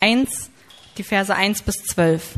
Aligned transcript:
1, 0.00 0.52
die 0.96 1.02
Verse 1.02 1.34
1 1.34 1.62
bis 1.62 1.82
12. 1.82 2.36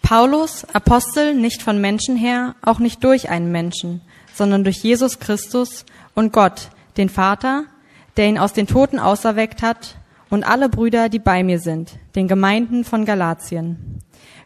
Paulus, 0.00 0.64
Apostel, 0.72 1.34
nicht 1.34 1.62
von 1.62 1.78
Menschen 1.78 2.16
her, 2.16 2.54
auch 2.62 2.78
nicht 2.78 3.04
durch 3.04 3.28
einen 3.28 3.52
Menschen, 3.52 4.00
sondern 4.34 4.64
durch 4.64 4.78
Jesus 4.78 5.18
Christus 5.18 5.84
und 6.14 6.32
Gott, 6.32 6.70
den 6.96 7.10
Vater, 7.10 7.64
der 8.16 8.28
ihn 8.28 8.38
aus 8.38 8.54
den 8.54 8.66
Toten 8.66 8.98
auserweckt 8.98 9.60
hat, 9.60 9.96
und 10.30 10.44
alle 10.44 10.70
Brüder, 10.70 11.10
die 11.10 11.18
bei 11.18 11.42
mir 11.42 11.58
sind, 11.58 11.92
den 12.14 12.28
Gemeinden 12.28 12.84
von 12.84 13.04
Galatien. 13.04 13.98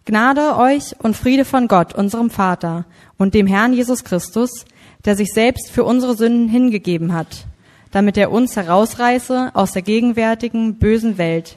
Gnade 0.06 0.56
euch 0.56 0.96
und 0.98 1.14
Friede 1.14 1.44
von 1.44 1.68
Gott, 1.68 1.94
unserem 1.94 2.30
Vater, 2.30 2.84
und 3.16 3.32
dem 3.34 3.46
Herrn 3.46 3.74
Jesus 3.74 4.02
Christus, 4.02 4.64
der 5.04 5.14
sich 5.14 5.32
selbst 5.32 5.70
für 5.70 5.84
unsere 5.84 6.16
Sünden 6.16 6.48
hingegeben 6.48 7.12
hat, 7.12 7.46
damit 7.94 8.16
er 8.16 8.32
uns 8.32 8.56
herausreiße 8.56 9.52
aus 9.54 9.70
der 9.70 9.82
gegenwärtigen 9.82 10.80
bösen 10.80 11.16
Welt, 11.16 11.56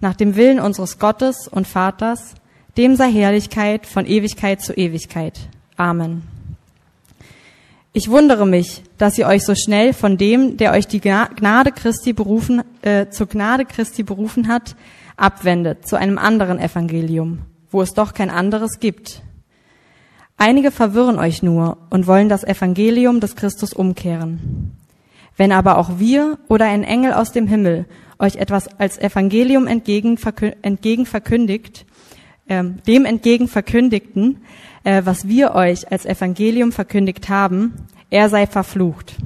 nach 0.00 0.14
dem 0.14 0.34
Willen 0.34 0.58
unseres 0.58 0.98
Gottes 0.98 1.46
und 1.46 1.68
Vaters, 1.68 2.34
dem 2.78 2.96
sei 2.96 3.12
Herrlichkeit 3.12 3.86
von 3.86 4.06
Ewigkeit 4.06 4.62
zu 4.62 4.72
Ewigkeit. 4.72 5.38
Amen. 5.76 6.22
Ich 7.92 8.08
wundere 8.08 8.46
mich, 8.46 8.82
dass 8.96 9.18
ihr 9.18 9.26
euch 9.26 9.44
so 9.44 9.54
schnell 9.54 9.92
von 9.92 10.16
dem, 10.16 10.56
der 10.56 10.72
euch 10.72 10.86
die 10.86 11.00
Gnade 11.00 11.70
Christi 11.70 12.14
berufen, 12.14 12.62
äh, 12.80 13.10
zur 13.10 13.28
Gnade 13.28 13.66
Christi 13.66 14.04
berufen 14.04 14.48
hat, 14.48 14.76
abwendet 15.18 15.86
zu 15.86 15.96
einem 15.96 16.16
anderen 16.16 16.58
Evangelium, 16.58 17.40
wo 17.70 17.82
es 17.82 17.92
doch 17.92 18.14
kein 18.14 18.30
anderes 18.30 18.80
gibt. 18.80 19.20
Einige 20.38 20.70
verwirren 20.70 21.18
euch 21.18 21.42
nur 21.42 21.76
und 21.90 22.06
wollen 22.06 22.30
das 22.30 22.42
Evangelium 22.42 23.20
des 23.20 23.36
Christus 23.36 23.74
umkehren. 23.74 24.78
Wenn 25.36 25.52
aber 25.52 25.78
auch 25.78 25.98
wir 25.98 26.38
oder 26.48 26.66
ein 26.66 26.84
Engel 26.84 27.12
aus 27.12 27.32
dem 27.32 27.46
Himmel 27.46 27.86
euch 28.18 28.36
etwas 28.36 28.68
als 28.78 28.98
Evangelium 28.98 29.66
entgegen, 29.66 30.18
entgegen 30.62 31.06
verkündigt, 31.06 31.86
äh, 32.46 32.62
dem 32.86 33.04
entgegen 33.04 33.48
verkündigten, 33.48 34.42
äh, 34.84 35.02
was 35.04 35.28
wir 35.28 35.54
euch 35.54 35.90
als 35.90 36.06
Evangelium 36.06 36.72
verkündigt 36.72 37.28
haben, 37.28 37.74
er 38.10 38.28
sei 38.28 38.46
verflucht. 38.46 39.16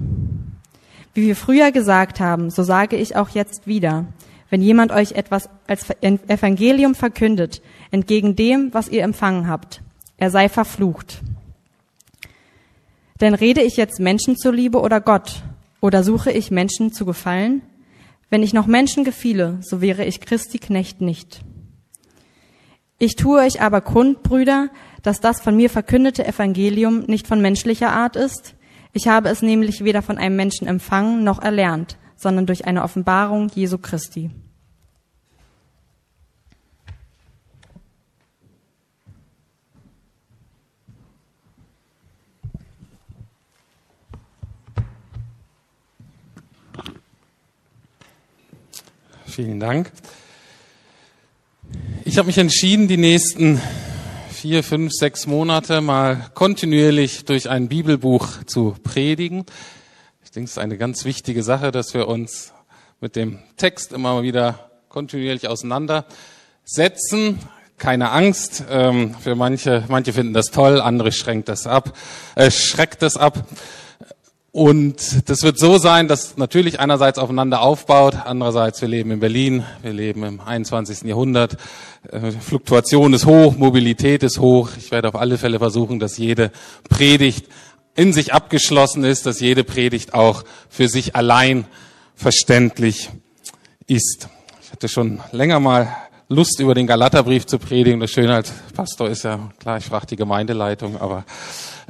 Wie 1.15 1.27
wir 1.27 1.37
früher 1.37 1.73
gesagt 1.73 2.21
haben, 2.21 2.51
so 2.51 2.63
sage 2.63 2.97
ich 2.97 3.17
auch 3.17 3.31
jetzt 3.31 3.67
wieder, 3.67 4.07
wenn 4.51 4.63
jemand 4.63 4.93
euch 4.93 5.13
etwas 5.13 5.51
als 5.67 5.91
Evangelium 6.01 6.95
verkündet, 6.95 7.61
entgegen 7.91 8.35
dem, 8.35 8.73
was 8.73 8.89
ihr 8.89 9.03
empfangen 9.03 9.49
habt, 9.49 9.83
er 10.17 10.31
sei 10.31 10.49
verflucht. 10.49 11.21
Denn 13.21 13.35
rede 13.35 13.63
ich 13.63 13.77
jetzt 13.77 14.01
Menschen 14.01 14.37
zuliebe 14.37 14.81
oder 14.81 15.01
Gott? 15.01 15.43
Oder 15.81 16.03
suche 16.03 16.33
ich 16.33 16.51
Menschen 16.51 16.93
zu 16.93 17.05
gefallen? 17.05 17.63
Wenn 18.31 18.43
ich 18.43 18.53
noch 18.53 18.67
Menschen 18.67 19.05
gefiele, 19.05 19.59
so 19.63 19.81
wäre 19.81 20.05
ich 20.05 20.21
Christi 20.21 20.59
Knecht 20.59 21.01
nicht. 21.01 21.41
Ich 22.99 23.15
tue 23.15 23.41
euch 23.41 23.61
aber 23.61 23.81
kund, 23.81 24.23
Brüder, 24.23 24.71
dass 25.03 25.21
das 25.21 25.41
von 25.41 25.57
mir 25.57 25.71
verkündete 25.71 26.27
Evangelium 26.27 27.01
nicht 27.01 27.29
von 27.29 27.41
menschlicher 27.41 27.93
Art 27.93 28.17
ist. 28.17 28.57
Ich 28.93 29.07
habe 29.07 29.29
es 29.29 29.41
nämlich 29.41 29.85
weder 29.85 30.03
von 30.03 30.19
einem 30.19 30.35
Menschen 30.35 30.67
empfangen 30.67 31.23
noch 31.23 31.41
erlernt, 31.41 31.97
sondern 32.17 32.47
durch 32.47 32.67
eine 32.67 32.83
Offenbarung 32.83 33.49
Jesu 33.55 33.79
Christi. 33.79 34.31
Vielen 49.39 49.61
Dank. 49.61 49.93
Ich 52.05 52.19
habe 52.19 52.27
mich 52.27 52.39
entschieden, 52.39 52.89
die 52.89 52.97
nächsten 52.97 53.63
vier, 54.33 54.65
fünf, 54.65 54.91
sechs 54.93 55.29
Monate 55.29 55.81
mal 55.81 56.29
kontinuierlich 56.35 57.25
durch 57.25 57.49
ein 57.49 57.69
Bibelbuch 57.69 58.43
zu 58.47 58.75
predigen. 58.83 59.47
Ich 60.25 60.33
denke, 60.33 60.47
es 60.47 60.55
ist 60.55 60.59
eine 60.59 60.77
ganz 60.77 61.05
wichtige 61.05 61.45
Sache, 61.45 61.71
dass 61.71 61.95
wir 61.95 62.09
uns 62.09 62.53
mit 63.01 63.15
dem 63.15 63.39
Text 63.57 63.93
immer 63.93 64.25
wieder 64.25 64.71
kontinuierlich 64.89 65.47
auseinandersetzen. 65.47 67.39
Keine 67.77 68.11
Angst, 68.11 68.65
ähm, 68.69 69.15
für 69.21 69.37
manche, 69.37 69.85
manche 69.87 70.13
finden 70.15 70.35
das 70.35 70.47
toll, 70.47 70.81
andere 70.81 71.13
schränkt 71.13 71.49
das 71.49 71.69
ab, 71.69 71.97
äh, 72.35 72.51
schreckt 72.51 73.03
das 73.03 73.17
ab. 73.17 73.47
Und 74.59 75.29
das 75.31 75.45
wird 75.45 75.57
so 75.57 75.79
sein, 75.79 76.09
dass 76.09 76.37
natürlich 76.37 76.81
einerseits 76.81 77.21
aufeinander 77.21 77.63
aufbaut, 77.63 78.17
andererseits 78.25 78.81
wir 78.81 78.89
leben 78.89 79.13
in 79.13 79.21
Berlin, 79.21 79.65
wir 79.83 79.93
leben 79.93 80.25
im 80.25 80.41
21. 80.41 81.03
Jahrhundert, 81.03 81.57
äh, 82.11 82.33
Fluktuation 82.33 83.13
ist 83.15 83.25
hoch, 83.25 83.57
Mobilität 83.57 84.25
ist 84.25 84.41
hoch. 84.41 84.71
Ich 84.77 84.91
werde 84.91 85.07
auf 85.07 85.15
alle 85.15 85.39
Fälle 85.39 85.61
versuchen, 85.61 86.01
dass 86.01 86.19
jede 86.19 86.51
Predigt 86.89 87.47
in 87.95 88.13
sich 88.13 88.35
abgeschlossen 88.35 89.05
ist, 89.05 89.27
dass 89.27 89.39
jede 89.39 89.63
Predigt 89.63 90.13
auch 90.13 90.43
für 90.69 90.89
sich 90.89 91.15
allein 91.15 91.65
verständlich 92.17 93.11
ist. 93.87 94.29
Ich 94.61 94.73
hatte 94.73 94.89
schon 94.89 95.21
länger 95.31 95.61
mal 95.61 95.87
Lust, 96.29 96.59
über 96.59 96.75
den 96.75 96.89
Galaterbrief 96.89 97.47
zu 97.47 97.61
predigen. 97.61 98.01
Das 98.01 98.11
Schöne 98.11 98.35
als 98.35 98.53
Pastor 98.75 99.09
ist 99.09 99.23
ja, 99.23 99.39
klar, 99.61 99.79
ich 99.79 99.85
frage 99.85 100.07
die 100.07 100.17
Gemeindeleitung, 100.17 101.01
aber 101.01 101.25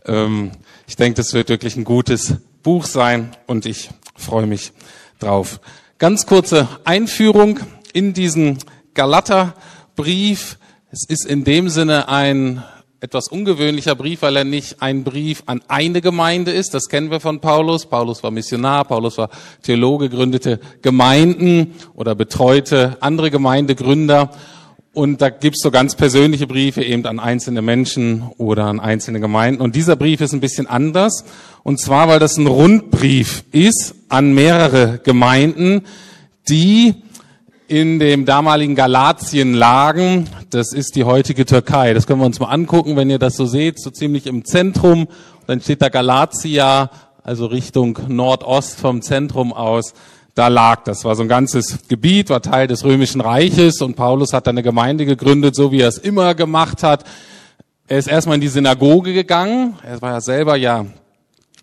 ähm, 0.04 0.50
ich 0.86 0.96
denke, 0.96 1.16
das 1.16 1.32
wird 1.32 1.48
wirklich 1.48 1.74
ein 1.76 1.84
gutes 1.84 2.34
Buch 2.62 2.84
sein 2.86 3.36
und 3.46 3.66
ich 3.66 3.90
freue 4.16 4.46
mich 4.46 4.72
drauf. 5.18 5.60
Ganz 5.98 6.26
kurze 6.26 6.68
Einführung 6.84 7.60
in 7.92 8.14
diesen 8.14 8.58
Galaterbrief. 8.94 10.58
Es 10.90 11.04
ist 11.06 11.24
in 11.24 11.44
dem 11.44 11.68
Sinne 11.68 12.08
ein 12.08 12.62
etwas 13.00 13.28
ungewöhnlicher 13.28 13.94
Brief, 13.94 14.22
weil 14.22 14.36
er 14.36 14.44
nicht 14.44 14.82
ein 14.82 15.04
Brief 15.04 15.44
an 15.46 15.62
eine 15.68 16.00
Gemeinde 16.00 16.50
ist. 16.50 16.74
Das 16.74 16.88
kennen 16.88 17.10
wir 17.10 17.20
von 17.20 17.40
Paulus. 17.40 17.86
Paulus 17.86 18.22
war 18.22 18.30
Missionar, 18.30 18.84
Paulus 18.84 19.18
war 19.18 19.30
Theologe, 19.62 20.08
gründete 20.08 20.58
Gemeinden 20.82 21.74
oder 21.94 22.14
betreute 22.14 22.96
andere 23.00 23.30
Gemeindegründer. 23.30 24.30
Und 24.94 25.20
da 25.20 25.30
gibt's 25.30 25.62
so 25.62 25.70
ganz 25.70 25.94
persönliche 25.94 26.46
Briefe 26.46 26.82
eben 26.82 27.06
an 27.06 27.20
einzelne 27.20 27.62
Menschen 27.62 28.24
oder 28.38 28.64
an 28.64 28.80
einzelne 28.80 29.20
Gemeinden. 29.20 29.62
Und 29.62 29.76
dieser 29.76 29.96
Brief 29.96 30.20
ist 30.20 30.32
ein 30.32 30.40
bisschen 30.40 30.66
anders. 30.66 31.24
Und 31.62 31.78
zwar, 31.78 32.08
weil 32.08 32.18
das 32.18 32.36
ein 32.36 32.46
Rundbrief 32.46 33.44
ist 33.52 33.94
an 34.08 34.32
mehrere 34.34 34.98
Gemeinden, 34.98 35.82
die 36.48 36.94
in 37.68 37.98
dem 37.98 38.24
damaligen 38.24 38.74
Galatien 38.74 39.52
lagen. 39.52 40.28
Das 40.50 40.72
ist 40.72 40.96
die 40.96 41.04
heutige 41.04 41.44
Türkei. 41.44 41.92
Das 41.92 42.06
können 42.06 42.20
wir 42.20 42.26
uns 42.26 42.40
mal 42.40 42.48
angucken, 42.48 42.96
wenn 42.96 43.10
ihr 43.10 43.18
das 43.18 43.36
so 43.36 43.44
seht, 43.44 43.78
so 43.78 43.90
ziemlich 43.90 44.26
im 44.26 44.46
Zentrum. 44.46 45.06
Dann 45.46 45.60
steht 45.60 45.82
da 45.82 45.90
Galatia, 45.90 46.90
also 47.22 47.46
Richtung 47.46 47.98
Nordost 48.08 48.80
vom 48.80 49.02
Zentrum 49.02 49.52
aus 49.52 49.92
da 50.38 50.48
lag. 50.48 50.84
Das 50.84 51.04
war 51.04 51.16
so 51.16 51.22
ein 51.22 51.28
ganzes 51.28 51.80
Gebiet, 51.88 52.30
war 52.30 52.40
Teil 52.40 52.68
des 52.68 52.84
Römischen 52.84 53.20
Reiches 53.20 53.82
und 53.82 53.96
Paulus 53.96 54.32
hat 54.32 54.46
da 54.46 54.52
eine 54.52 54.62
Gemeinde 54.62 55.04
gegründet, 55.04 55.56
so 55.56 55.72
wie 55.72 55.80
er 55.80 55.88
es 55.88 55.98
immer 55.98 56.36
gemacht 56.36 56.84
hat. 56.84 57.04
Er 57.88 57.98
ist 57.98 58.06
erstmal 58.06 58.36
in 58.36 58.40
die 58.40 58.48
Synagoge 58.48 59.14
gegangen. 59.14 59.76
Er 59.82 60.00
war 60.00 60.12
ja 60.12 60.20
selber 60.20 60.56
ja 60.56 60.86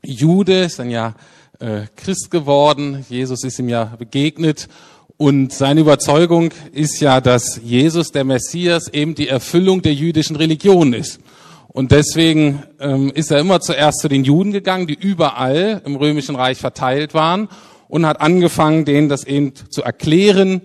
Jude, 0.03 0.63
ist 0.63 0.79
dann 0.79 0.89
ja 0.89 1.13
äh, 1.59 1.83
Christ 1.95 2.29
geworden. 2.31 3.05
Jesus 3.07 3.45
ist 3.45 3.59
ihm 3.59 3.69
ja 3.69 3.95
begegnet. 3.97 4.67
Und 5.15 5.53
seine 5.53 5.79
Überzeugung 5.79 6.51
ist 6.73 6.99
ja, 6.99 7.21
dass 7.21 7.61
Jesus, 7.63 8.11
der 8.11 8.25
Messias, 8.25 8.89
eben 8.91 9.15
die 9.15 9.29
Erfüllung 9.29 9.83
der 9.83 9.93
jüdischen 9.93 10.35
Religion 10.35 10.91
ist. 10.91 11.21
Und 11.69 11.91
deswegen 11.91 12.63
ähm, 12.81 13.09
ist 13.13 13.31
er 13.31 13.39
immer 13.39 13.61
zuerst 13.61 13.99
zu 13.99 14.09
den 14.09 14.25
Juden 14.25 14.51
gegangen, 14.51 14.87
die 14.87 14.97
überall 14.99 15.81
im 15.85 15.95
Römischen 15.95 16.35
Reich 16.35 16.57
verteilt 16.57 17.13
waren 17.13 17.47
und 17.87 18.05
hat 18.05 18.21
angefangen, 18.21 18.85
denen 18.85 19.09
das 19.09 19.23
eben 19.23 19.53
zu 19.69 19.83
erklären, 19.83 20.61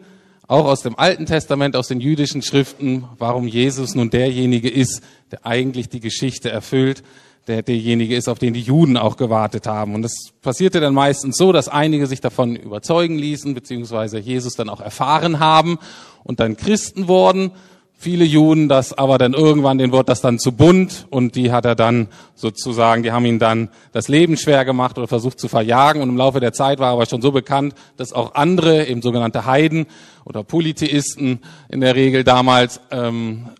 auch 0.47 0.65
aus 0.65 0.83
dem 0.83 0.99
Alten 0.99 1.27
Testament, 1.27 1.77
aus 1.77 1.89
den 1.89 2.01
jüdischen 2.01 2.43
Schriften, 2.43 3.05
warum 3.19 3.47
Jesus 3.47 3.95
nun 3.95 4.11
derjenige 4.11 4.69
ist, 4.69 5.03
der 5.31 5.47
eigentlich 5.47 5.89
die 5.89 6.01
Geschichte 6.01 6.51
erfüllt, 6.51 7.05
der 7.47 7.63
derjenige 7.63 8.17
ist, 8.17 8.29
auf 8.29 8.39
den 8.39 8.53
die 8.53 8.61
Juden 8.61 8.97
auch 8.97 9.17
gewartet 9.17 9.67
haben. 9.67 9.95
Und 9.95 10.03
das 10.03 10.13
passierte 10.43 10.81
dann 10.81 10.95
meistens 10.95 11.37
so, 11.37 11.53
dass 11.53 11.69
einige 11.69 12.07
sich 12.07 12.21
davon 12.21 12.57
überzeugen 12.57 13.17
ließen, 13.17 13.55
beziehungsweise 13.55 14.19
Jesus 14.19 14.55
dann 14.55 14.69
auch 14.69 14.81
erfahren 14.81 15.39
haben 15.39 15.79
und 16.25 16.41
dann 16.41 16.57
Christen 16.57 17.09
wurden 17.09 17.53
viele 18.01 18.25
Juden 18.25 18.71
das 18.71 18.95
aber 18.97 19.19
dann 19.19 19.35
irgendwann, 19.35 19.77
den 19.77 19.93
wird 19.93 20.09
das 20.09 20.23
dann 20.23 20.39
zu 20.39 20.53
bunt 20.53 21.07
und 21.11 21.37
die 21.37 21.53
hat 21.53 21.67
er 21.67 21.75
dann 21.75 22.09
sozusagen, 22.35 23.03
die 23.03 23.13
haben 23.13 23.27
ihn 23.27 23.39
dann 23.39 23.69
das 23.93 24.09
Leben 24.09 24.39
schwer 24.39 24.65
gemacht 24.65 24.97
oder 24.97 25.07
versucht 25.07 25.39
zu 25.39 25.49
verjagen 25.49 26.01
und 26.01 26.09
im 26.09 26.17
Laufe 26.17 26.41
der 26.41 26.55
Zeit 26.55 26.79
war 26.79 26.89
er 26.89 26.93
aber 26.95 27.05
schon 27.05 27.21
so 27.21 27.31
bekannt, 27.31 27.75
dass 27.99 28.15
auch 28.15 28.35
andere, 28.35 28.87
eben 28.87 29.03
sogenannte 29.03 29.45
Heiden 29.45 29.87
oder 30.25 30.43
Polytheisten 30.43 31.41
in 31.69 31.81
der 31.83 31.95
Regel 31.95 32.25
damals, 32.25 32.81
ähm, 32.91 33.51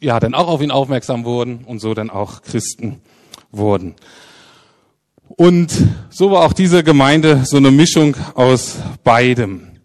ja, 0.00 0.18
dann 0.18 0.34
auch 0.34 0.48
auf 0.48 0.60
ihn 0.62 0.72
aufmerksam 0.72 1.24
wurden 1.24 1.64
und 1.64 1.78
so 1.78 1.94
dann 1.94 2.10
auch 2.10 2.42
Christen 2.42 3.00
wurden. 3.52 3.94
Und 5.28 5.72
so 6.10 6.32
war 6.32 6.44
auch 6.44 6.52
diese 6.52 6.82
Gemeinde 6.82 7.44
so 7.44 7.56
eine 7.56 7.70
Mischung 7.70 8.16
aus 8.34 8.78
beidem. 9.04 9.75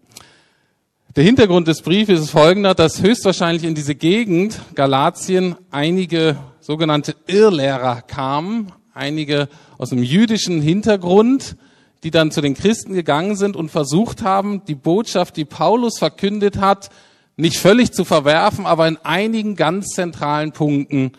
Der 1.14 1.24
Hintergrund 1.24 1.68
des 1.68 1.82
Briefes 1.82 2.20
ist 2.20 2.30
folgender, 2.30 2.74
dass 2.74 3.02
höchstwahrscheinlich 3.02 3.64
in 3.64 3.74
diese 3.74 3.94
Gegend 3.94 4.58
Galatien 4.74 5.56
einige 5.70 6.38
sogenannte 6.60 7.14
Irrlehrer 7.26 8.00
kamen, 8.00 8.72
einige 8.94 9.50
aus 9.76 9.90
dem 9.90 10.02
jüdischen 10.02 10.62
Hintergrund, 10.62 11.56
die 12.02 12.10
dann 12.10 12.30
zu 12.30 12.40
den 12.40 12.54
Christen 12.54 12.94
gegangen 12.94 13.36
sind 13.36 13.56
und 13.56 13.70
versucht 13.70 14.22
haben, 14.22 14.64
die 14.64 14.74
Botschaft, 14.74 15.36
die 15.36 15.44
Paulus 15.44 15.98
verkündet 15.98 16.56
hat, 16.56 16.88
nicht 17.36 17.58
völlig 17.58 17.92
zu 17.92 18.06
verwerfen, 18.06 18.64
aber 18.64 18.88
in 18.88 18.96
einigen 18.96 19.54
ganz 19.54 19.88
zentralen 19.88 20.52
Punkten 20.52 21.12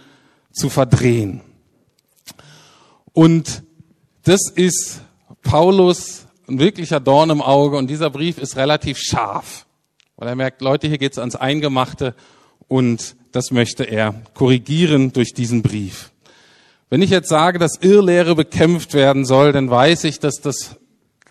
zu 0.51 0.69
verdrehen. 0.69 1.41
Und 3.11 3.61
das 4.23 4.49
ist 4.49 5.01
Paulus 5.43 6.25
ein 6.47 6.57
wirklicher 6.57 6.99
Dorn 6.99 7.29
im 7.29 7.43
Auge 7.43 7.77
und 7.77 7.91
dieser 7.91 8.09
Brief 8.09 8.39
ist 8.39 8.55
relativ 8.55 8.97
scharf. 8.97 9.67
Weil 10.17 10.27
er 10.27 10.35
merkt, 10.35 10.61
Leute, 10.61 10.87
hier 10.87 10.97
geht's 10.97 11.17
ans 11.17 11.35
Eingemachte 11.35 12.15
und 12.67 13.15
das 13.31 13.51
möchte 13.51 13.83
er 13.83 14.21
korrigieren 14.33 15.11
durch 15.11 15.33
diesen 15.33 15.61
Brief. 15.61 16.11
Wenn 16.89 17.01
ich 17.01 17.09
jetzt 17.09 17.29
sage, 17.29 17.57
dass 17.57 17.81
Irrlehre 17.81 18.35
bekämpft 18.35 18.93
werden 18.93 19.25
soll, 19.25 19.51
dann 19.51 19.69
weiß 19.69 20.03
ich, 20.03 20.19
dass 20.19 20.41
das 20.41 20.77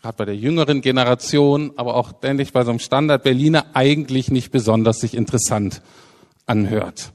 gerade 0.03 0.17
bei 0.17 0.25
der 0.25 0.37
jüngeren 0.37 0.81
Generation, 0.81 1.73
aber 1.77 1.95
auch 1.95 2.13
ähnlich 2.23 2.53
bei 2.53 2.65
so 2.65 2.71
einem 2.71 2.81
Standard 2.81 3.23
Berliner 3.23 3.67
eigentlich 3.73 4.33
nicht 4.33 4.51
besonders 4.51 4.99
sich 4.99 5.15
interessant 5.15 5.81
anhört. 6.47 7.13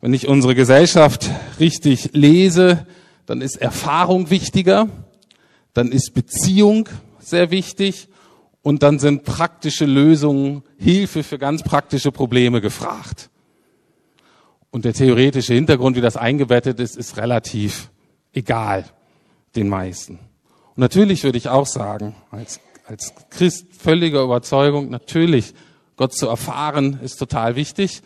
Wenn 0.00 0.14
ich 0.14 0.26
unsere 0.26 0.54
Gesellschaft 0.54 1.28
richtig 1.60 2.10
lese, 2.14 2.86
dann 3.26 3.42
ist 3.42 3.56
Erfahrung 3.56 4.30
wichtiger, 4.30 4.88
dann 5.74 5.92
ist 5.92 6.14
Beziehung 6.14 6.88
sehr 7.18 7.50
wichtig 7.50 8.08
und 8.68 8.82
dann 8.82 8.98
sind 8.98 9.24
praktische 9.24 9.86
Lösungen, 9.86 10.62
Hilfe 10.76 11.22
für 11.22 11.38
ganz 11.38 11.62
praktische 11.62 12.12
Probleme 12.12 12.60
gefragt. 12.60 13.30
Und 14.70 14.84
der 14.84 14.92
theoretische 14.92 15.54
Hintergrund, 15.54 15.96
wie 15.96 16.02
das 16.02 16.18
eingebettet 16.18 16.78
ist, 16.78 16.94
ist 16.94 17.16
relativ 17.16 17.90
egal 18.34 18.84
den 19.56 19.70
meisten. 19.70 20.18
Und 20.18 20.80
natürlich 20.80 21.24
würde 21.24 21.38
ich 21.38 21.48
auch 21.48 21.64
sagen, 21.64 22.14
als, 22.30 22.60
als 22.84 23.14
Christ 23.30 23.68
völliger 23.72 24.22
Überzeugung, 24.22 24.90
natürlich, 24.90 25.54
Gott 25.96 26.12
zu 26.12 26.28
erfahren 26.28 27.00
ist 27.02 27.16
total 27.16 27.56
wichtig. 27.56 28.02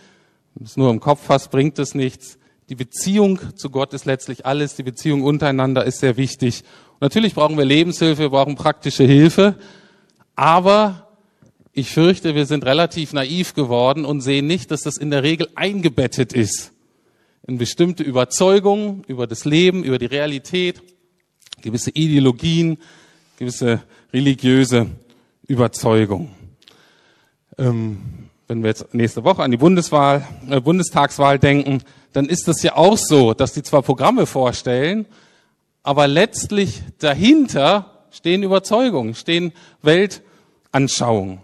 Wenn 0.55 0.65
es 0.65 0.77
nur 0.77 0.91
im 0.91 1.01
Kopf 1.01 1.29
hast, 1.29 1.51
bringt 1.51 1.81
es 1.81 1.97
nichts. 1.97 2.39
Die 2.69 2.77
Beziehung 2.77 3.41
zu 3.57 3.69
Gott 3.69 3.95
ist 3.95 4.05
letztlich 4.05 4.47
alles. 4.47 4.77
Die 4.77 4.85
Beziehung 4.85 5.25
untereinander 5.25 5.85
ist 5.85 5.99
sehr 5.99 6.17
wichtig. 6.17 6.63
Und 6.93 7.01
natürlich 7.01 7.35
brauchen 7.35 7.59
wir 7.59 7.65
Lebenshilfe, 7.65 8.23
wir 8.23 8.31
brauchen 8.31 8.55
praktische 8.55 9.03
Hilfe. 9.03 9.57
Aber 10.43 11.07
ich 11.73 11.91
fürchte, 11.91 12.35
wir 12.35 12.47
sind 12.47 12.65
relativ 12.65 13.13
naiv 13.13 13.55
geworden 13.55 14.05
und 14.05 14.23
sehen 14.23 14.49
nicht, 14.49 14.73
dass 14.73 14.81
das 14.81 14.97
in 14.97 15.13
der 15.13 15.23
Regel 15.23 15.47
eingebettet 15.55 16.33
ist 16.33 16.73
in 17.47 17.59
bestimmte 17.59 18.03
Überzeugungen 18.03 19.05
über 19.07 19.29
das 19.29 19.45
Leben, 19.45 19.85
über 19.85 19.99
die 19.99 20.07
Realität, 20.07 20.83
gewisse 21.61 21.91
Ideologien, 21.91 22.79
gewisse 23.39 23.83
religiöse 24.13 24.89
Überzeugungen. 25.47 26.31
Ähm, 27.57 28.29
wenn 28.49 28.65
wir 28.65 28.71
jetzt 28.71 28.93
nächste 28.95 29.23
Woche 29.23 29.45
an 29.45 29.53
die 29.53 29.59
Bundeswahl, 29.59 30.27
äh, 30.51 30.61
Bundestagswahl 30.61 31.39
denken, 31.39 31.85
dann 32.15 32.27
ist 32.27 32.49
das 32.49 32.65
ja 32.65 32.75
auch 32.75 32.99
so, 32.99 33.33
dass 33.33 33.53
die 33.53 33.63
zwar 33.63 33.83
Programme 33.83 34.27
vorstellen, 34.27 35.07
aber 35.85 36.09
letztlich 36.09 36.83
dahinter 36.99 38.07
stehen 38.11 38.43
Überzeugungen, 38.43 39.15
stehen 39.15 39.53
Weltanschauungen. 40.73 41.41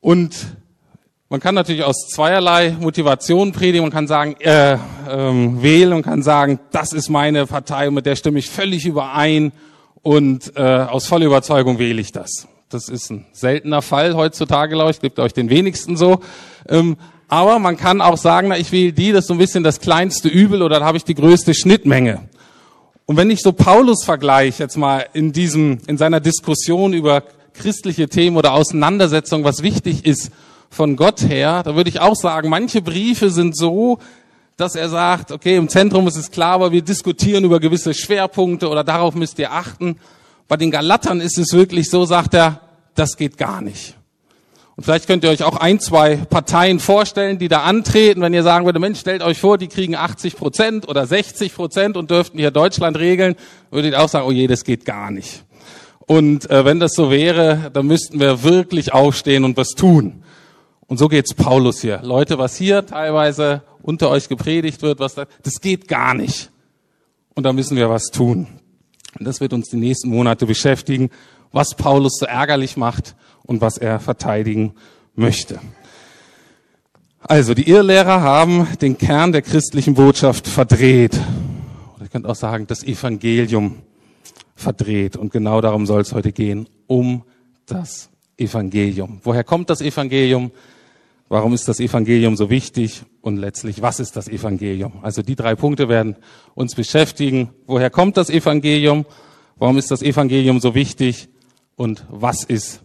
Und 0.00 0.34
man 1.28 1.40
kann 1.40 1.54
natürlich 1.54 1.82
aus 1.82 2.08
zweierlei 2.08 2.76
Motivation 2.78 3.52
predigen. 3.52 3.82
Man 3.82 3.92
kann 3.92 4.06
sagen, 4.06 4.36
äh, 4.40 4.78
ähm, 5.08 5.60
wählen 5.62 5.92
und 5.92 6.02
kann 6.02 6.22
sagen, 6.22 6.60
das 6.70 6.92
ist 6.92 7.08
meine 7.08 7.46
Partei 7.46 7.90
mit 7.90 8.06
der 8.06 8.16
stimme 8.16 8.38
ich 8.38 8.48
völlig 8.48 8.86
überein 8.86 9.52
und 10.02 10.56
äh, 10.56 10.60
aus 10.62 11.06
voller 11.06 11.26
Überzeugung 11.26 11.78
wähle 11.78 12.00
ich 12.00 12.12
das. 12.12 12.46
Das 12.68 12.88
ist 12.88 13.10
ein 13.10 13.26
seltener 13.32 13.82
Fall 13.82 14.14
heutzutage, 14.14 14.74
glaube 14.74 14.92
ich, 14.92 15.00
gibt 15.00 15.18
euch 15.18 15.32
den 15.32 15.50
wenigsten 15.50 15.96
so. 15.96 16.20
Ähm, 16.68 16.96
aber 17.28 17.58
man 17.58 17.76
kann 17.76 18.00
auch 18.00 18.16
sagen, 18.16 18.48
na, 18.48 18.58
ich 18.58 18.70
wähle 18.70 18.92
die, 18.92 19.10
das 19.10 19.24
ist 19.24 19.28
so 19.28 19.34
ein 19.34 19.38
bisschen 19.38 19.64
das 19.64 19.80
kleinste 19.80 20.28
Übel 20.28 20.62
oder 20.62 20.78
da 20.78 20.86
habe 20.86 20.96
ich 20.96 21.04
die 21.04 21.14
größte 21.14 21.54
Schnittmenge. 21.54 22.28
Und 23.04 23.16
wenn 23.16 23.30
ich 23.30 23.40
so 23.40 23.52
Paulus 23.52 24.04
vergleiche, 24.04 24.62
jetzt 24.62 24.76
mal 24.76 25.06
in 25.12 25.32
diesem, 25.32 25.78
in 25.86 25.98
seiner 25.98 26.20
Diskussion 26.20 26.92
über 26.92 27.22
christliche 27.56 28.08
Themen 28.08 28.36
oder 28.36 28.52
Auseinandersetzung, 28.52 29.44
was 29.44 29.62
wichtig 29.62 30.04
ist 30.06 30.30
von 30.70 30.96
Gott 30.96 31.22
her, 31.22 31.62
da 31.62 31.74
würde 31.74 31.90
ich 31.90 32.00
auch 32.00 32.16
sagen, 32.16 32.48
manche 32.48 32.82
Briefe 32.82 33.30
sind 33.30 33.56
so, 33.56 33.98
dass 34.56 34.74
er 34.74 34.88
sagt, 34.88 35.32
okay, 35.32 35.56
im 35.56 35.68
Zentrum 35.68 36.06
ist 36.06 36.16
es 36.16 36.30
klar, 36.30 36.52
aber 36.52 36.72
wir 36.72 36.82
diskutieren 36.82 37.44
über 37.44 37.60
gewisse 37.60 37.94
Schwerpunkte 37.94 38.68
oder 38.68 38.84
darauf 38.84 39.14
müsst 39.14 39.38
ihr 39.38 39.52
achten. 39.52 39.96
Bei 40.48 40.56
den 40.56 40.70
Galatern 40.70 41.20
ist 41.20 41.38
es 41.38 41.52
wirklich 41.52 41.90
so, 41.90 42.04
sagt 42.04 42.34
er, 42.34 42.60
das 42.94 43.16
geht 43.16 43.36
gar 43.36 43.60
nicht. 43.60 43.94
Und 44.76 44.84
vielleicht 44.84 45.06
könnt 45.06 45.24
ihr 45.24 45.30
euch 45.30 45.42
auch 45.42 45.56
ein, 45.56 45.80
zwei 45.80 46.16
Parteien 46.16 46.80
vorstellen, 46.80 47.38
die 47.38 47.48
da 47.48 47.62
antreten, 47.62 48.20
wenn 48.20 48.34
ihr 48.34 48.42
sagen 48.42 48.66
würdet, 48.66 48.80
Mensch, 48.80 49.00
stellt 49.00 49.22
euch 49.22 49.38
vor, 49.38 49.56
die 49.56 49.68
kriegen 49.68 49.94
80 49.94 50.36
Prozent 50.36 50.88
oder 50.88 51.06
60 51.06 51.54
Prozent 51.54 51.96
und 51.96 52.10
dürften 52.10 52.38
hier 52.38 52.50
Deutschland 52.50 52.98
regeln, 52.98 53.36
würdet 53.70 53.92
ihr 53.92 54.02
auch 54.02 54.08
sagen, 54.10 54.26
oh 54.26 54.32
je, 54.32 54.46
das 54.46 54.64
geht 54.64 54.84
gar 54.84 55.10
nicht. 55.10 55.45
Und 56.06 56.48
äh, 56.50 56.64
wenn 56.64 56.78
das 56.78 56.92
so 56.94 57.10
wäre, 57.10 57.70
dann 57.72 57.86
müssten 57.86 58.20
wir 58.20 58.44
wirklich 58.44 58.92
aufstehen 58.92 59.44
und 59.44 59.56
was 59.56 59.70
tun. 59.70 60.22
Und 60.86 60.98
so 60.98 61.08
geht's 61.08 61.34
Paulus 61.34 61.80
hier. 61.80 62.00
Leute, 62.02 62.38
was 62.38 62.56
hier 62.56 62.86
teilweise 62.86 63.62
unter 63.82 64.10
euch 64.10 64.28
gepredigt 64.28 64.82
wird, 64.82 65.00
was 65.00 65.14
da, 65.14 65.26
das 65.42 65.60
geht 65.60 65.88
gar 65.88 66.14
nicht. 66.14 66.50
Und 67.34 67.42
da 67.42 67.52
müssen 67.52 67.76
wir 67.76 67.90
was 67.90 68.06
tun. 68.06 68.46
Und 69.18 69.26
das 69.26 69.40
wird 69.40 69.52
uns 69.52 69.68
die 69.68 69.76
nächsten 69.76 70.08
Monate 70.08 70.46
beschäftigen, 70.46 71.10
was 71.52 71.74
Paulus 71.74 72.18
so 72.18 72.26
ärgerlich 72.26 72.76
macht 72.76 73.16
und 73.42 73.60
was 73.60 73.78
er 73.78 73.98
verteidigen 73.98 74.74
möchte. 75.14 75.58
Also, 77.20 77.54
die 77.54 77.68
Irrlehrer 77.68 78.20
haben 78.20 78.68
den 78.80 78.96
Kern 78.96 79.32
der 79.32 79.42
christlichen 79.42 79.94
Botschaft 79.94 80.46
verdreht. 80.46 81.18
Oder 81.96 82.04
ihr 82.04 82.08
könnt 82.08 82.26
auch 82.26 82.36
sagen, 82.36 82.68
das 82.68 82.84
Evangelium 82.84 83.82
verdreht. 84.56 85.16
Und 85.16 85.30
genau 85.30 85.60
darum 85.60 85.86
soll 85.86 86.00
es 86.00 86.12
heute 86.12 86.32
gehen, 86.32 86.68
um 86.88 87.22
das 87.66 88.10
Evangelium. 88.36 89.20
Woher 89.22 89.44
kommt 89.44 89.70
das 89.70 89.80
Evangelium? 89.80 90.50
Warum 91.28 91.54
ist 91.54 91.68
das 91.68 91.80
Evangelium 91.80 92.36
so 92.36 92.50
wichtig? 92.50 93.02
Und 93.20 93.36
letztlich, 93.36 93.82
was 93.82 94.00
ist 94.00 94.16
das 94.16 94.28
Evangelium? 94.28 94.94
Also 95.02 95.22
die 95.22 95.36
drei 95.36 95.54
Punkte 95.54 95.88
werden 95.88 96.16
uns 96.54 96.74
beschäftigen. 96.74 97.50
Woher 97.66 97.90
kommt 97.90 98.16
das 98.16 98.30
Evangelium? 98.30 99.06
Warum 99.56 99.78
ist 99.78 99.90
das 99.90 100.02
Evangelium 100.02 100.60
so 100.60 100.74
wichtig? 100.74 101.28
Und 101.76 102.04
was 102.08 102.44
ist 102.44 102.82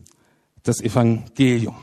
das 0.64 0.82
Evangelium? 0.82 1.76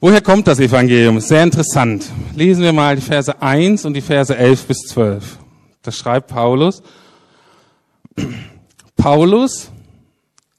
Woher 0.00 0.20
kommt 0.20 0.46
das 0.48 0.58
Evangelium? 0.58 1.20
Sehr 1.20 1.42
interessant. 1.42 2.10
Lesen 2.34 2.62
wir 2.62 2.72
mal 2.72 2.96
die 2.96 3.02
Verse 3.02 3.40
1 3.40 3.84
und 3.84 3.94
die 3.94 4.02
Verse 4.02 4.36
11 4.36 4.66
bis 4.66 4.78
12. 4.88 5.38
Da 5.82 5.92
schreibt 5.92 6.28
Paulus, 6.28 6.82
Paulus, 8.96 9.70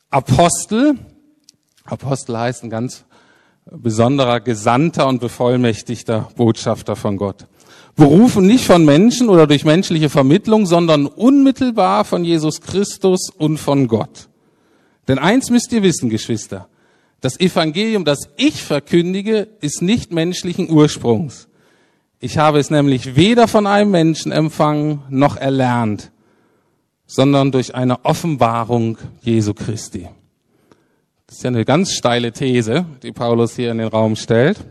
Apostel, 0.09 0.97
Apostel 1.85 2.37
heißt 2.37 2.63
ein 2.63 2.69
ganz 2.69 3.05
besonderer 3.65 4.39
Gesandter 4.39 5.07
und 5.07 5.19
bevollmächtigter 5.19 6.29
Botschafter 6.35 6.95
von 6.95 7.17
Gott. 7.17 7.47
Berufen 7.95 8.45
nicht 8.45 8.65
von 8.65 8.83
Menschen 8.83 9.29
oder 9.29 9.47
durch 9.47 9.63
menschliche 9.63 10.09
Vermittlung, 10.09 10.65
sondern 10.65 11.05
unmittelbar 11.05 12.03
von 12.03 12.25
Jesus 12.25 12.61
Christus 12.61 13.29
und 13.29 13.57
von 13.57 13.87
Gott. 13.87 14.27
Denn 15.07 15.17
eins 15.17 15.49
müsst 15.49 15.71
ihr 15.71 15.81
wissen, 15.81 16.09
Geschwister, 16.09 16.67
das 17.21 17.39
Evangelium, 17.39 18.03
das 18.05 18.29
ich 18.37 18.61
verkündige, 18.61 19.47
ist 19.61 19.81
nicht 19.81 20.11
menschlichen 20.11 20.69
Ursprungs. 20.69 21.47
Ich 22.19 22.37
habe 22.37 22.59
es 22.59 22.69
nämlich 22.69 23.15
weder 23.15 23.47
von 23.47 23.65
einem 23.67 23.91
Menschen 23.91 24.31
empfangen 24.31 25.03
noch 25.09 25.37
erlernt, 25.37 26.11
sondern 27.07 27.51
durch 27.51 27.75
eine 27.75 28.05
Offenbarung 28.05 28.97
Jesu 29.21 29.53
Christi. 29.53 30.07
Das 31.27 31.37
ist 31.37 31.43
ja 31.43 31.49
eine 31.49 31.65
ganz 31.65 31.91
steile 31.91 32.31
These, 32.31 32.85
die 33.03 33.11
Paulus 33.11 33.55
hier 33.55 33.71
in 33.71 33.79
den 33.79 33.87
Raum 33.87 34.15
stellt. 34.15 34.63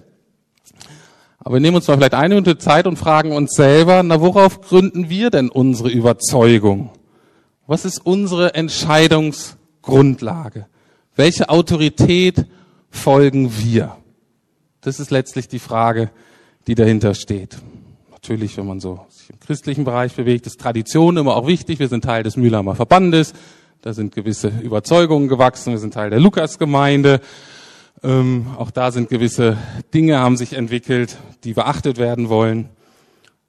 Aber 1.39 1.57
wir 1.57 1.61
nehmen 1.61 1.77
uns 1.77 1.89
mal 1.89 1.97
vielleicht 1.97 2.15
eine 2.15 2.37
Minute 2.37 2.57
Zeit 2.59 2.87
und 2.87 2.97
fragen 2.97 3.33
uns 3.33 3.55
selber, 3.55 4.03
na 4.03 4.19
worauf 4.21 4.61
gründen 4.63 5.11
wir 5.11 5.29
denn 5.31 5.51
unsere 5.51 5.91
Überzeugung? 5.91 6.91
Was 7.67 7.85
ist 7.85 7.99
unsere 8.05 8.55
Entscheidungsgrundlage? 8.55 10.67
Welche 11.17 11.51
Autorität 11.51 12.47
folgen 12.91 13.53
wir? 13.59 13.97
Das 14.81 15.01
ist 15.01 15.11
letztlich 15.11 15.49
die 15.49 15.59
Frage, 15.59 16.11
die 16.67 16.75
dahinter 16.75 17.15
steht. 17.15 17.59
Natürlich, 18.25 18.57
wenn 18.57 18.67
man 18.67 18.81
so 18.81 19.05
sich 19.11 19.29
im 19.29 19.39
christlichen 19.39 19.85
Bereich 19.85 20.15
bewegt, 20.15 20.47
ist 20.47 20.59
Tradition 20.59 21.19
immer 21.19 21.37
auch 21.37 21.47
wichtig. 21.47 21.79
Wir 21.79 21.89
sind 21.89 22.05
Teil 22.05 22.23
des 22.23 22.39
Mühlheimer 22.39 22.75
Verbandes. 22.75 23.35
Da 23.83 23.93
sind 23.93 24.15
gewisse 24.15 24.49
Überzeugungen 24.49 25.29
gewachsen. 25.29 25.73
Wir 25.73 25.79
sind 25.79 25.93
Teil 25.93 26.09
der 26.09 26.21
Lukasgemeinde. 26.21 27.21
Ähm, 28.03 28.47
auch 28.57 28.71
da 28.71 28.93
sind 28.93 29.11
gewisse 29.11 29.59
Dinge 29.93 30.21
haben 30.21 30.39
sich 30.39 30.55
entwickelt, 30.55 31.19
die 31.45 31.53
beachtet 31.53 31.99
werden 31.99 32.31
wollen. 32.31 32.71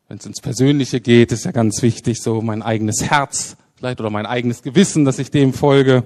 Wenn 0.09 0.17
es 0.17 0.25
ins 0.25 0.41
Persönliche 0.41 0.99
geht, 0.99 1.31
ist 1.31 1.45
ja 1.45 1.51
ganz 1.51 1.81
wichtig, 1.81 2.21
so 2.21 2.41
mein 2.41 2.61
eigenes 2.61 3.01
Herz 3.01 3.55
vielleicht 3.77 4.01
oder 4.01 4.09
mein 4.09 4.25
eigenes 4.25 4.61
Gewissen, 4.61 5.05
dass 5.05 5.19
ich 5.19 5.31
dem 5.31 5.53
folge 5.53 6.03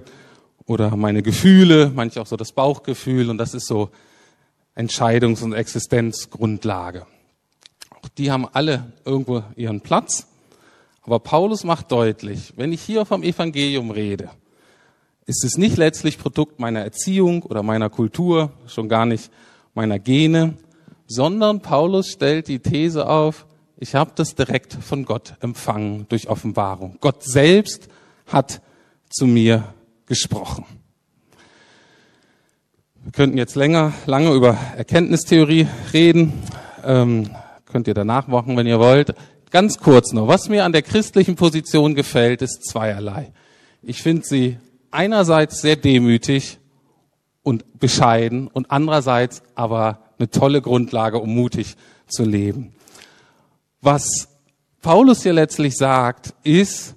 oder 0.68 0.96
meine 0.96 1.24
Gefühle, 1.24 1.92
manchmal 1.96 2.22
auch 2.22 2.28
so 2.28 2.38
das 2.38 2.52
Bauchgefühl 2.52 3.32
und 3.32 3.40
das 3.40 3.56
ist 3.56 3.66
so 3.66 3.90
Entscheidungs- 4.76 5.42
und 5.42 5.54
Existenzgrundlage. 5.54 7.08
Auch 8.02 8.10
die 8.10 8.32
haben 8.32 8.48
alle 8.52 8.92
irgendwo 9.06 9.44
ihren 9.56 9.82
Platz. 9.82 10.28
Aber 11.04 11.20
Paulus 11.20 11.64
macht 11.64 11.92
deutlich, 11.92 12.54
wenn 12.56 12.72
ich 12.72 12.82
hier 12.82 13.06
vom 13.06 13.24
Evangelium 13.24 13.92
rede, 13.92 14.30
ist 15.26 15.44
es 15.44 15.58
nicht 15.58 15.78
letztlich 15.78 16.18
Produkt 16.18 16.60
meiner 16.60 16.82
Erziehung 16.82 17.44
oder 17.44 17.64
meiner 17.64 17.90
Kultur, 17.90 18.52
schon 18.68 18.90
gar 18.90 19.06
nicht 19.06 19.32
meiner 19.74 20.00
Gene, 20.00 20.56
sondern 21.08 21.62
Paulus 21.62 22.10
stellt 22.10 22.48
die 22.48 22.60
These 22.60 23.08
auf, 23.08 23.46
ich 23.78 23.96
habe 23.96 24.12
das 24.16 24.36
direkt 24.36 24.74
von 24.74 25.06
Gott 25.06 25.36
empfangen 25.40 26.06
durch 26.10 26.28
Offenbarung. 26.28 26.98
Gott 27.00 27.24
selbst 27.24 27.88
hat 28.28 28.62
zu 29.10 29.26
mir 29.26 29.74
gesprochen. 30.06 30.66
Wir 33.04 33.14
könnten 33.14 33.38
jetzt 33.38 33.56
länger, 33.56 33.94
lange 34.06 34.34
über 34.34 34.58
Erkenntnistheorie 34.76 35.68
reden. 35.94 36.34
Ähm, 36.84 37.30
könnt 37.70 37.88
ihr 37.88 37.94
danach 37.94 38.28
machen, 38.28 38.58
wenn 38.58 38.68
ihr 38.68 38.80
wollt. 38.80 39.14
Ganz 39.52 39.80
kurz 39.80 40.12
noch. 40.12 40.28
Was 40.28 40.50
mir 40.50 40.66
an 40.66 40.74
der 40.74 40.82
christlichen 40.82 41.36
Position 41.36 41.96
gefällt, 41.96 42.42
ist 42.42 42.66
zweierlei. 42.70 43.32
Ich 43.82 44.04
finde 44.04 44.26
sie 44.26 44.58
einerseits 44.92 45.62
sehr 45.62 45.76
demütig 45.76 46.60
und 47.44 47.80
bescheiden 47.80 48.48
und 48.48 48.70
andererseits 48.72 49.42
aber 49.56 50.04
eine 50.18 50.30
tolle 50.30 50.62
Grundlage, 50.62 51.20
um 51.20 51.34
mutig 51.34 51.76
zu 52.08 52.24
leben. 52.24 52.74
Was 53.82 54.28
Paulus 54.82 55.24
hier 55.24 55.34
letztlich 55.34 55.78
sagt, 55.78 56.34
ist, 56.44 56.96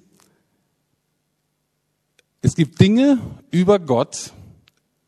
es 2.41 2.55
gibt 2.55 2.79
Dinge 2.81 3.19
über 3.51 3.79
Gott, 3.79 4.33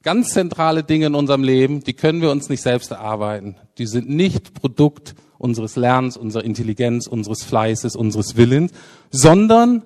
ganz 0.03 0.29
zentrale 0.29 0.83
Dinge 0.83 1.07
in 1.07 1.15
unserem 1.15 1.43
Leben, 1.43 1.83
die 1.83 1.93
können 1.93 2.21
wir 2.21 2.31
uns 2.31 2.47
nicht 2.47 2.61
selbst 2.61 2.91
erarbeiten. 2.91 3.57
Die 3.77 3.87
sind 3.87 4.09
nicht 4.09 4.53
Produkt 4.53 5.15
unseres 5.37 5.75
Lernens, 5.75 6.17
unserer 6.17 6.43
Intelligenz, 6.43 7.07
unseres 7.07 7.43
Fleißes, 7.43 7.95
unseres 7.95 8.35
Willens, 8.35 8.71
sondern 9.11 9.83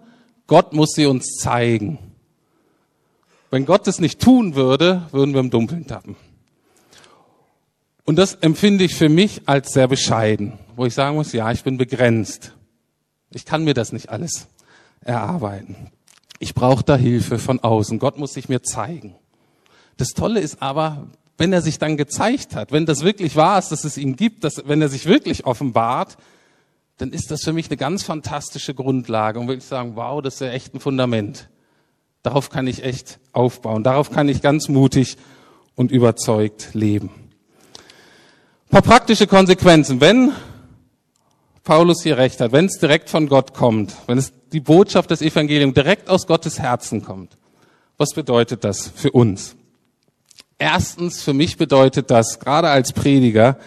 Gott 0.47 0.73
muss 0.73 0.91
sie 0.95 1.05
uns 1.05 1.35
zeigen. 1.39 1.99
Wenn 3.51 3.65
Gott 3.65 3.87
es 3.87 3.99
nicht 3.99 4.21
tun 4.21 4.55
würde, 4.55 5.07
würden 5.11 5.33
wir 5.33 5.39
im 5.39 5.49
Dunkeln 5.49 5.87
tappen. 5.87 6.15
Und 8.05 8.15
das 8.15 8.35
empfinde 8.35 8.83
ich 8.83 8.95
für 8.95 9.09
mich 9.09 9.43
als 9.47 9.73
sehr 9.73 9.87
bescheiden, 9.87 10.53
wo 10.75 10.85
ich 10.85 10.93
sagen 10.93 11.15
muss, 11.15 11.31
ja, 11.31 11.51
ich 11.51 11.63
bin 11.63 11.77
begrenzt. 11.77 12.53
Ich 13.31 13.45
kann 13.45 13.63
mir 13.63 13.75
das 13.75 13.91
nicht 13.91 14.09
alles 14.09 14.47
erarbeiten. 15.01 15.91
Ich 16.39 16.55
brauche 16.55 16.83
da 16.83 16.95
Hilfe 16.95 17.37
von 17.37 17.59
außen. 17.59 17.99
Gott 17.99 18.17
muss 18.17 18.33
sich 18.33 18.49
mir 18.49 18.63
zeigen. 18.63 19.15
Das 19.97 20.09
Tolle 20.09 20.39
ist 20.39 20.61
aber, 20.61 21.07
wenn 21.39 21.53
er 21.53 21.61
sich 21.61 21.79
dann 21.79 21.97
gezeigt 21.97 22.55
hat, 22.55 22.71
wenn 22.71 22.85
das 22.85 23.01
wirklich 23.01 23.35
wahr 23.35 23.57
ist, 23.57 23.69
dass 23.69 23.85
es 23.85 23.97
ihn 23.97 24.15
gibt, 24.15 24.43
dass, 24.43 24.61
wenn 24.67 24.81
er 24.81 24.89
sich 24.89 25.05
wirklich 25.05 25.45
offenbart, 25.45 26.17
dann 26.97 27.11
ist 27.13 27.31
das 27.31 27.43
für 27.43 27.53
mich 27.53 27.69
eine 27.69 27.77
ganz 27.77 28.03
fantastische 28.03 28.73
Grundlage 28.73 29.39
und 29.39 29.47
will 29.47 29.57
ich 29.57 29.63
sagen, 29.63 29.95
wow, 29.95 30.21
das 30.21 30.35
ist 30.35 30.41
ja 30.41 30.49
echt 30.49 30.75
ein 30.75 30.81
Fundament. 30.81 31.49
Darauf 32.23 32.49
kann 32.49 32.67
ich 32.67 32.83
echt 32.83 33.19
aufbauen. 33.31 33.83
Darauf 33.83 34.11
kann 34.11 34.27
ich 34.27 34.41
ganz 34.41 34.67
mutig 34.67 35.15
und 35.75 35.91
überzeugt 35.91 36.73
leben. 36.73 37.09
Ein 38.67 38.71
paar 38.71 38.81
praktische 38.81 39.25
Konsequenzen. 39.25 40.01
Wenn 40.01 40.33
Paulus 41.63 42.03
hier 42.03 42.17
recht 42.17 42.41
hat, 42.41 42.51
wenn 42.51 42.65
es 42.65 42.79
direkt 42.79 43.09
von 43.09 43.29
Gott 43.29 43.53
kommt, 43.53 43.95
wenn 44.07 44.17
es 44.17 44.33
die 44.51 44.59
Botschaft 44.59 45.09
des 45.11 45.21
Evangeliums 45.21 45.73
direkt 45.73 46.09
aus 46.09 46.27
Gottes 46.27 46.59
Herzen 46.59 47.01
kommt, 47.01 47.37
was 47.97 48.09
bedeutet 48.13 48.65
das 48.65 48.91
für 48.93 49.11
uns? 49.11 49.55
Erstens, 50.59 51.23
für 51.23 51.33
mich 51.33 51.57
bedeutet 51.57 52.11
das, 52.11 52.39
gerade 52.39 52.69
als 52.69 52.91
Prediger, 52.91 53.57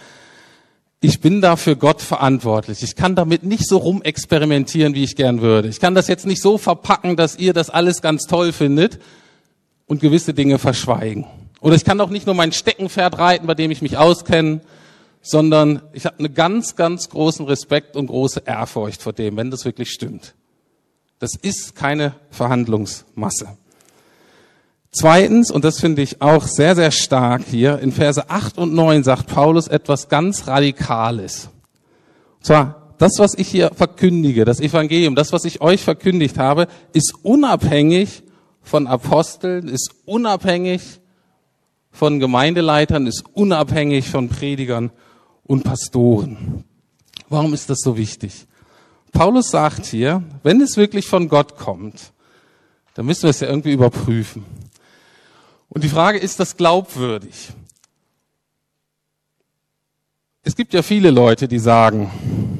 ich 1.01 1.19
bin 1.19 1.41
da 1.41 1.57
für 1.57 1.75
Gott 1.75 2.01
verantwortlich. 2.01 2.81
Ich 2.81 2.95
kann 2.95 3.15
damit 3.15 3.43
nicht 3.43 3.67
so 3.67 3.77
rumexperimentieren, 3.77 4.93
wie 4.93 5.03
ich 5.03 5.17
gern 5.17 5.41
würde. 5.41 5.67
Ich 5.67 5.81
kann 5.81 5.95
das 5.95 6.07
jetzt 6.07 6.25
nicht 6.25 6.41
so 6.41 6.57
verpacken, 6.57 7.17
dass 7.17 7.35
ihr 7.35 7.51
das 7.51 7.69
alles 7.69 8.01
ganz 8.01 8.23
toll 8.23 8.53
findet 8.53 8.99
und 9.85 9.99
gewisse 9.99 10.33
Dinge 10.33 10.59
verschweigen. 10.59 11.25
Oder 11.59 11.75
ich 11.75 11.83
kann 11.83 11.99
auch 11.99 12.09
nicht 12.09 12.25
nur 12.25 12.35
mein 12.35 12.53
Steckenpferd 12.53 13.17
reiten, 13.17 13.47
bei 13.47 13.55
dem 13.55 13.71
ich 13.71 13.81
mich 13.81 13.97
auskenne, 13.97 14.61
sondern 15.21 15.81
ich 15.93 16.05
habe 16.05 16.19
einen 16.19 16.33
ganz, 16.33 16.75
ganz 16.75 17.09
großen 17.09 17.45
Respekt 17.47 17.95
und 17.95 18.07
große 18.07 18.43
Ehrfurcht 18.45 19.01
vor 19.01 19.13
dem, 19.13 19.35
wenn 19.35 19.49
das 19.49 19.65
wirklich 19.65 19.89
stimmt. 19.89 20.35
Das 21.19 21.35
ist 21.35 21.75
keine 21.75 22.13
Verhandlungsmasse. 22.29 23.57
Zweitens, 24.95 25.49
und 25.49 25.65
das 25.65 25.79
finde 25.79 26.03
ich 26.03 26.21
auch 26.21 26.45
sehr, 26.45 26.75
sehr 26.75 26.91
stark 26.91 27.41
hier, 27.49 27.79
in 27.79 27.91
Verse 27.91 28.29
8 28.29 28.59
und 28.59 28.75
9 28.75 29.03
sagt 29.03 29.25
Paulus 29.25 29.67
etwas 29.67 30.07
ganz 30.07 30.47
Radikales. 30.47 31.49
Und 32.37 32.45
zwar, 32.45 32.93
das, 32.99 33.17
was 33.17 33.33
ich 33.33 33.47
hier 33.47 33.71
verkündige, 33.73 34.45
das 34.45 34.59
Evangelium, 34.59 35.15
das, 35.15 35.33
was 35.33 35.45
ich 35.45 35.61
euch 35.61 35.83
verkündigt 35.83 36.37
habe, 36.37 36.67
ist 36.93 37.15
unabhängig 37.23 38.21
von 38.61 38.85
Aposteln, 38.85 39.67
ist 39.67 39.89
unabhängig 40.05 41.01
von 41.91 42.19
Gemeindeleitern, 42.19 43.07
ist 43.07 43.23
unabhängig 43.33 44.07
von 44.09 44.29
Predigern 44.29 44.91
und 45.43 45.63
Pastoren. 45.63 46.65
Warum 47.29 47.55
ist 47.55 47.67
das 47.71 47.79
so 47.79 47.97
wichtig? 47.97 48.45
Paulus 49.11 49.49
sagt 49.49 49.87
hier, 49.87 50.21
wenn 50.43 50.61
es 50.61 50.77
wirklich 50.77 51.07
von 51.07 51.29
Gott 51.29 51.57
kommt, 51.57 52.13
dann 52.93 53.07
müssen 53.07 53.23
wir 53.23 53.31
es 53.31 53.39
ja 53.39 53.47
irgendwie 53.47 53.71
überprüfen. 53.71 54.45
Und 55.73 55.83
die 55.83 55.89
Frage, 55.89 56.19
ist 56.19 56.39
das 56.39 56.55
glaubwürdig? 56.55 57.51
Es 60.43 60.55
gibt 60.55 60.71
ja 60.73 60.83
viele 60.83 61.09
Leute, 61.09 61.47
die 61.47 61.57
sagen, 61.57 62.11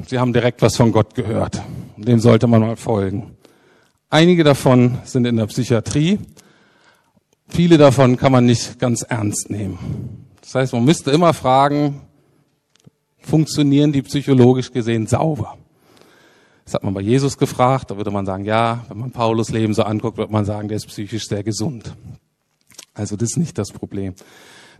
sie 0.08 0.18
haben 0.18 0.32
direkt 0.32 0.62
was 0.62 0.76
von 0.76 0.90
Gott 0.90 1.14
gehört. 1.14 1.62
Dem 1.96 2.18
sollte 2.18 2.48
man 2.48 2.62
mal 2.62 2.74
folgen. 2.74 3.36
Einige 4.10 4.42
davon 4.42 4.98
sind 5.04 5.26
in 5.26 5.36
der 5.36 5.46
Psychiatrie. 5.46 6.18
Viele 7.46 7.78
davon 7.78 8.16
kann 8.16 8.32
man 8.32 8.46
nicht 8.46 8.80
ganz 8.80 9.02
ernst 9.02 9.48
nehmen. 9.48 10.26
Das 10.40 10.56
heißt, 10.56 10.72
man 10.72 10.84
müsste 10.84 11.12
immer 11.12 11.34
fragen, 11.34 12.00
funktionieren 13.20 13.92
die 13.92 14.02
psychologisch 14.02 14.72
gesehen 14.72 15.06
sauber? 15.06 15.56
Das 16.64 16.74
hat 16.74 16.82
man 16.82 16.94
bei 16.94 17.00
Jesus 17.00 17.38
gefragt, 17.38 17.92
da 17.92 17.96
würde 17.96 18.10
man 18.10 18.26
sagen, 18.26 18.44
ja. 18.44 18.84
Wenn 18.88 18.98
man 18.98 19.12
Paulus 19.12 19.50
Leben 19.50 19.72
so 19.72 19.84
anguckt, 19.84 20.18
wird 20.18 20.32
man 20.32 20.44
sagen, 20.44 20.66
der 20.66 20.78
ist 20.78 20.86
psychisch 20.86 21.28
sehr 21.28 21.44
gesund. 21.44 21.94
Also 22.94 23.16
das 23.16 23.30
ist 23.30 23.36
nicht 23.36 23.58
das 23.58 23.72
Problem. 23.72 24.14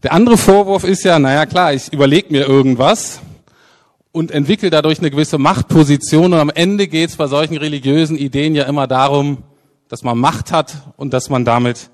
Der 0.03 0.13
andere 0.13 0.39
Vorwurf 0.39 0.85
ist 0.85 1.05
ja, 1.05 1.19
naja 1.19 1.47
klar, 1.47 1.75
ich 1.75 1.93
überlege 1.93 2.33
mir 2.33 2.47
irgendwas 2.47 3.21
und 4.13 4.31
entwickle 4.31 4.71
dadurch 4.71 5.01
eine 5.01 5.11
gewisse 5.11 5.39
Machtposition 5.39 6.33
und 6.33 6.39
am 6.39 6.51
Ende 6.51 6.87
geht 6.87 7.11
es 7.11 7.17
bei 7.17 7.27
solchen 7.27 7.57
religiösen 7.57 8.17
Ideen 8.17 8.55
ja 8.55 8.65
immer 8.65 8.87
darum, 8.87 9.39
dass 9.89 10.03
man 10.03 10.19
Macht 10.19 10.53
hat 10.53 10.77
und 10.97 11.13
dass 11.13 11.31
man 11.31 11.45
damit 11.45 11.91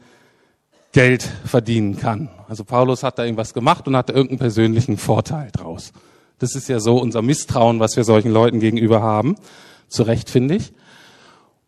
Geld 0.92 1.26
verdienen 1.44 1.96
kann. 1.96 2.28
Also 2.48 2.64
Paulus 2.64 3.02
hat 3.02 3.18
da 3.18 3.24
irgendwas 3.24 3.54
gemacht 3.54 3.86
und 3.86 3.96
hatte 3.96 4.12
irgendeinen 4.12 4.40
persönlichen 4.40 4.98
Vorteil 4.98 5.50
draus. 5.52 5.92
Das 6.38 6.54
ist 6.54 6.68
ja 6.68 6.80
so 6.80 6.98
unser 6.98 7.22
Misstrauen, 7.22 7.80
was 7.80 7.96
wir 7.96 8.04
solchen 8.04 8.32
Leuten 8.32 8.60
gegenüber 8.60 9.02
haben. 9.02 9.36
Zu 9.88 10.02
Recht 10.02 10.30
finde 10.30 10.56
ich. 10.56 10.72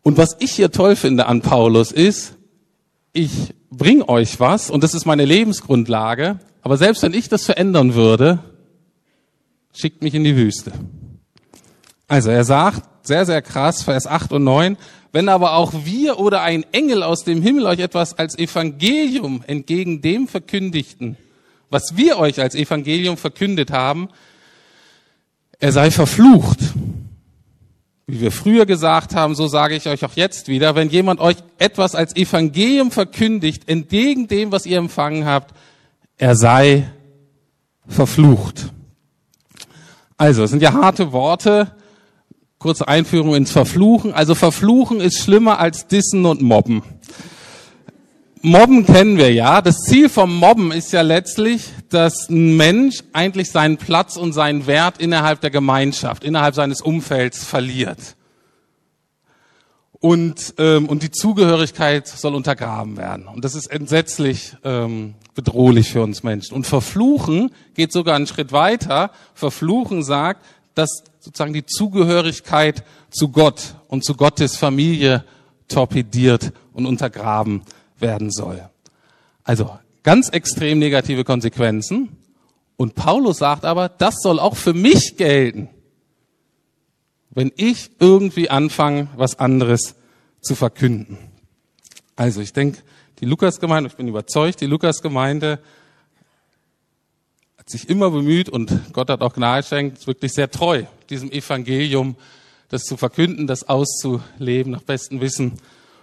Und 0.01 0.17
was 0.17 0.35
ich 0.39 0.51
hier 0.51 0.71
toll 0.71 0.95
finde 0.95 1.27
an 1.27 1.41
Paulus 1.41 1.91
ist, 1.91 2.35
ich 3.13 3.53
bring 3.77 4.03
euch 4.03 4.39
was 4.39 4.69
und 4.69 4.83
das 4.83 4.93
ist 4.93 5.05
meine 5.05 5.25
Lebensgrundlage, 5.25 6.39
aber 6.61 6.77
selbst 6.77 7.03
wenn 7.03 7.13
ich 7.13 7.29
das 7.29 7.45
verändern 7.45 7.93
würde, 7.93 8.39
schickt 9.73 10.03
mich 10.03 10.15
in 10.15 10.23
die 10.23 10.35
Wüste. 10.35 10.71
Also 12.07 12.29
er 12.29 12.43
sagt, 12.43 12.83
sehr, 13.05 13.25
sehr 13.25 13.41
krass, 13.41 13.83
Vers 13.83 14.07
8 14.07 14.33
und 14.33 14.43
9, 14.43 14.77
wenn 15.11 15.29
aber 15.29 15.53
auch 15.53 15.73
wir 15.85 16.19
oder 16.19 16.41
ein 16.41 16.65
Engel 16.71 17.03
aus 17.03 17.23
dem 17.23 17.41
Himmel 17.41 17.65
euch 17.65 17.79
etwas 17.79 18.17
als 18.17 18.37
Evangelium 18.37 19.43
entgegen 19.45 20.01
dem 20.01 20.27
verkündigten, 20.27 21.17
was 21.69 21.97
wir 21.97 22.17
euch 22.17 22.39
als 22.39 22.55
Evangelium 22.55 23.17
verkündet 23.17 23.71
haben, 23.71 24.09
er 25.59 25.71
sei 25.71 25.91
verflucht. 25.91 26.59
Wie 28.05 28.19
wir 28.19 28.31
früher 28.31 28.65
gesagt 28.65 29.15
haben, 29.15 29.33
so 29.33 29.47
sage 29.47 29.75
ich 29.75 29.87
euch 29.87 30.03
auch 30.03 30.13
jetzt 30.15 30.49
wieder, 30.49 30.75
wenn 30.75 30.89
jemand 30.89 31.21
euch 31.21 31.37
etwas 31.57 31.95
als 31.95 32.15
Evangelium 32.15 32.91
verkündigt, 32.91 33.69
entgegen 33.69 34.27
dem, 34.27 34.51
was 34.51 34.65
ihr 34.65 34.77
empfangen 34.77 35.25
habt, 35.25 35.55
er 36.17 36.35
sei 36.35 36.91
verflucht. 37.87 38.71
Also, 40.17 40.43
es 40.43 40.51
sind 40.51 40.61
ja 40.61 40.73
harte 40.73 41.11
Worte. 41.11 41.71
Kurze 42.57 42.87
Einführung 42.87 43.35
ins 43.35 43.51
Verfluchen. 43.51 44.13
Also 44.13 44.35
Verfluchen 44.35 45.01
ist 45.01 45.17
schlimmer 45.17 45.59
als 45.59 45.87
Dissen 45.87 46.25
und 46.25 46.41
Mobben. 46.41 46.81
Mobben 48.45 48.85
kennen 48.85 49.17
wir 49.17 49.33
ja. 49.33 49.61
Das 49.61 49.77
Ziel 49.83 50.09
vom 50.09 50.35
Mobben 50.37 50.73
ist 50.73 50.91
ja 50.91 51.01
letztlich, 51.01 51.69
dass 51.87 52.27
ein 52.27 52.57
Mensch 52.57 53.01
eigentlich 53.13 53.49
seinen 53.49 53.77
Platz 53.77 54.17
und 54.17 54.33
seinen 54.33 54.67
Wert 54.67 54.97
innerhalb 54.97 55.39
der 55.39 55.49
Gemeinschaft, 55.49 56.25
innerhalb 56.25 56.53
seines 56.53 56.81
Umfelds 56.81 57.45
verliert. 57.45 58.17
Und, 59.93 60.55
ähm, 60.57 60.89
und 60.89 61.03
die 61.03 61.11
Zugehörigkeit 61.11 62.05
soll 62.05 62.35
untergraben 62.35 62.97
werden. 62.97 63.27
Und 63.29 63.45
das 63.45 63.55
ist 63.55 63.67
entsetzlich 63.67 64.57
ähm, 64.65 65.13
bedrohlich 65.35 65.89
für 65.89 66.03
uns 66.03 66.23
Menschen. 66.23 66.53
Und 66.53 66.67
Verfluchen 66.67 67.49
geht 67.75 67.93
sogar 67.93 68.17
einen 68.17 68.27
Schritt 68.27 68.51
weiter. 68.51 69.11
Verfluchen 69.35 70.03
sagt, 70.03 70.43
dass 70.75 71.05
sozusagen 71.21 71.53
die 71.53 71.65
Zugehörigkeit 71.65 72.83
zu 73.09 73.29
Gott 73.29 73.75
und 73.87 74.03
zu 74.03 74.15
Gottes 74.15 74.57
Familie 74.57 75.23
torpediert 75.69 76.51
und 76.73 76.85
untergraben 76.85 77.61
werden 77.99 78.31
soll. 78.31 78.69
Also 79.43 79.77
ganz 80.03 80.29
extrem 80.29 80.79
negative 80.79 81.23
Konsequenzen. 81.23 82.17
Und 82.77 82.95
Paulus 82.95 83.37
sagt 83.37 83.65
aber, 83.65 83.89
das 83.89 84.15
soll 84.21 84.39
auch 84.39 84.55
für 84.55 84.73
mich 84.73 85.15
gelten, 85.17 85.69
wenn 87.29 87.51
ich 87.55 87.91
irgendwie 87.99 88.49
anfange, 88.49 89.07
was 89.15 89.39
anderes 89.39 89.95
zu 90.41 90.55
verkünden. 90.55 91.17
Also 92.15 92.41
ich 92.41 92.53
denke, 92.53 92.79
die 93.19 93.25
Lukasgemeinde, 93.25 93.89
ich 93.89 93.95
bin 93.95 94.07
überzeugt, 94.07 94.61
die 94.61 94.65
Lukasgemeinde 94.65 95.59
hat 97.57 97.69
sich 97.69 97.89
immer 97.89 98.11
bemüht 98.11 98.49
und 98.49 98.93
Gott 98.93 99.09
hat 99.09 99.21
auch 99.21 99.33
Gnade 99.33 99.61
geschenkt, 99.61 100.05
wirklich 100.05 100.33
sehr 100.33 100.51
treu, 100.51 100.83
diesem 101.09 101.31
Evangelium, 101.31 102.15
das 102.67 102.83
zu 102.83 102.97
verkünden, 102.97 103.47
das 103.47 103.69
auszuleben 103.69 104.73
nach 104.73 104.81
bestem 104.81 105.21
Wissen 105.21 105.53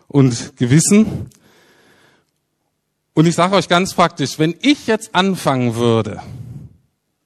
und 0.08 0.56
Gewissen. 0.56 1.28
Und 3.14 3.26
ich 3.26 3.34
sage 3.34 3.56
euch 3.56 3.68
ganz 3.68 3.94
praktisch, 3.94 4.38
wenn 4.38 4.54
ich 4.62 4.86
jetzt 4.86 5.14
anfangen 5.14 5.74
würde, 5.74 6.22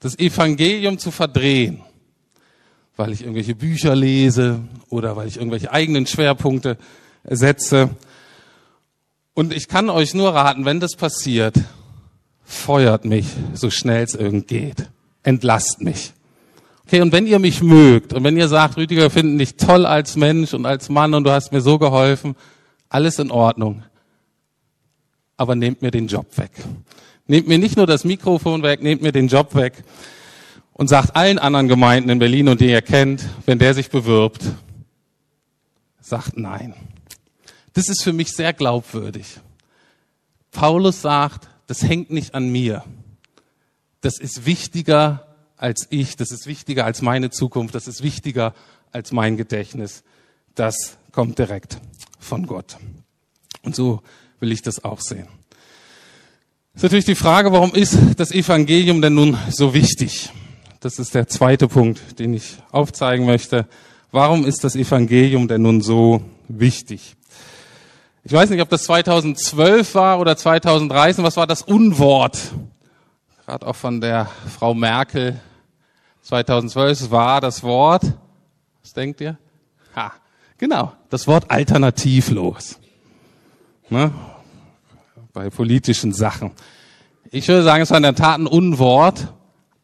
das 0.00 0.18
Evangelium 0.18 0.98
zu 0.98 1.10
verdrehen, 1.10 1.80
weil 2.96 3.12
ich 3.12 3.22
irgendwelche 3.22 3.54
Bücher 3.54 3.94
lese 3.94 4.60
oder 4.88 5.16
weil 5.16 5.28
ich 5.28 5.36
irgendwelche 5.36 5.72
eigenen 5.72 6.06
Schwerpunkte 6.06 6.78
setze, 7.24 7.90
und 9.34 9.52
ich 9.52 9.66
kann 9.66 9.90
euch 9.90 10.14
nur 10.14 10.32
raten, 10.32 10.64
wenn 10.64 10.78
das 10.78 10.94
passiert, 10.94 11.56
feuert 12.44 13.04
mich 13.04 13.26
so 13.52 13.68
schnell 13.68 14.04
es 14.04 14.14
irgend 14.14 14.46
geht. 14.46 14.88
Entlasst 15.24 15.80
mich. 15.80 16.12
Okay, 16.86 17.00
und 17.00 17.10
wenn 17.10 17.26
ihr 17.26 17.40
mich 17.40 17.60
mögt 17.60 18.12
und 18.12 18.22
wenn 18.22 18.36
ihr 18.36 18.46
sagt, 18.46 18.76
Rüdiger, 18.76 19.10
finden 19.10 19.38
dich 19.38 19.56
toll 19.56 19.86
als 19.86 20.16
Mensch 20.16 20.54
und 20.54 20.66
als 20.66 20.88
Mann 20.88 21.14
und 21.14 21.24
du 21.24 21.32
hast 21.32 21.50
mir 21.50 21.62
so 21.62 21.78
geholfen, 21.78 22.36
alles 22.88 23.18
in 23.18 23.32
Ordnung 23.32 23.82
aber 25.36 25.54
nehmt 25.54 25.82
mir 25.82 25.90
den 25.90 26.06
Job 26.06 26.26
weg. 26.38 26.50
Nehmt 27.26 27.48
mir 27.48 27.58
nicht 27.58 27.76
nur 27.76 27.86
das 27.86 28.04
Mikrofon 28.04 28.62
weg, 28.62 28.82
nehmt 28.82 29.02
mir 29.02 29.12
den 29.12 29.28
Job 29.28 29.54
weg 29.54 29.84
und 30.72 30.88
sagt 30.88 31.16
allen 31.16 31.38
anderen 31.38 31.68
Gemeinden 31.68 32.10
in 32.10 32.18
Berlin 32.18 32.48
und 32.48 32.60
die 32.60 32.70
ihr 32.70 32.82
kennt, 32.82 33.24
wenn 33.46 33.58
der 33.58 33.74
sich 33.74 33.90
bewirbt, 33.90 34.42
sagt 36.00 36.36
nein. 36.36 36.74
Das 37.72 37.88
ist 37.88 38.02
für 38.02 38.12
mich 38.12 38.32
sehr 38.32 38.52
glaubwürdig. 38.52 39.40
Paulus 40.50 41.02
sagt, 41.02 41.48
das 41.66 41.82
hängt 41.82 42.10
nicht 42.10 42.34
an 42.34 42.50
mir. 42.50 42.84
Das 44.00 44.18
ist 44.18 44.46
wichtiger 44.46 45.26
als 45.56 45.86
ich, 45.90 46.16
das 46.16 46.30
ist 46.30 46.46
wichtiger 46.46 46.84
als 46.84 47.00
meine 47.00 47.30
Zukunft, 47.30 47.74
das 47.74 47.88
ist 47.88 48.02
wichtiger 48.02 48.54
als 48.92 49.12
mein 49.12 49.36
Gedächtnis. 49.36 50.04
Das 50.54 50.98
kommt 51.10 51.38
direkt 51.38 51.78
von 52.18 52.46
Gott. 52.46 52.76
Und 53.62 53.74
so 53.74 54.02
will 54.44 54.52
ich 54.52 54.60
das 54.60 54.84
auch 54.84 55.00
sehen. 55.00 55.26
Ist 56.74 56.82
natürlich 56.82 57.06
die 57.06 57.14
Frage, 57.14 57.50
warum 57.50 57.72
ist 57.72 57.96
das 58.18 58.30
Evangelium 58.30 59.00
denn 59.00 59.14
nun 59.14 59.38
so 59.48 59.72
wichtig? 59.72 60.30
Das 60.80 60.98
ist 60.98 61.14
der 61.14 61.26
zweite 61.28 61.66
Punkt, 61.66 62.18
den 62.18 62.34
ich 62.34 62.58
aufzeigen 62.70 63.24
möchte. 63.24 63.66
Warum 64.12 64.44
ist 64.44 64.64
das 64.64 64.76
Evangelium 64.76 65.48
denn 65.48 65.62
nun 65.62 65.80
so 65.80 66.20
wichtig? 66.46 67.16
Ich 68.22 68.32
weiß 68.32 68.50
nicht, 68.50 68.60
ob 68.60 68.68
das 68.68 68.84
2012 68.84 69.94
war 69.94 70.20
oder 70.20 70.36
2013. 70.36 71.24
Was 71.24 71.38
war 71.38 71.46
das 71.46 71.62
Unwort? 71.62 72.38
Gerade 73.46 73.66
auch 73.66 73.76
von 73.76 74.02
der 74.02 74.28
Frau 74.54 74.74
Merkel. 74.74 75.40
2012 76.20 77.10
war 77.10 77.40
das 77.40 77.62
Wort. 77.62 78.02
Was 78.82 78.92
denkt 78.92 79.22
ihr? 79.22 79.38
Ha, 79.96 80.12
genau, 80.58 80.92
das 81.08 81.26
Wort 81.26 81.50
alternativlos. 81.50 82.78
Ne? 83.88 84.12
Bei 85.34 85.50
politischen 85.50 86.12
Sachen. 86.14 86.52
Ich 87.30 87.48
würde 87.48 87.64
sagen, 87.64 87.82
es 87.82 87.90
war 87.90 87.98
in 87.98 88.04
der 88.04 88.14
Tat 88.14 88.38
ein 88.38 88.46
Unwort, 88.46 89.34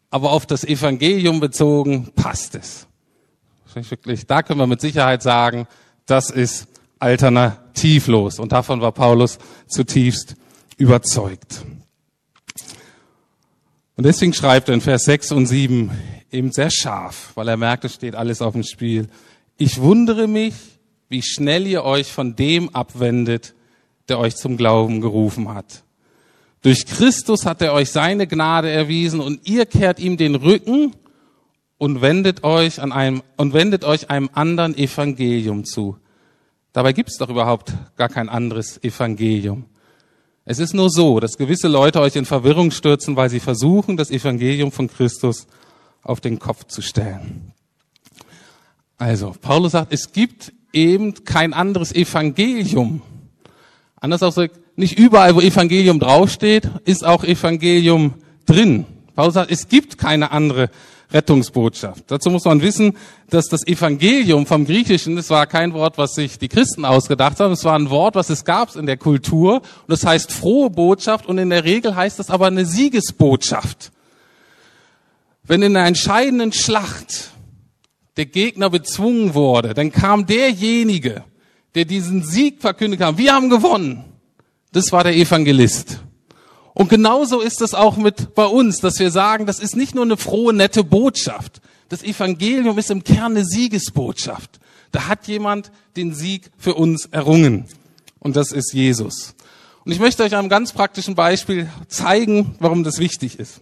aber 0.08 0.30
auf 0.30 0.46
das 0.46 0.64
Evangelium 0.64 1.40
bezogen 1.40 2.12
passt 2.14 2.54
es. 2.54 2.86
Wirklich, 3.74 4.26
da 4.26 4.42
können 4.42 4.58
wir 4.58 4.66
mit 4.66 4.80
Sicherheit 4.80 5.22
sagen, 5.22 5.66
das 6.06 6.30
ist 6.30 6.68
alternativlos. 6.98 8.38
Und 8.38 8.52
davon 8.52 8.80
war 8.80 8.92
Paulus 8.92 9.38
zutiefst 9.68 10.36
überzeugt. 10.76 11.64
Und 13.96 14.04
deswegen 14.04 14.32
schreibt 14.32 14.68
er 14.68 14.74
in 14.74 14.80
Vers 14.80 15.04
6 15.04 15.32
und 15.32 15.46
7 15.46 15.90
eben 16.30 16.52
sehr 16.52 16.70
scharf, 16.70 17.32
weil 17.34 17.48
er 17.48 17.56
merkt, 17.56 17.84
es 17.84 17.94
steht 17.94 18.14
alles 18.14 18.40
auf 18.40 18.54
dem 18.54 18.62
Spiel. 18.62 19.08
Ich 19.56 19.80
wundere 19.80 20.26
mich, 20.26 20.54
wie 21.08 21.22
schnell 21.22 21.66
ihr 21.66 21.84
euch 21.84 22.10
von 22.12 22.34
dem 22.34 22.74
abwendet, 22.74 23.54
der 24.10 24.18
euch 24.18 24.36
zum 24.36 24.56
Glauben 24.56 25.00
gerufen 25.00 25.48
hat. 25.48 25.84
Durch 26.62 26.84
Christus 26.84 27.46
hat 27.46 27.62
er 27.62 27.72
euch 27.72 27.90
seine 27.90 28.26
Gnade 28.26 28.68
erwiesen 28.68 29.20
und 29.20 29.48
ihr 29.48 29.64
kehrt 29.64 29.98
ihm 29.98 30.18
den 30.18 30.34
Rücken 30.34 30.94
und 31.78 32.02
wendet 32.02 32.44
euch 32.44 32.82
an 32.82 32.92
einem 32.92 33.22
und 33.38 33.54
wendet 33.54 33.84
euch 33.84 34.10
einem 34.10 34.28
anderen 34.34 34.76
Evangelium 34.76 35.64
zu. 35.64 35.96
Dabei 36.72 36.92
gibt 36.92 37.08
es 37.08 37.16
doch 37.16 37.30
überhaupt 37.30 37.72
gar 37.96 38.10
kein 38.10 38.28
anderes 38.28 38.82
Evangelium. 38.84 39.64
Es 40.44 40.58
ist 40.58 40.74
nur 40.74 40.90
so, 40.90 41.20
dass 41.20 41.38
gewisse 41.38 41.68
Leute 41.68 42.00
euch 42.00 42.16
in 42.16 42.24
Verwirrung 42.24 42.70
stürzen, 42.70 43.16
weil 43.16 43.30
sie 43.30 43.40
versuchen, 43.40 43.96
das 43.96 44.10
Evangelium 44.10 44.72
von 44.72 44.88
Christus 44.88 45.46
auf 46.02 46.20
den 46.20 46.38
Kopf 46.38 46.64
zu 46.64 46.82
stellen. 46.82 47.52
Also, 48.98 49.34
Paulus 49.40 49.72
sagt, 49.72 49.92
es 49.92 50.12
gibt 50.12 50.52
eben 50.72 51.24
kein 51.24 51.54
anderes 51.54 51.92
Evangelium. 51.94 53.02
Anders 54.00 54.22
ausgedrückt, 54.22 54.58
nicht 54.76 54.98
überall, 54.98 55.34
wo 55.34 55.40
Evangelium 55.40 56.00
draufsteht, 56.00 56.70
ist 56.86 57.04
auch 57.04 57.22
Evangelium 57.22 58.14
drin. 58.46 58.86
Paulus 59.14 59.34
sagt, 59.34 59.50
es 59.50 59.68
gibt 59.68 59.98
keine 59.98 60.30
andere 60.32 60.70
Rettungsbotschaft. 61.12 62.04
Dazu 62.06 62.30
muss 62.30 62.44
man 62.44 62.62
wissen, 62.62 62.96
dass 63.28 63.48
das 63.48 63.66
Evangelium 63.66 64.46
vom 64.46 64.64
Griechischen, 64.64 65.16
das 65.16 65.28
war 65.28 65.46
kein 65.46 65.74
Wort, 65.74 65.98
was 65.98 66.14
sich 66.14 66.38
die 66.38 66.48
Christen 66.48 66.84
ausgedacht 66.84 67.40
haben, 67.40 67.52
es 67.52 67.64
war 67.64 67.78
ein 67.78 67.90
Wort, 67.90 68.14
was 68.14 68.30
es 68.30 68.44
gab 68.44 68.74
in 68.76 68.86
der 68.86 68.96
Kultur. 68.96 69.56
Und 69.56 69.88
das 69.88 70.06
heißt 70.06 70.32
frohe 70.32 70.70
Botschaft 70.70 71.26
und 71.26 71.38
in 71.38 71.50
der 71.50 71.64
Regel 71.64 71.94
heißt 71.94 72.18
das 72.18 72.30
aber 72.30 72.46
eine 72.46 72.64
Siegesbotschaft. 72.64 73.92
Wenn 75.42 75.62
in 75.62 75.76
einer 75.76 75.86
entscheidenden 75.86 76.52
Schlacht 76.52 77.32
der 78.16 78.26
Gegner 78.26 78.70
bezwungen 78.70 79.34
wurde, 79.34 79.74
dann 79.74 79.90
kam 79.90 80.26
derjenige, 80.26 81.24
der 81.74 81.84
diesen 81.84 82.24
Sieg 82.24 82.60
verkündet 82.60 83.00
hat. 83.00 83.18
Wir 83.18 83.34
haben 83.34 83.50
gewonnen. 83.50 84.04
Das 84.72 84.92
war 84.92 85.04
der 85.04 85.16
Evangelist. 85.16 86.00
Und 86.74 86.88
genauso 86.88 87.40
ist 87.40 87.60
es 87.60 87.74
auch 87.74 87.96
mit 87.96 88.34
bei 88.34 88.46
uns, 88.46 88.78
dass 88.78 88.98
wir 88.98 89.10
sagen, 89.10 89.46
das 89.46 89.58
ist 89.58 89.76
nicht 89.76 89.94
nur 89.94 90.04
eine 90.04 90.16
frohe, 90.16 90.52
nette 90.52 90.84
Botschaft. 90.84 91.60
Das 91.88 92.02
Evangelium 92.02 92.78
ist 92.78 92.90
im 92.90 93.02
Kern 93.02 93.32
eine 93.32 93.44
Siegesbotschaft. 93.44 94.60
Da 94.92 95.06
hat 95.08 95.26
jemand 95.26 95.72
den 95.96 96.14
Sieg 96.14 96.50
für 96.56 96.74
uns 96.74 97.06
errungen. 97.06 97.66
Und 98.20 98.36
das 98.36 98.52
ist 98.52 98.72
Jesus. 98.72 99.34
Und 99.84 99.92
ich 99.92 99.98
möchte 99.98 100.22
euch 100.22 100.36
einem 100.36 100.48
ganz 100.48 100.72
praktischen 100.72 101.14
Beispiel 101.14 101.68
zeigen, 101.88 102.54
warum 102.60 102.84
das 102.84 102.98
wichtig 102.98 103.38
ist. 103.38 103.60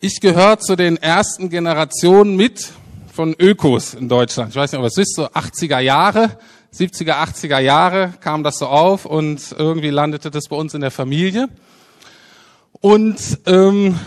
Ich 0.00 0.20
gehöre 0.20 0.58
zu 0.58 0.76
den 0.76 0.96
ersten 0.96 1.50
Generationen 1.50 2.36
mit, 2.36 2.70
von 3.12 3.34
Ökos 3.38 3.94
in 3.94 4.08
Deutschland. 4.08 4.50
Ich 4.50 4.56
weiß 4.56 4.72
nicht, 4.72 4.80
ob 4.80 4.86
es 4.86 4.96
ist, 4.96 5.14
so 5.14 5.26
80er 5.26 5.80
Jahre, 5.80 6.38
70er, 6.74 7.14
80er 7.14 7.58
Jahre 7.58 8.14
kam 8.20 8.44
das 8.44 8.58
so 8.58 8.66
auf 8.66 9.04
und 9.04 9.54
irgendwie 9.58 9.90
landete 9.90 10.30
das 10.30 10.48
bei 10.48 10.56
uns 10.56 10.74
in 10.74 10.80
der 10.80 10.90
Familie. 10.90 11.48
Und, 12.80 13.40
ähm, 13.46 13.98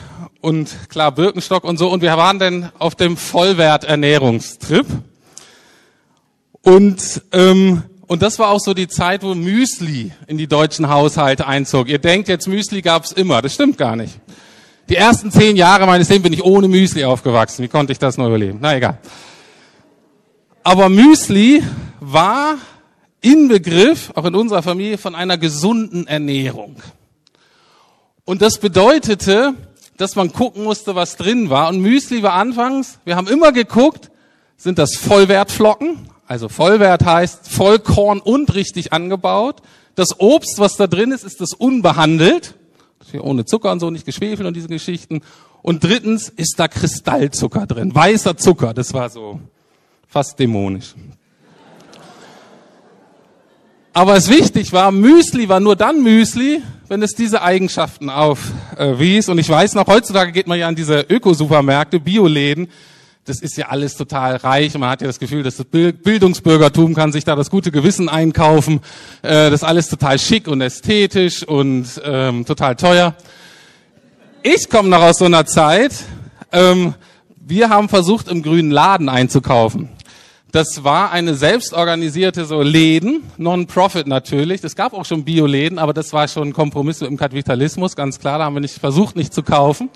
und 0.41 0.89
klar, 0.89 1.11
Birkenstock 1.11 1.63
und 1.63 1.77
so. 1.77 1.89
Und 1.89 2.01
wir 2.01 2.15
waren 2.17 2.39
dann 2.39 2.71
auf 2.79 2.95
dem 2.95 3.17
Vollwerternährungstrip. 3.17 4.87
Und, 6.61 7.21
ähm, 7.33 7.83
und 8.07 8.21
das 8.21 8.39
war 8.39 8.49
auch 8.49 8.59
so 8.59 8.73
die 8.73 8.87
Zeit, 8.87 9.23
wo 9.23 9.35
Müsli 9.35 10.11
in 10.27 10.37
die 10.37 10.47
deutschen 10.47 10.89
Haushalte 10.89 11.45
einzog. 11.45 11.89
Ihr 11.89 11.99
denkt 11.99 12.29
jetzt, 12.29 12.47
Müsli 12.47 12.81
gab's 12.81 13.11
immer. 13.11 13.41
Das 13.41 13.53
stimmt 13.53 13.77
gar 13.77 13.95
nicht. 13.95 14.19
Die 14.89 14.95
ersten 14.95 15.31
zehn 15.31 15.55
Jahre 15.55 15.85
meines 15.85 16.09
Lebens 16.09 16.23
bin 16.23 16.33
ich 16.33 16.43
ohne 16.43 16.67
Müsli 16.67 17.05
aufgewachsen. 17.05 17.63
Wie 17.63 17.69
konnte 17.69 17.93
ich 17.93 17.99
das 17.99 18.17
nur 18.17 18.27
überleben? 18.27 18.59
Na 18.61 18.75
egal. 18.75 18.97
Aber 20.63 20.89
Müsli 20.89 21.63
war 21.99 22.57
Inbegriff, 23.21 24.11
auch 24.15 24.25
in 24.25 24.35
unserer 24.35 24.61
Familie, 24.61 24.97
von 24.97 25.15
einer 25.15 25.37
gesunden 25.37 26.07
Ernährung. 26.07 26.75
Und 28.25 28.41
das 28.41 28.57
bedeutete, 28.57 29.53
dass 29.97 30.15
man 30.15 30.33
gucken 30.33 30.63
musste, 30.63 30.95
was 30.95 31.15
drin 31.15 31.49
war. 31.49 31.69
Und 31.69 31.79
Müsli 31.79 32.23
war 32.23 32.33
anfangs, 32.33 32.99
wir 33.05 33.15
haben 33.15 33.27
immer 33.27 33.51
geguckt, 33.51 34.11
sind 34.57 34.79
das 34.79 34.95
Vollwertflocken? 34.95 36.09
Also 36.27 36.49
Vollwert 36.49 37.05
heißt 37.05 37.49
Vollkorn 37.49 38.19
und 38.19 38.55
richtig 38.55 38.93
angebaut. 38.93 39.61
Das 39.95 40.19
Obst, 40.19 40.59
was 40.59 40.75
da 40.77 40.87
drin 40.87 41.11
ist, 41.11 41.23
ist 41.23 41.41
das 41.41 41.53
unbehandelt. 41.53 42.55
Ohne 43.19 43.45
Zucker 43.45 43.71
und 43.71 43.79
so, 43.79 43.89
nicht 43.89 44.05
geschwefelt 44.05 44.47
und 44.47 44.55
diese 44.55 44.67
Geschichten. 44.67 45.21
Und 45.61 45.83
drittens 45.83 46.29
ist 46.29 46.55
da 46.57 46.67
Kristallzucker 46.67 47.65
drin. 47.65 47.93
Weißer 47.93 48.37
Zucker. 48.37 48.73
Das 48.73 48.93
war 48.93 49.09
so 49.09 49.39
fast 50.07 50.39
dämonisch. 50.39 50.93
Aber 53.93 54.15
es 54.15 54.27
wichtig 54.27 54.73
war, 54.73 54.91
Müsli 54.91 55.47
war 55.49 55.59
nur 55.59 55.75
dann 55.75 56.01
Müsli, 56.01 56.63
wenn 56.87 57.03
es 57.03 57.13
diese 57.13 57.43
Eigenschaften 57.43 58.09
aufwies. 58.09 59.29
Und 59.29 59.37
ich 59.37 59.47
weiß 59.47 59.75
noch, 59.75 59.85
heutzutage 59.85 60.31
geht 60.31 60.47
man 60.47 60.57
ja 60.57 60.67
an 60.67 60.75
diese 60.75 61.01
Ökosupermärkte, 61.01 61.99
Bioläden. 61.99 62.69
Das 63.25 63.39
ist 63.39 63.55
ja 63.55 63.69
alles 63.69 63.95
total 63.95 64.35
reich 64.35 64.77
man 64.77 64.89
hat 64.89 64.99
ja 64.99 65.07
das 65.07 65.17
Gefühl, 65.17 65.43
dass 65.43 65.55
das 65.55 65.65
Bildungsbürgertum 65.65 66.93
kann 66.93 67.13
sich 67.13 67.23
da 67.23 67.37
das 67.37 67.49
gute 67.49 67.71
Gewissen 67.71 68.09
einkaufen. 68.09 68.81
Äh, 69.21 69.49
das 69.49 69.61
ist 69.61 69.63
alles 69.63 69.87
total 69.87 70.19
schick 70.19 70.49
und 70.49 70.59
ästhetisch 70.59 71.47
und 71.47 72.01
ähm, 72.03 72.45
total 72.45 72.75
teuer. 72.75 73.15
Ich 74.41 74.69
komme 74.69 74.89
noch 74.89 75.01
aus 75.01 75.19
so 75.19 75.25
einer 75.25 75.45
Zeit. 75.45 75.93
Ähm, 76.51 76.95
wir 77.37 77.69
haben 77.69 77.87
versucht, 77.87 78.27
im 78.27 78.43
grünen 78.43 78.71
Laden 78.71 79.07
einzukaufen. 79.07 79.87
Das 80.51 80.83
war 80.83 81.11
eine 81.11 81.33
selbstorganisierte 81.33 82.43
so 82.43 82.61
Läden, 82.61 83.23
Non-Profit 83.37 84.05
natürlich. 84.05 84.61
Es 84.65 84.75
gab 84.75 84.93
auch 84.93 85.05
schon 85.05 85.23
Bioläden, 85.23 85.79
aber 85.79 85.93
das 85.93 86.11
war 86.11 86.27
schon 86.27 86.49
ein 86.49 86.53
Kompromiss 86.53 86.99
mit 86.99 87.09
dem 87.09 87.17
Kapitalismus, 87.17 87.95
ganz 87.95 88.19
klar. 88.19 88.37
Da 88.37 88.43
haben 88.43 88.53
wir 88.53 88.59
nicht 88.59 88.77
versucht, 88.77 89.15
nicht 89.15 89.33
zu 89.33 89.43
kaufen. 89.43 89.89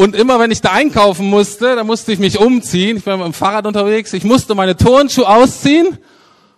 Und 0.00 0.14
immer 0.14 0.38
wenn 0.38 0.52
ich 0.52 0.60
da 0.60 0.70
einkaufen 0.70 1.26
musste, 1.26 1.74
da 1.74 1.82
musste 1.82 2.12
ich 2.12 2.20
mich 2.20 2.38
umziehen. 2.38 2.98
Ich 2.98 3.04
war 3.04 3.16
mit 3.16 3.26
dem 3.26 3.32
Fahrrad 3.32 3.66
unterwegs. 3.66 4.12
Ich 4.12 4.22
musste 4.22 4.54
meine 4.54 4.76
Turnschuhe 4.76 5.28
ausziehen, 5.28 5.98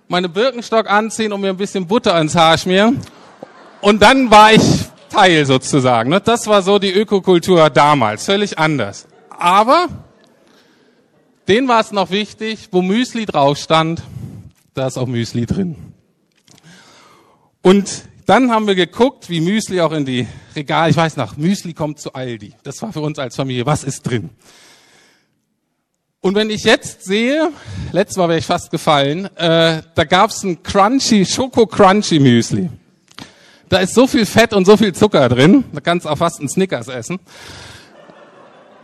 meine 0.08 0.28
Birkenstock 0.28 0.90
anziehen 0.90 1.32
und 1.32 1.40
mir 1.40 1.48
ein 1.48 1.56
bisschen 1.56 1.86
Butter 1.86 2.20
ins 2.20 2.34
Haar 2.34 2.58
schmieren. 2.58 3.00
Und 3.80 4.02
dann 4.02 4.30
war 4.30 4.52
ich 4.52 4.62
Teil 5.08 5.46
sozusagen. 5.46 6.10
Ne? 6.10 6.20
Das 6.20 6.48
war 6.48 6.60
so 6.60 6.78
die 6.78 6.92
Ökokultur 6.92 7.70
damals, 7.70 8.26
völlig 8.26 8.58
anders. 8.58 9.08
Aber 9.30 9.88
den 11.48 11.66
war 11.66 11.80
es 11.80 11.92
noch 11.92 12.10
wichtig, 12.10 12.68
wo 12.72 12.82
Müsli 12.82 13.24
drauf 13.24 13.56
stand, 13.56 14.02
da 14.74 14.86
ist 14.86 14.98
auch 14.98 15.06
Müsli 15.06 15.46
drin. 15.46 15.76
Und 17.62 18.02
dann 18.30 18.52
haben 18.52 18.68
wir 18.68 18.76
geguckt, 18.76 19.28
wie 19.28 19.40
Müsli 19.40 19.80
auch 19.80 19.90
in 19.90 20.04
die 20.04 20.24
Regal, 20.54 20.88
ich 20.88 20.96
weiß 20.96 21.16
noch, 21.16 21.36
Müsli 21.36 21.74
kommt 21.74 21.98
zu 21.98 22.12
Aldi. 22.12 22.52
Das 22.62 22.80
war 22.80 22.92
für 22.92 23.00
uns 23.00 23.18
als 23.18 23.34
Familie, 23.34 23.66
was 23.66 23.82
ist 23.82 24.02
drin? 24.02 24.30
Und 26.20 26.36
wenn 26.36 26.48
ich 26.48 26.62
jetzt 26.62 27.02
sehe, 27.02 27.50
letztes 27.90 28.18
Mal 28.18 28.28
wäre 28.28 28.38
ich 28.38 28.46
fast 28.46 28.70
gefallen, 28.70 29.24
äh, 29.36 29.82
da 29.96 30.04
gab's 30.04 30.44
ein 30.44 30.62
Crunchy, 30.62 31.26
Schoko 31.26 31.66
Crunchy 31.66 32.20
Müsli. 32.20 32.70
Da 33.68 33.78
ist 33.78 33.94
so 33.94 34.06
viel 34.06 34.24
Fett 34.24 34.52
und 34.52 34.64
so 34.64 34.76
viel 34.76 34.94
Zucker 34.94 35.28
drin, 35.28 35.64
da 35.72 35.80
kannst 35.80 36.06
du 36.06 36.10
auch 36.10 36.18
fast 36.18 36.38
einen 36.38 36.48
Snickers 36.48 36.86
essen. 36.86 37.18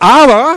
Aber 0.00 0.56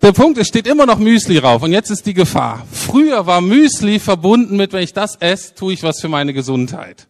der 0.00 0.12
Punkt, 0.12 0.38
es 0.38 0.48
steht 0.48 0.66
immer 0.66 0.86
noch 0.86 0.98
Müsli 0.98 1.40
drauf 1.40 1.62
und 1.62 1.72
jetzt 1.72 1.90
ist 1.90 2.06
die 2.06 2.14
Gefahr. 2.14 2.66
Früher 2.72 3.26
war 3.26 3.42
Müsli 3.42 3.98
verbunden 3.98 4.56
mit, 4.56 4.72
wenn 4.72 4.82
ich 4.82 4.94
das 4.94 5.16
esse, 5.16 5.54
tue 5.54 5.74
ich 5.74 5.82
was 5.82 6.00
für 6.00 6.08
meine 6.08 6.32
Gesundheit. 6.32 7.06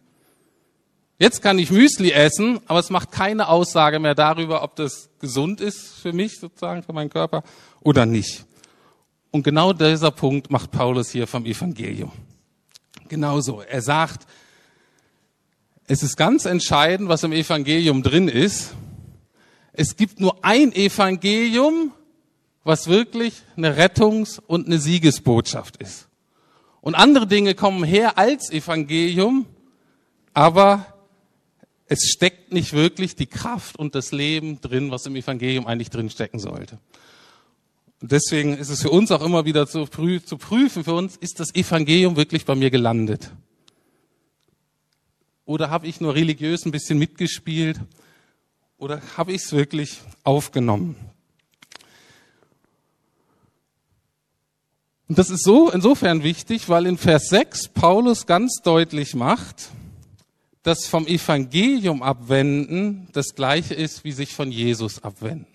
Jetzt 1.17 1.41
kann 1.41 1.59
ich 1.59 1.71
Müsli 1.71 2.11
essen, 2.11 2.59
aber 2.67 2.79
es 2.79 2.89
macht 2.89 3.11
keine 3.11 3.47
Aussage 3.47 3.99
mehr 3.99 4.15
darüber, 4.15 4.63
ob 4.63 4.75
das 4.75 5.09
gesund 5.19 5.61
ist 5.61 5.99
für 6.01 6.11
mich 6.11 6.39
sozusagen, 6.39 6.83
für 6.83 6.91
meinen 6.91 7.09
Körper 7.09 7.43
oder 7.79 8.05
nicht. 8.05 8.45
Und 9.31 9.43
genau 9.43 9.71
dieser 9.71 10.11
Punkt 10.11 10.51
macht 10.51 10.71
Paulus 10.71 11.11
hier 11.11 11.25
vom 11.25 11.45
Evangelium. 11.45 12.11
Genauso. 13.07 13.61
Er 13.61 13.81
sagt, 13.81 14.27
es 15.87 16.03
ist 16.03 16.17
ganz 16.17 16.45
entscheidend, 16.45 17.07
was 17.07 17.23
im 17.23 17.31
Evangelium 17.31 18.03
drin 18.03 18.27
ist. 18.27 18.73
Es 19.71 19.95
gibt 19.95 20.19
nur 20.19 20.43
ein 20.43 20.73
Evangelium, 20.73 21.91
was 22.63 22.87
wirklich 22.87 23.43
eine 23.55 23.77
Rettungs- 23.77 24.41
und 24.47 24.65
eine 24.65 24.79
Siegesbotschaft 24.79 25.77
ist. 25.77 26.07
Und 26.81 26.95
andere 26.95 27.27
Dinge 27.27 27.55
kommen 27.55 27.83
her 27.83 28.17
als 28.17 28.49
Evangelium, 28.51 29.45
aber 30.33 30.85
es 31.87 32.09
steckt 32.09 32.51
nicht 32.51 32.73
wirklich 32.73 33.15
die 33.15 33.27
Kraft 33.27 33.77
und 33.77 33.95
das 33.95 34.11
Leben 34.11 34.59
drin, 34.61 34.91
was 34.91 35.05
im 35.05 35.15
Evangelium 35.15 35.67
eigentlich 35.67 35.89
drin 35.89 36.09
stecken 36.09 36.39
sollte. 36.39 36.79
Und 38.01 38.11
deswegen 38.11 38.57
ist 38.57 38.69
es 38.69 38.81
für 38.81 38.89
uns 38.89 39.11
auch 39.11 39.21
immer 39.21 39.45
wieder 39.45 39.67
zu, 39.67 39.85
prü 39.85 40.19
zu 40.21 40.37
prüfen, 40.37 40.83
für 40.83 40.93
uns, 40.93 41.15
ist 41.15 41.39
das 41.39 41.53
Evangelium 41.53 42.15
wirklich 42.15 42.45
bei 42.45 42.55
mir 42.55 42.71
gelandet? 42.71 43.31
Oder 45.45 45.69
habe 45.69 45.87
ich 45.87 46.01
nur 46.01 46.15
religiös 46.15 46.65
ein 46.65 46.71
bisschen 46.71 46.97
mitgespielt? 46.97 47.79
Oder 48.77 49.01
habe 49.15 49.31
ich 49.31 49.43
es 49.43 49.51
wirklich 49.53 50.01
aufgenommen? 50.23 50.95
Und 55.07 55.19
das 55.19 55.29
ist 55.29 55.43
so 55.43 55.69
insofern 55.69 56.23
wichtig, 56.23 56.67
weil 56.67 56.87
in 56.87 56.97
Vers 56.97 57.29
6 57.29 57.69
Paulus 57.69 58.25
ganz 58.25 58.61
deutlich 58.63 59.13
macht, 59.13 59.69
dass 60.65 60.87
vom 60.87 61.05
Evangelium 61.05 62.01
abwenden 62.01 63.07
das 63.13 63.35
gleiche 63.35 63.75
ist, 63.75 64.03
wie 64.03 64.11
sich 64.11 64.33
von 64.33 64.51
Jesus 64.51 65.03
abwenden. 65.03 65.45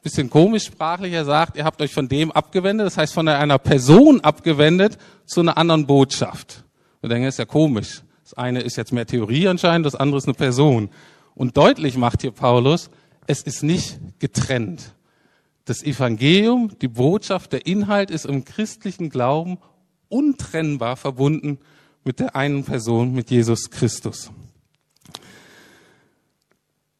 Bisschen 0.00 0.30
komisch 0.30 0.66
sprachlich, 0.66 1.12
er 1.12 1.24
sagt, 1.24 1.56
ihr 1.56 1.64
habt 1.64 1.82
euch 1.82 1.92
von 1.92 2.08
dem 2.08 2.30
abgewendet, 2.30 2.86
das 2.86 2.96
heißt 2.96 3.14
von 3.14 3.26
einer 3.26 3.58
Person 3.58 4.20
abgewendet 4.20 4.96
zu 5.26 5.40
einer 5.40 5.58
anderen 5.58 5.88
Botschaft. 5.88 6.62
Wir 7.00 7.08
denken, 7.08 7.24
das 7.24 7.34
ist 7.34 7.38
ja 7.38 7.46
komisch. 7.46 8.02
Das 8.22 8.34
eine 8.34 8.60
ist 8.60 8.76
jetzt 8.76 8.92
mehr 8.92 9.06
Theorie 9.06 9.48
anscheinend, 9.48 9.86
das 9.86 9.96
andere 9.96 10.18
ist 10.18 10.26
eine 10.26 10.34
Person. 10.34 10.90
Und 11.34 11.56
deutlich 11.56 11.96
macht 11.96 12.22
hier 12.22 12.30
Paulus, 12.30 12.90
es 13.26 13.42
ist 13.42 13.64
nicht 13.64 13.98
getrennt. 14.20 14.94
Das 15.64 15.82
Evangelium, 15.82 16.78
die 16.80 16.88
Botschaft, 16.88 17.52
der 17.52 17.66
Inhalt 17.66 18.12
ist 18.12 18.26
im 18.26 18.44
christlichen 18.44 19.10
Glauben 19.10 19.58
untrennbar 20.08 20.96
verbunden 20.96 21.58
mit 22.04 22.20
der 22.20 22.36
einen 22.36 22.64
Person, 22.64 23.12
mit 23.12 23.30
Jesus 23.30 23.70
Christus. 23.70 24.30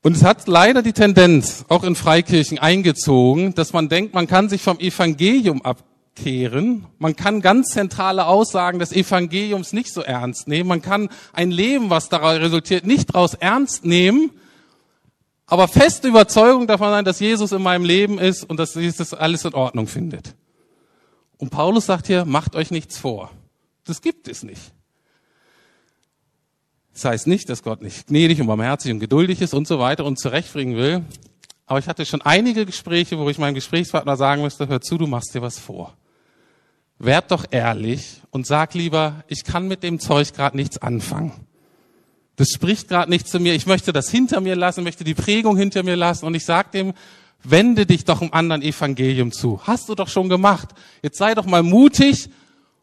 Und 0.02 0.16
es 0.16 0.24
hat 0.24 0.48
leider 0.48 0.82
die 0.82 0.92
Tendenz, 0.92 1.64
auch 1.68 1.84
in 1.84 1.94
Freikirchen 1.94 2.58
eingezogen, 2.58 3.54
dass 3.54 3.72
man 3.72 3.88
denkt, 3.88 4.14
man 4.14 4.26
kann 4.26 4.48
sich 4.48 4.62
vom 4.62 4.80
Evangelium 4.80 5.62
abkehren. 5.62 6.86
Man 6.98 7.14
kann 7.14 7.40
ganz 7.40 7.68
zentrale 7.68 8.26
Aussagen 8.26 8.80
des 8.80 8.92
Evangeliums 8.92 9.72
nicht 9.72 9.92
so 9.94 10.02
ernst 10.02 10.48
nehmen. 10.48 10.68
Man 10.68 10.82
kann 10.82 11.08
ein 11.32 11.52
Leben, 11.52 11.88
was 11.88 12.08
daraus 12.08 12.40
resultiert, 12.40 12.84
nicht 12.84 13.14
daraus 13.14 13.34
ernst 13.34 13.84
nehmen, 13.84 14.30
aber 15.46 15.68
feste 15.68 16.08
Überzeugung 16.08 16.66
davon 16.66 16.90
sein, 16.90 17.04
dass 17.04 17.20
Jesus 17.20 17.52
in 17.52 17.62
meinem 17.62 17.84
Leben 17.84 18.18
ist 18.18 18.42
und 18.42 18.58
dass 18.58 18.74
Jesus 18.74 19.14
alles 19.14 19.44
in 19.44 19.54
Ordnung 19.54 19.86
findet. 19.86 20.34
Und 21.36 21.50
Paulus 21.50 21.86
sagt 21.86 22.06
hier, 22.06 22.24
macht 22.24 22.56
euch 22.56 22.70
nichts 22.70 22.98
vor. 22.98 23.30
Das 23.84 24.00
gibt 24.00 24.28
es 24.28 24.42
nicht. 24.42 24.72
Das 26.92 27.04
heißt 27.04 27.26
nicht, 27.26 27.48
dass 27.48 27.62
Gott 27.62 27.82
nicht 27.82 28.08
gnädig 28.08 28.40
und 28.40 28.46
barmherzig 28.46 28.92
und 28.92 29.00
geduldig 29.00 29.40
ist 29.40 29.54
und 29.54 29.66
so 29.66 29.78
weiter 29.78 30.04
und 30.04 30.18
zurechtbringen 30.18 30.76
will. 30.76 31.04
Aber 31.66 31.78
ich 31.78 31.86
hatte 31.86 32.04
schon 32.04 32.20
einige 32.22 32.66
Gespräche, 32.66 33.18
wo 33.18 33.28
ich 33.30 33.38
meinem 33.38 33.54
Gesprächspartner 33.54 34.16
sagen 34.16 34.42
müsste, 34.42 34.68
hör 34.68 34.80
zu, 34.80 34.98
du 34.98 35.06
machst 35.06 35.34
dir 35.34 35.42
was 35.42 35.58
vor. 35.58 35.96
Werd 36.98 37.30
doch 37.30 37.46
ehrlich 37.50 38.20
und 38.30 38.46
sag 38.46 38.74
lieber, 38.74 39.24
ich 39.26 39.44
kann 39.44 39.68
mit 39.68 39.82
dem 39.82 39.98
Zeug 39.98 40.34
gerade 40.34 40.56
nichts 40.56 40.78
anfangen. 40.78 41.32
Das 42.36 42.50
spricht 42.50 42.88
gerade 42.88 43.10
nicht 43.10 43.28
zu 43.28 43.40
mir. 43.40 43.54
Ich 43.54 43.66
möchte 43.66 43.92
das 43.92 44.10
hinter 44.10 44.40
mir 44.40 44.56
lassen, 44.56 44.84
möchte 44.84 45.04
die 45.04 45.14
Prägung 45.14 45.56
hinter 45.56 45.82
mir 45.82 45.96
lassen. 45.96 46.26
Und 46.26 46.34
ich 46.34 46.44
sage 46.44 46.68
dem, 46.72 46.92
wende 47.42 47.86
dich 47.86 48.04
doch 48.04 48.22
im 48.22 48.32
anderen 48.32 48.62
Evangelium 48.62 49.32
zu. 49.32 49.60
Hast 49.66 49.88
du 49.88 49.94
doch 49.94 50.08
schon 50.08 50.28
gemacht. 50.28 50.70
Jetzt 51.02 51.18
sei 51.18 51.34
doch 51.34 51.46
mal 51.46 51.62
mutig 51.62 52.28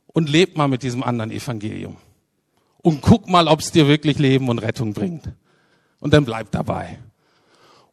und 0.08 0.30
leb 0.30 0.58
mal 0.58 0.68
mit 0.68 0.84
diesem 0.84 1.04
anderen 1.04 1.32
Evangelium. 1.32 1.98
Und 2.82 3.02
guck 3.02 3.28
mal, 3.28 3.48
ob 3.48 3.60
es 3.60 3.72
dir 3.72 3.88
wirklich 3.88 4.20
Leben 4.20 4.50
und 4.50 4.60
Rettung 4.60 4.94
bringt. 4.94 5.30
Und 6.00 6.14
dann 6.14 6.26
bleib 6.26 6.52
dabei. 6.52 7.00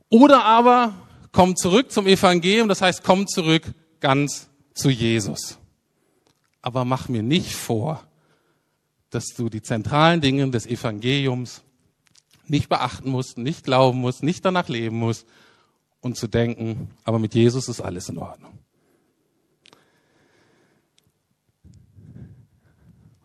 Oder 0.08 0.44
aber 0.44 0.94
komm 1.32 1.56
zurück 1.56 1.90
zum 1.90 2.06
Evangelium, 2.06 2.68
das 2.68 2.80
heißt, 2.80 3.02
komm 3.02 3.26
zurück 3.26 3.62
ganz 4.00 4.48
zu 4.74 4.90
Jesus. 4.90 5.58
Aber 6.62 6.84
mach 6.84 7.08
mir 7.08 7.22
nicht 7.22 7.54
vor, 7.54 8.04
dass 9.10 9.26
du 9.36 9.48
die 9.48 9.62
zentralen 9.62 10.20
Dinge 10.20 10.48
des 10.50 10.66
Evangeliums 10.66 11.62
nicht 12.46 12.68
beachten 12.68 13.10
musst, 13.10 13.38
nicht 13.38 13.64
glauben 13.64 13.98
musst, 13.98 14.22
nicht 14.22 14.44
danach 14.44 14.68
leben 14.68 14.98
musst 14.98 15.26
und 16.00 16.16
zu 16.16 16.28
denken, 16.28 16.90
aber 17.04 17.18
mit 17.18 17.34
Jesus 17.34 17.68
ist 17.68 17.80
alles 17.80 18.08
in 18.08 18.18
Ordnung. 18.18 18.58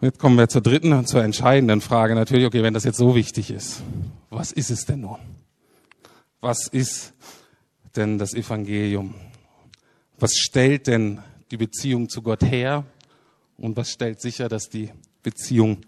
Und 0.01 0.07
jetzt 0.07 0.17
kommen 0.17 0.35
wir 0.35 0.49
zur 0.49 0.61
dritten 0.61 0.93
und 0.93 1.07
zur 1.07 1.23
entscheidenden 1.23 1.79
Frage 1.79 2.15
natürlich, 2.15 2.47
okay, 2.47 2.63
wenn 2.63 2.73
das 2.73 2.85
jetzt 2.85 2.97
so 2.97 3.13
wichtig 3.13 3.51
ist, 3.51 3.83
was 4.31 4.51
ist 4.51 4.71
es 4.71 4.87
denn 4.87 5.01
nun? 5.01 5.19
Was 6.39 6.67
ist 6.67 7.13
denn 7.95 8.17
das 8.17 8.33
Evangelium? 8.33 9.13
Was 10.17 10.33
stellt 10.33 10.87
denn 10.87 11.19
die 11.51 11.57
Beziehung 11.57 12.09
zu 12.09 12.23
Gott 12.23 12.41
her? 12.41 12.83
Und 13.57 13.77
was 13.77 13.91
stellt 13.91 14.21
sicher, 14.21 14.49
dass 14.49 14.69
die 14.69 14.91
Beziehung 15.21 15.81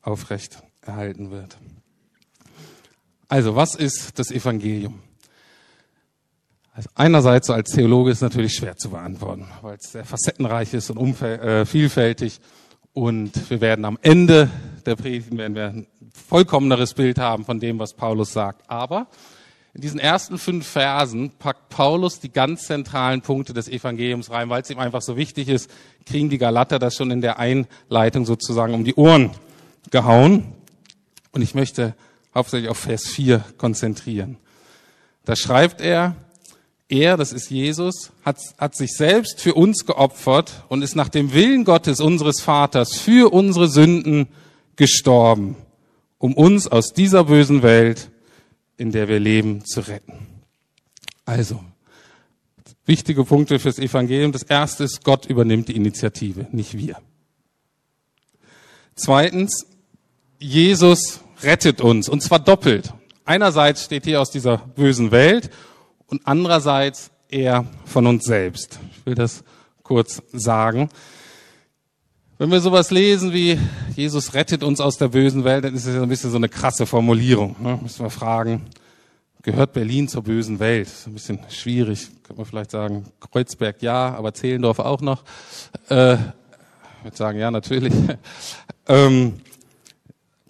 aufrecht 0.00 0.62
erhalten 0.80 1.30
wird? 1.30 1.58
Also, 3.28 3.56
was 3.56 3.74
ist 3.74 4.18
das 4.18 4.30
Evangelium? 4.30 5.00
Also 6.72 6.88
einerseits 6.94 7.48
so 7.48 7.52
als 7.52 7.72
Theologe 7.72 8.10
ist 8.10 8.22
natürlich 8.22 8.54
schwer 8.54 8.74
zu 8.76 8.88
beantworten, 8.88 9.46
weil 9.60 9.76
es 9.76 9.92
sehr 9.92 10.06
facettenreich 10.06 10.72
ist 10.72 10.88
und 10.88 11.20
äh, 11.20 11.66
vielfältig. 11.66 12.40
Und 12.92 13.50
wir 13.50 13.60
werden 13.60 13.84
am 13.84 13.98
Ende 14.02 14.50
der 14.86 14.96
Predigten 14.96 15.38
werden 15.38 15.54
wir 15.54 15.66
ein 15.68 15.86
vollkommeneres 16.28 16.94
Bild 16.94 17.18
haben 17.18 17.44
von 17.44 17.60
dem, 17.60 17.78
was 17.78 17.94
Paulus 17.94 18.32
sagt. 18.32 18.68
Aber 18.68 19.06
in 19.74 19.82
diesen 19.82 20.00
ersten 20.00 20.38
fünf 20.38 20.66
Versen 20.66 21.30
packt 21.38 21.68
Paulus 21.68 22.18
die 22.18 22.32
ganz 22.32 22.66
zentralen 22.66 23.22
Punkte 23.22 23.52
des 23.52 23.68
Evangeliums 23.68 24.30
rein, 24.30 24.48
weil 24.48 24.62
es 24.62 24.70
ihm 24.70 24.78
einfach 24.78 25.02
so 25.02 25.16
wichtig 25.16 25.48
ist, 25.48 25.70
kriegen 26.06 26.28
die 26.28 26.38
Galater 26.38 26.78
das 26.78 26.96
schon 26.96 27.10
in 27.10 27.20
der 27.20 27.38
Einleitung 27.38 28.26
sozusagen 28.26 28.74
um 28.74 28.84
die 28.84 28.94
Ohren 28.94 29.30
gehauen. 29.90 30.54
Und 31.30 31.42
ich 31.42 31.54
möchte 31.54 31.94
hauptsächlich 32.34 32.70
auf 32.70 32.78
Vers 32.78 33.06
4 33.06 33.44
konzentrieren. 33.58 34.38
Da 35.24 35.36
schreibt 35.36 35.80
er, 35.80 36.16
er, 36.90 37.16
das 37.16 37.32
ist 37.32 37.50
Jesus, 37.50 38.10
hat, 38.24 38.38
hat 38.58 38.74
sich 38.74 38.92
selbst 38.92 39.40
für 39.40 39.54
uns 39.54 39.86
geopfert 39.86 40.64
und 40.68 40.82
ist 40.82 40.96
nach 40.96 41.08
dem 41.08 41.32
Willen 41.32 41.64
Gottes, 41.64 42.00
unseres 42.00 42.40
Vaters, 42.40 42.98
für 42.98 43.32
unsere 43.32 43.68
Sünden 43.68 44.28
gestorben, 44.76 45.56
um 46.18 46.34
uns 46.34 46.66
aus 46.66 46.92
dieser 46.92 47.24
bösen 47.24 47.62
Welt, 47.62 48.10
in 48.76 48.92
der 48.92 49.08
wir 49.08 49.20
leben, 49.20 49.64
zu 49.64 49.80
retten. 49.80 50.26
Also, 51.24 51.62
wichtige 52.86 53.24
Punkte 53.24 53.58
fürs 53.58 53.78
Evangelium. 53.78 54.32
Das 54.32 54.42
erste 54.42 54.84
ist, 54.84 55.04
Gott 55.04 55.26
übernimmt 55.26 55.68
die 55.68 55.76
Initiative, 55.76 56.46
nicht 56.50 56.76
wir. 56.76 56.96
Zweitens, 58.94 59.66
Jesus 60.38 61.20
rettet 61.42 61.80
uns, 61.80 62.08
und 62.08 62.22
zwar 62.22 62.40
doppelt. 62.40 62.92
Einerseits 63.24 63.84
steht 63.84 64.04
hier 64.04 64.20
aus 64.20 64.30
dieser 64.30 64.58
bösen 64.58 65.10
Welt 65.10 65.50
und 66.10 66.22
andererseits 66.24 67.10
eher 67.28 67.64
von 67.84 68.06
uns 68.06 68.24
selbst. 68.24 68.78
Ich 68.92 69.06
will 69.06 69.14
das 69.14 69.44
kurz 69.82 70.22
sagen. 70.32 70.88
Wenn 72.38 72.50
wir 72.50 72.60
sowas 72.60 72.90
lesen 72.90 73.32
wie 73.32 73.58
Jesus 73.96 74.34
rettet 74.34 74.62
uns 74.62 74.80
aus 74.80 74.96
der 74.96 75.08
bösen 75.08 75.44
Welt, 75.44 75.64
dann 75.64 75.74
ist 75.74 75.84
es 75.84 76.00
ein 76.00 76.08
bisschen 76.08 76.30
so 76.30 76.36
eine 76.36 76.48
krasse 76.48 76.86
Formulierung. 76.86 77.56
Ne? 77.60 77.78
Müssen 77.82 78.02
wir 78.02 78.10
fragen, 78.10 78.62
gehört 79.42 79.74
Berlin 79.74 80.08
zur 80.08 80.22
bösen 80.22 80.58
Welt? 80.58 80.86
Ist 80.86 81.06
ein 81.06 81.12
bisschen 81.12 81.40
schwierig. 81.50 82.08
Könnte 82.22 82.40
man 82.40 82.46
vielleicht 82.46 82.70
sagen, 82.70 83.04
Kreuzberg 83.20 83.82
ja, 83.82 84.14
aber 84.14 84.32
Zehlendorf 84.32 84.78
auch 84.78 85.02
noch. 85.02 85.22
Äh, 85.90 86.14
ich 86.14 87.04
würde 87.04 87.16
sagen, 87.16 87.38
ja, 87.38 87.50
natürlich. 87.50 87.92
ähm, 88.88 89.40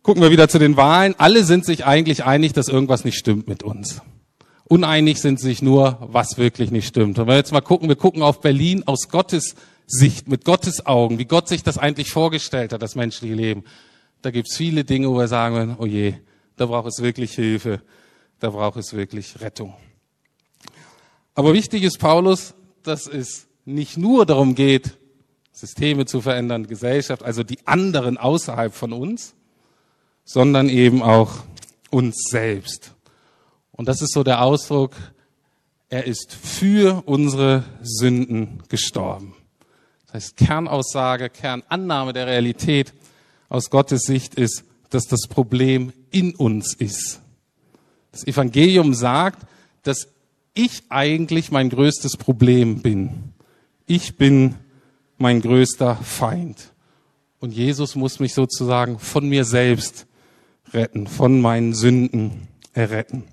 gucken 0.02 0.22
wir 0.22 0.30
wieder 0.30 0.48
zu 0.48 0.58
den 0.58 0.76
Wahlen. 0.76 1.14
Alle 1.18 1.44
sind 1.44 1.64
sich 1.64 1.84
eigentlich 1.84 2.24
einig, 2.24 2.52
dass 2.52 2.68
irgendwas 2.68 3.04
nicht 3.04 3.16
stimmt 3.18 3.48
mit 3.48 3.62
uns. 3.62 4.00
Uneinig 4.70 5.20
sind 5.20 5.40
sich 5.40 5.62
nur, 5.62 5.98
was 6.00 6.38
wirklich 6.38 6.70
nicht 6.70 6.86
stimmt. 6.86 7.18
Und 7.18 7.26
wenn 7.26 7.32
wir 7.32 7.38
jetzt 7.38 7.50
mal 7.50 7.60
gucken, 7.60 7.88
wir 7.88 7.96
gucken 7.96 8.22
auf 8.22 8.40
Berlin 8.40 8.84
aus 8.86 9.08
Gottes 9.08 9.56
Sicht, 9.88 10.28
mit 10.28 10.44
Gottes 10.44 10.86
Augen, 10.86 11.18
wie 11.18 11.24
Gott 11.24 11.48
sich 11.48 11.64
das 11.64 11.76
eigentlich 11.76 12.12
vorgestellt 12.12 12.72
hat, 12.72 12.80
das 12.80 12.94
menschliche 12.94 13.34
Leben. 13.34 13.64
Da 14.22 14.30
gibt's 14.30 14.56
viele 14.56 14.84
Dinge, 14.84 15.10
wo 15.10 15.18
wir 15.18 15.26
sagen, 15.26 15.74
oh 15.80 15.86
je, 15.86 16.14
da 16.54 16.66
braucht 16.66 16.86
es 16.86 17.02
wirklich 17.02 17.34
Hilfe, 17.34 17.82
da 18.38 18.50
braucht 18.50 18.76
es 18.76 18.92
wirklich 18.92 19.40
Rettung. 19.40 19.74
Aber 21.34 21.52
wichtig 21.52 21.82
ist 21.82 21.98
Paulus, 21.98 22.54
dass 22.84 23.08
es 23.08 23.48
nicht 23.64 23.98
nur 23.98 24.24
darum 24.24 24.54
geht, 24.54 24.98
Systeme 25.50 26.06
zu 26.06 26.20
verändern, 26.20 26.68
Gesellschaft, 26.68 27.24
also 27.24 27.42
die 27.42 27.58
anderen 27.66 28.18
außerhalb 28.18 28.72
von 28.72 28.92
uns, 28.92 29.34
sondern 30.24 30.68
eben 30.68 31.02
auch 31.02 31.42
uns 31.90 32.28
selbst. 32.30 32.94
Und 33.80 33.88
das 33.88 34.02
ist 34.02 34.12
so 34.12 34.22
der 34.22 34.42
Ausdruck, 34.42 34.94
er 35.88 36.06
ist 36.06 36.34
für 36.34 37.02
unsere 37.06 37.64
Sünden 37.80 38.62
gestorben. 38.68 39.32
Das 40.04 40.12
heißt, 40.12 40.36
Kernaussage, 40.36 41.30
Kernannahme 41.30 42.12
der 42.12 42.26
Realität 42.26 42.92
aus 43.48 43.70
Gottes 43.70 44.02
Sicht 44.02 44.34
ist, 44.34 44.64
dass 44.90 45.06
das 45.06 45.28
Problem 45.28 45.94
in 46.10 46.34
uns 46.34 46.74
ist. 46.74 47.22
Das 48.12 48.26
Evangelium 48.26 48.92
sagt, 48.92 49.46
dass 49.82 50.08
ich 50.52 50.82
eigentlich 50.90 51.50
mein 51.50 51.70
größtes 51.70 52.18
Problem 52.18 52.82
bin. 52.82 53.32
Ich 53.86 54.18
bin 54.18 54.56
mein 55.16 55.40
größter 55.40 55.96
Feind. 55.96 56.74
Und 57.38 57.52
Jesus 57.52 57.94
muss 57.94 58.20
mich 58.20 58.34
sozusagen 58.34 58.98
von 58.98 59.26
mir 59.26 59.46
selbst 59.46 60.06
retten, 60.70 61.06
von 61.06 61.40
meinen 61.40 61.72
Sünden 61.72 62.46
erretten. 62.74 63.24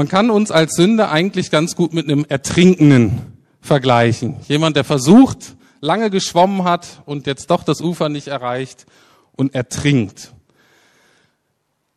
Man 0.00 0.08
kann 0.08 0.30
uns 0.30 0.50
als 0.50 0.76
Sünder 0.76 1.10
eigentlich 1.10 1.50
ganz 1.50 1.76
gut 1.76 1.92
mit 1.92 2.06
einem 2.06 2.24
Ertrinkenden 2.26 3.20
vergleichen. 3.60 4.36
Jemand, 4.48 4.76
der 4.76 4.84
versucht, 4.84 5.56
lange 5.82 6.08
geschwommen 6.08 6.64
hat 6.64 7.02
und 7.04 7.26
jetzt 7.26 7.50
doch 7.50 7.64
das 7.64 7.82
Ufer 7.82 8.08
nicht 8.08 8.28
erreicht 8.28 8.86
und 9.36 9.54
ertrinkt. 9.54 10.32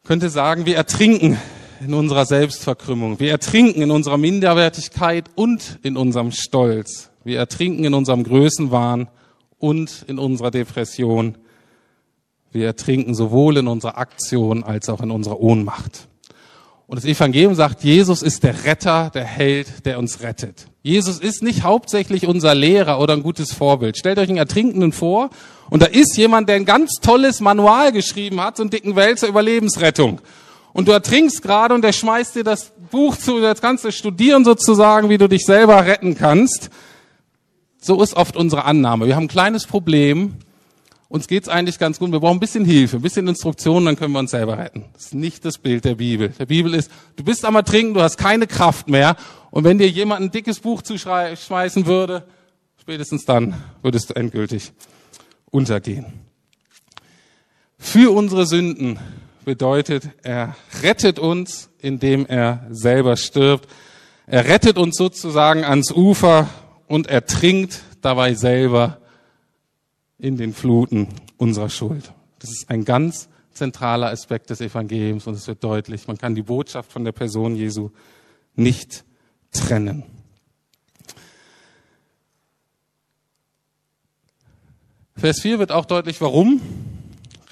könnte 0.03 0.29
sagen, 0.29 0.65
wir 0.65 0.75
ertrinken 0.75 1.37
in 1.79 1.93
unserer 1.93 2.25
Selbstverkrümmung. 2.25 3.21
Wir 3.21 3.31
ertrinken 3.31 3.81
in 3.81 3.89
unserer 3.89 4.17
Minderwertigkeit 4.17 5.29
und 5.35 5.79
in 5.81 5.95
unserem 5.95 6.33
Stolz. 6.33 7.09
Wir 7.23 7.39
ertrinken 7.39 7.85
in 7.85 7.93
unserem 7.93 8.25
Größenwahn 8.25 9.07
und 9.59 10.03
in 10.09 10.19
unserer 10.19 10.51
Depression. 10.51 11.37
Wir 12.51 12.65
ertrinken 12.65 13.15
sowohl 13.15 13.55
in 13.55 13.69
unserer 13.69 13.97
Aktion 13.97 14.61
als 14.61 14.89
auch 14.89 14.99
in 14.99 15.09
unserer 15.09 15.39
Ohnmacht. 15.39 16.09
Und 16.85 16.97
das 16.97 17.05
Evangelium 17.05 17.55
sagt, 17.55 17.83
Jesus 17.83 18.21
ist 18.21 18.43
der 18.43 18.65
Retter, 18.65 19.09
der 19.13 19.23
Held, 19.23 19.85
der 19.85 19.97
uns 19.99 20.21
rettet. 20.21 20.67
Jesus 20.81 21.19
ist 21.19 21.41
nicht 21.41 21.63
hauptsächlich 21.63 22.27
unser 22.27 22.53
Lehrer 22.53 22.99
oder 22.99 23.13
ein 23.13 23.23
gutes 23.23 23.53
Vorbild. 23.53 23.97
Stellt 23.97 24.19
euch 24.19 24.27
einen 24.27 24.37
Ertrinkenden 24.37 24.91
vor 24.91 25.29
und 25.69 25.81
da 25.81 25.85
ist 25.85 26.17
jemand, 26.17 26.49
der 26.49 26.57
ein 26.57 26.65
ganz 26.65 26.95
tolles 27.01 27.39
Manual 27.39 27.93
geschrieben 27.93 28.41
hat, 28.41 28.57
so 28.57 28.63
einen 28.63 28.69
dicken 28.69 28.95
Wälzer 28.95 29.27
über 29.27 29.41
Lebensrettung. 29.41 30.19
Und 30.73 30.87
du 30.87 30.91
ertrinkst 30.91 31.41
gerade 31.41 31.73
und 31.73 31.83
der 31.83 31.93
schmeißt 31.93 32.35
dir 32.35 32.43
das 32.43 32.73
Buch 32.91 33.15
zu, 33.15 33.39
jetzt 33.39 33.61
kannst 33.61 33.85
du 33.85 33.91
studieren 33.91 34.43
sozusagen, 34.43 35.09
wie 35.09 35.17
du 35.17 35.29
dich 35.29 35.45
selber 35.45 35.85
retten 35.85 36.15
kannst. 36.15 36.69
So 37.79 38.01
ist 38.01 38.15
oft 38.15 38.35
unsere 38.35 38.65
Annahme. 38.65 39.07
Wir 39.07 39.15
haben 39.15 39.25
ein 39.25 39.29
kleines 39.29 39.67
Problem 39.67 40.35
uns 41.13 41.27
geht's 41.27 41.47
eigentlich 41.47 41.77
ganz 41.77 41.99
gut. 41.99 42.11
Wir 42.11 42.19
brauchen 42.19 42.37
ein 42.37 42.39
bisschen 42.39 42.65
Hilfe, 42.65 42.95
ein 42.95 43.03
bisschen 43.03 43.27
Instruktion, 43.27 43.85
dann 43.85 43.95
können 43.95 44.13
wir 44.13 44.19
uns 44.19 44.31
selber 44.31 44.57
retten. 44.57 44.85
Das 44.93 45.03
ist 45.05 45.13
nicht 45.13 45.45
das 45.45 45.59
Bild 45.59 45.85
der 45.85 45.93
Bibel. 45.93 46.29
Der 46.29 46.47
Bibel 46.47 46.73
ist, 46.73 46.89
du 47.17 47.23
bist 47.23 47.45
am 47.45 47.53
Ertrinken, 47.53 47.93
du 47.93 48.01
hast 48.01 48.17
keine 48.17 48.47
Kraft 48.47 48.89
mehr. 48.89 49.15
Und 49.51 49.63
wenn 49.63 49.77
dir 49.77 49.87
jemand 49.87 50.21
ein 50.21 50.31
dickes 50.31 50.59
Buch 50.59 50.81
zuschmeißen 50.81 51.85
würde, 51.85 52.25
spätestens 52.81 53.25
dann 53.25 53.53
würdest 53.83 54.09
du 54.09 54.15
endgültig 54.15 54.71
untergehen. 55.51 56.05
Für 57.77 58.11
unsere 58.11 58.47
Sünden 58.47 58.97
bedeutet, 59.45 60.09
er 60.23 60.55
rettet 60.81 61.19
uns, 61.19 61.69
indem 61.77 62.25
er 62.25 62.65
selber 62.71 63.17
stirbt. 63.17 63.69
Er 64.25 64.47
rettet 64.47 64.79
uns 64.79 64.97
sozusagen 64.97 65.63
ans 65.63 65.91
Ufer 65.91 66.49
und 66.87 67.05
ertrinkt 67.05 67.83
dabei 68.01 68.33
selber 68.33 68.97
in 70.23 70.37
den 70.37 70.53
Fluten 70.53 71.09
unserer 71.37 71.69
Schuld. 71.69 72.13
Das 72.39 72.49
ist 72.49 72.69
ein 72.69 72.85
ganz 72.85 73.27
zentraler 73.51 74.09
Aspekt 74.09 74.49
des 74.49 74.61
Evangeliums 74.61 75.27
und 75.27 75.33
es 75.33 75.47
wird 75.47 75.61
deutlich, 75.63 76.07
man 76.07 76.17
kann 76.17 76.33
die 76.33 76.41
Botschaft 76.41 76.93
von 76.93 77.03
der 77.03 77.11
Person 77.11 77.57
Jesu 77.57 77.91
nicht 78.55 79.03
trennen. 79.51 80.03
Vers 85.17 85.41
4 85.41 85.59
wird 85.59 85.73
auch 85.73 85.85
deutlich, 85.85 86.21
warum 86.21 86.61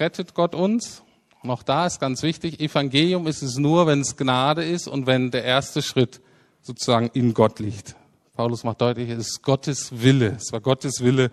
rettet 0.00 0.34
Gott 0.34 0.54
uns. 0.54 1.02
Und 1.42 1.50
auch 1.50 1.62
da 1.62 1.86
ist 1.86 2.00
ganz 2.00 2.22
wichtig, 2.22 2.58
Evangelium 2.58 3.26
ist 3.26 3.42
es 3.42 3.56
nur, 3.56 3.86
wenn 3.86 4.00
es 4.00 4.16
Gnade 4.16 4.64
ist 4.64 4.88
und 4.88 5.06
wenn 5.06 5.30
der 5.30 5.44
erste 5.44 5.82
Schritt 5.82 6.22
sozusagen 6.62 7.10
in 7.12 7.34
Gott 7.34 7.60
liegt. 7.60 7.96
Paulus 8.34 8.64
macht 8.64 8.80
deutlich, 8.80 9.10
es 9.10 9.28
ist 9.28 9.42
Gottes 9.42 10.02
Wille. 10.02 10.36
Es 10.40 10.52
war 10.52 10.60
Gottes 10.60 11.02
Wille, 11.02 11.30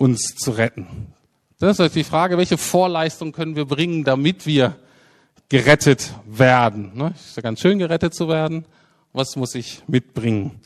uns 0.00 0.34
zu 0.34 0.52
retten. 0.52 0.86
Das 1.58 1.78
ist 1.78 1.94
die 1.94 2.04
Frage, 2.04 2.38
welche 2.38 2.56
Vorleistung 2.56 3.32
können 3.32 3.54
wir 3.54 3.66
bringen, 3.66 4.02
damit 4.02 4.46
wir 4.46 4.76
gerettet 5.50 6.14
werden. 6.26 6.96
Ne? 6.96 7.12
Ist 7.14 7.36
ja 7.36 7.42
ganz 7.42 7.60
schön, 7.60 7.78
gerettet 7.78 8.14
zu 8.14 8.26
werden. 8.26 8.64
Was 9.12 9.36
muss 9.36 9.54
ich 9.54 9.82
mitbringen? 9.86 10.58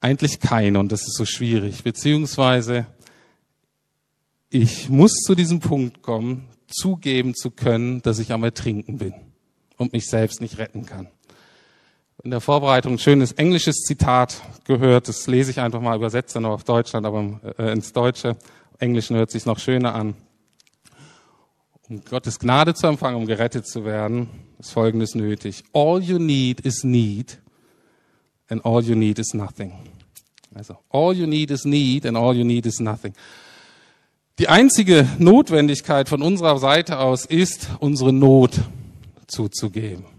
Eigentlich 0.00 0.38
keine 0.38 0.78
und 0.78 0.92
das 0.92 1.00
ist 1.00 1.16
so 1.16 1.24
schwierig. 1.24 1.82
Beziehungsweise 1.82 2.86
ich 4.48 4.88
muss 4.88 5.14
zu 5.14 5.34
diesem 5.34 5.58
Punkt 5.58 6.02
kommen, 6.02 6.46
zugeben 6.68 7.34
zu 7.34 7.50
können, 7.50 8.00
dass 8.02 8.20
ich 8.20 8.30
am 8.30 8.44
Ertrinken 8.44 8.98
bin 8.98 9.14
und 9.76 9.92
mich 9.92 10.06
selbst 10.06 10.40
nicht 10.40 10.58
retten 10.58 10.86
kann. 10.86 11.08
In 12.24 12.30
der 12.30 12.40
Vorbereitung 12.40 12.94
ein 12.94 12.98
schönes 12.98 13.32
englisches 13.32 13.82
Zitat 13.82 14.40
gehört, 14.64 15.08
das 15.08 15.26
lese 15.26 15.50
ich 15.50 15.60
einfach 15.60 15.82
mal, 15.82 15.94
übersetze 15.94 16.34
dann 16.34 16.46
auf 16.46 16.64
Deutschland, 16.64 17.04
aber 17.04 17.38
äh, 17.58 17.70
ins 17.70 17.92
Deutsche. 17.92 18.38
Englischen 18.78 19.14
hört 19.14 19.30
sich 19.30 19.44
noch 19.44 19.58
schöner 19.58 19.94
an. 19.94 20.14
Um 21.86 22.02
Gottes 22.02 22.38
Gnade 22.38 22.72
zu 22.72 22.86
empfangen, 22.86 23.18
um 23.18 23.26
gerettet 23.26 23.66
zu 23.66 23.84
werden, 23.84 24.30
ist 24.58 24.70
Folgendes 24.70 25.14
nötig. 25.14 25.64
All 25.74 26.00
you 26.02 26.18
need 26.18 26.60
is 26.60 26.82
need 26.82 27.42
and 28.48 28.64
all 28.64 28.82
you 28.82 28.94
need 28.94 29.18
is 29.18 29.34
nothing. 29.34 29.74
Also, 30.54 30.78
all 30.88 31.14
you 31.14 31.26
need 31.26 31.50
is 31.50 31.66
need 31.66 32.06
and 32.06 32.16
all 32.16 32.34
you 32.34 32.44
need 32.44 32.64
is 32.64 32.80
nothing. 32.80 33.12
Die 34.38 34.48
einzige 34.48 35.06
Notwendigkeit 35.18 36.08
von 36.08 36.22
unserer 36.22 36.58
Seite 36.58 37.00
aus 37.00 37.26
ist, 37.26 37.68
unsere 37.80 38.14
Not 38.14 38.62
zuzugeben. 39.26 40.13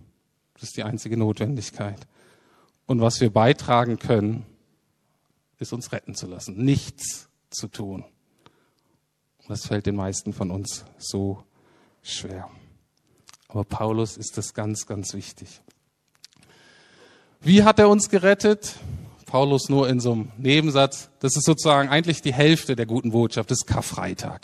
Das 0.56 0.64
ist 0.64 0.78
die 0.78 0.84
einzige 0.84 1.18
Notwendigkeit. 1.18 2.08
Und 2.88 3.02
was 3.02 3.22
wir 3.22 3.32
beitragen 3.32 4.00
können, 4.00 4.46
ist 5.60 5.74
uns 5.74 5.92
retten 5.92 6.16
zu 6.16 6.28
lassen, 6.28 6.58
nichts 6.58 7.30
zu 7.50 7.68
tun. 7.68 8.04
Und 9.38 9.50
das 9.50 9.68
fällt 9.68 9.86
den 9.86 9.96
meisten 9.96 10.34
von 10.34 10.52
uns 10.52 10.86
so 10.98 11.44
schwer. 12.02 12.50
Aber 13.48 13.64
Paulus 13.64 14.18
ist 14.18 14.38
das 14.38 14.54
ganz, 14.54 14.86
ganz 14.86 15.14
wichtig. 15.14 15.62
Wie 17.42 17.64
hat 17.64 17.80
er 17.80 17.90
uns 17.90 18.10
gerettet? 18.10 18.76
Paulus 19.26 19.70
nur 19.70 19.90
in 19.90 20.00
so 20.00 20.14
einem 20.14 20.32
Nebensatz. 20.38 21.10
Das 21.20 21.36
ist 21.36 21.46
sozusagen 21.46 21.90
eigentlich 21.90 22.22
die 22.22 22.34
Hälfte 22.34 22.76
der 22.76 22.86
guten 22.86 23.12
Botschaft, 23.12 23.52
das 23.52 23.60
ist 23.60 23.68
Karfreitag. 23.68 24.42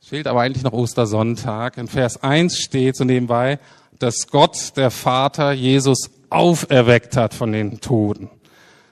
Es 0.00 0.08
fehlt 0.08 0.26
aber 0.26 0.42
eigentlich 0.42 0.62
noch 0.62 0.72
Ostersonntag. 0.72 1.76
In 1.76 1.88
Vers 1.88 2.22
1 2.22 2.58
steht 2.58 2.96
so 2.96 3.04
nebenbei, 3.04 3.58
dass 3.98 4.28
Gott, 4.28 4.76
der 4.76 4.90
Vater, 4.90 5.52
Jesus 5.52 6.10
auferweckt 6.30 7.16
hat 7.16 7.34
von 7.34 7.52
den 7.52 7.80
Toten. 7.80 8.30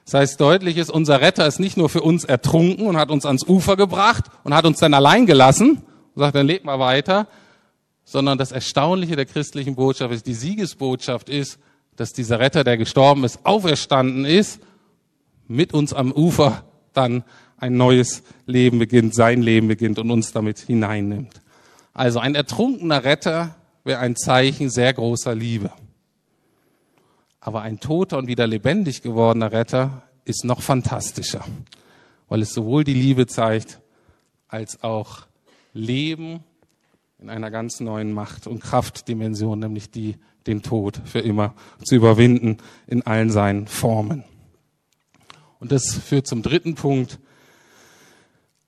Das 0.05 0.15
heißt, 0.15 0.41
deutlich 0.41 0.77
ist, 0.77 0.91
unser 0.91 1.21
Retter 1.21 1.47
ist 1.47 1.59
nicht 1.59 1.77
nur 1.77 1.89
für 1.89 2.01
uns 2.01 2.25
ertrunken 2.25 2.87
und 2.87 2.97
hat 2.97 3.11
uns 3.11 3.27
ans 3.27 3.45
Ufer 3.45 3.77
gebracht 3.77 4.27
und 4.45 4.55
hat 4.55 4.65
uns 4.65 4.79
dann 4.79 4.95
allein 4.95 5.27
gelassen 5.27 5.83
und 6.15 6.21
sagt, 6.21 6.37
dann 6.37 6.47
lebt 6.47 6.65
mal 6.65 6.79
weiter, 6.79 7.27
sondern 8.05 8.39
das 8.39 8.53
Erstaunliche 8.53 9.17
der 9.17 9.27
christlichen 9.27 9.75
Botschaft 9.75 10.15
ist, 10.15 10.27
die 10.27 10.35
Siegesbotschaft 10.35 11.29
ist, 11.29 11.59
dass 11.97 12.13
dieser 12.13 12.39
Retter, 12.39 12.63
der 12.63 12.77
gestorben 12.77 13.25
ist, 13.25 13.45
auferstanden 13.45 14.25
ist 14.25 14.61
mit 15.49 15.75
uns 15.75 15.93
am 15.93 16.13
Ufer 16.13 16.65
dann 16.93 17.25
ein 17.59 17.77
neues 17.77 18.23
Leben 18.47 18.79
beginnt, 18.79 19.15
sein 19.15 19.43
Leben 19.43 19.67
beginnt 19.67 19.99
und 19.99 20.11
uns 20.11 20.33
damit 20.33 20.59
hineinnimmt. 20.59 21.41
Also 21.95 22.21
ein 22.21 22.35
ertrunkener 22.35 23.05
Retter 23.05 23.57
wäre 23.87 24.01
ein 24.01 24.17
Zeichen 24.17 24.69
sehr 24.69 24.93
großer 24.93 25.35
Liebe. 25.35 25.71
Aber 27.39 27.63
ein 27.63 27.79
toter 27.79 28.19
und 28.19 28.27
wieder 28.27 28.47
lebendig 28.47 29.01
gewordener 29.01 29.53
Retter 29.53 30.03
ist 30.25 30.45
noch 30.45 30.61
fantastischer, 30.61 31.45
weil 32.29 32.43
es 32.43 32.53
sowohl 32.53 32.83
die 32.83 32.95
Liebe 32.95 33.29
zeigt, 33.29 33.81
als 34.49 34.83
auch 34.83 35.27
Leben 35.73 36.41
in 37.21 37.31
einer 37.31 37.53
ganz 37.53 37.79
neuen 37.79 38.13
Macht- 38.13 38.49
und 38.49 38.61
Kraftdimension, 38.61 39.61
nämlich 39.61 39.91
die, 39.91 40.17
den 40.49 40.63
Tod 40.63 41.01
für 41.05 41.21
immer 41.21 41.55
zu 41.85 41.95
überwinden 41.95 42.57
in 42.89 43.07
allen 43.07 43.31
seinen 43.31 43.69
Formen. 43.69 44.25
Und 45.61 45.71
das 45.71 45.95
führt 45.95 46.27
zum 46.27 46.43
dritten 46.43 46.75
Punkt. 46.75 47.21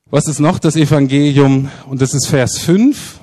Was 0.07 0.29
ist 0.29 0.39
noch 0.39 0.61
das 0.61 0.77
Evangelium? 0.77 1.71
Und 1.89 2.01
das 2.01 2.15
ist 2.15 2.29
Vers 2.29 2.59
5. 2.59 3.18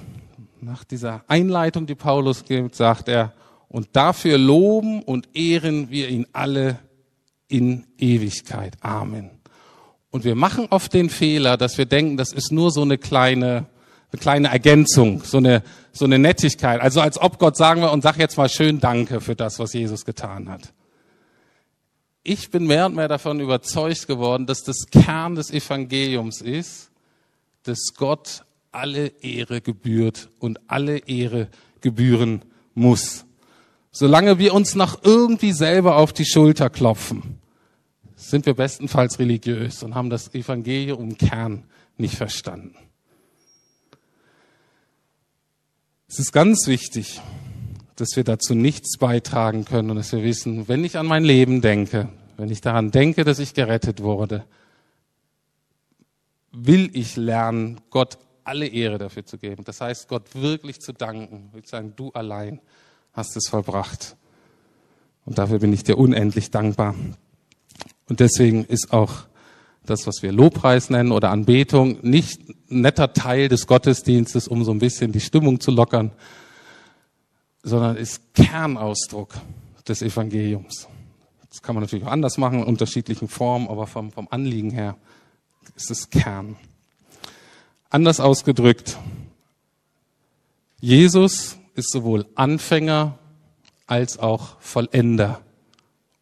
Nach 0.76 0.84
dieser 0.84 1.24
Einleitung, 1.30 1.86
die 1.86 1.96
Paulus 1.96 2.44
gibt, 2.44 2.76
sagt 2.76 3.08
er, 3.08 3.32
und 3.70 3.88
dafür 3.94 4.38
loben 4.38 5.04
und 5.04 5.30
ehren 5.34 5.90
wir 5.90 6.10
ihn 6.10 6.28
alle 6.34 6.80
in 7.48 7.86
Ewigkeit. 7.98 8.76
Amen. 8.82 9.30
Und 10.12 10.26
wir 10.26 10.36
machen 10.36 10.68
oft 10.72 10.94
den 10.94 11.10
Fehler, 11.10 11.56
dass 11.56 11.78
wir 11.78 11.86
denken, 11.86 12.18
das 12.18 12.34
ist 12.34 12.52
nur 12.52 12.72
so 12.72 12.82
eine 12.82 12.98
kleine, 12.98 13.68
eine 14.12 14.20
kleine 14.20 14.50
Ergänzung, 14.50 15.24
so 15.24 15.38
eine, 15.38 15.64
so 15.94 16.04
eine 16.04 16.20
Nettigkeit. 16.20 16.82
Also 16.82 17.00
als 17.00 17.18
ob 17.22 17.40
Gott 17.40 17.56
sagen 17.56 17.80
wir 17.80 17.94
und 17.94 18.02
sag 18.02 18.18
jetzt 18.18 18.38
mal 18.38 18.50
schön 18.50 18.82
Danke 18.82 19.22
für 19.22 19.38
das, 19.38 19.60
was 19.60 19.72
Jesus 19.72 20.04
getan 20.04 20.50
hat 20.50 20.74
ich 22.28 22.50
bin 22.50 22.66
mehr 22.66 22.88
und 22.88 22.96
mehr 22.96 23.08
davon 23.08 23.40
überzeugt 23.40 24.08
geworden, 24.08 24.48
dass 24.48 24.64
das 24.64 24.88
Kern 24.92 25.36
des 25.36 25.52
Evangeliums 25.52 26.42
ist, 26.42 26.90
dass 27.62 27.94
Gott 27.96 28.44
alle 28.76 29.08
Ehre 29.22 29.62
gebührt 29.62 30.30
und 30.40 30.60
alle 30.68 30.98
Ehre 31.08 31.48
gebühren 31.82 32.44
muss. 32.74 33.26
Solange 33.92 34.38
wir 34.38 34.54
uns 34.54 34.76
noch 34.76 35.04
irgendwie 35.04 35.54
selber 35.54 35.96
auf 35.96 36.12
die 36.12 36.26
Schulter 36.26 36.70
klopfen, 36.70 37.40
sind 38.16 38.46
wir 38.46 38.54
bestenfalls 38.54 39.20
religiös 39.20 39.84
und 39.84 39.96
haben 39.96 40.10
das 40.10 40.34
Evangelium 40.34 41.02
im 41.02 41.18
Kern 41.18 41.64
nicht 41.98 42.16
verstanden. 42.16 42.76
Es 46.08 46.20
ist 46.20 46.32
ganz 46.32 46.68
wichtig, 46.68 47.22
dass 47.96 48.16
wir 48.16 48.24
dazu 48.24 48.54
nichts 48.54 48.98
beitragen 48.98 49.66
können 49.66 49.90
und 49.90 49.96
dass 49.96 50.12
wir 50.12 50.24
wissen, 50.24 50.68
wenn 50.68 50.84
ich 50.84 50.98
an 50.98 51.06
mein 51.06 51.24
Leben 51.24 51.62
denke, 51.62 52.10
wenn 52.38 52.52
ich 52.52 52.62
daran 52.62 52.92
denke, 52.92 53.24
dass 53.24 53.40
ich 53.40 53.54
gerettet 53.54 54.02
wurde, 54.02 54.46
will 56.52 56.90
ich 56.94 57.16
lernen, 57.16 57.82
Gott 57.90 58.18
alle 58.46 58.68
Ehre 58.68 58.98
dafür 58.98 59.26
zu 59.26 59.38
geben. 59.38 59.64
Das 59.64 59.82
heißt, 59.82 60.08
Gott 60.08 60.36
wirklich 60.36 60.80
zu 60.80 60.94
danken, 60.94 61.50
will 61.54 61.66
sagen, 61.66 61.94
du 61.96 62.12
allein 62.12 62.62
hast 63.14 63.36
es 63.36 63.48
vollbracht. 63.48 64.16
Und 65.26 65.38
dafür 65.38 65.60
bin 65.60 65.74
ich 65.74 65.84
dir 65.84 65.98
unendlich 65.98 66.52
dankbar. 66.52 66.96
Und 68.08 68.20
deswegen 68.20 68.64
ist 68.66 68.94
auch 68.94 69.26
das, 69.86 70.08
was 70.08 70.22
wir 70.22 70.32
Lobpreis 70.32 70.90
nennen 70.90 71.12
oder 71.12 71.32
Anbetung, 71.32 72.00
nicht 72.02 72.42
ein 72.70 72.82
netter 72.82 73.14
Teil 73.14 73.50
des 73.50 73.68
Gottesdienstes, 73.68 74.48
um 74.48 74.64
so 74.64 74.72
ein 74.72 74.80
bisschen 74.80 75.12
die 75.12 75.20
Stimmung 75.20 75.60
zu 75.60 75.72
lockern, 75.72 76.12
sondern 77.64 77.96
ist 77.98 78.34
Kernausdruck 78.34 79.34
des 79.88 80.02
Evangeliums. 80.02 80.88
Das 81.50 81.62
kann 81.62 81.76
man 81.76 81.84
natürlich 81.84 82.06
auch 82.06 82.12
anders 82.12 82.38
machen, 82.38 82.60
in 82.60 82.66
unterschiedlichen 82.66 83.28
Formen, 83.28 83.68
aber 83.68 83.88
vom, 83.88 84.12
vom 84.12 84.28
Anliegen 84.30 84.72
her 84.72 84.98
ist 85.76 85.90
es 85.90 86.10
Kern. 86.10 86.58
Anders 87.90 88.20
ausgedrückt, 88.20 88.98
Jesus 90.80 91.58
ist 91.76 91.92
sowohl 91.92 92.26
Anfänger 92.36 93.18
als 93.88 94.18
auch 94.18 94.60
Vollender 94.60 95.42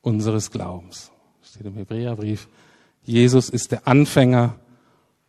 unseres 0.01 0.51
Glaubens. 0.51 1.11
Steht 1.43 1.65
im 1.65 1.75
Hebräerbrief. 1.75 2.47
Jesus 3.03 3.49
ist 3.49 3.71
der 3.71 3.87
Anfänger 3.87 4.55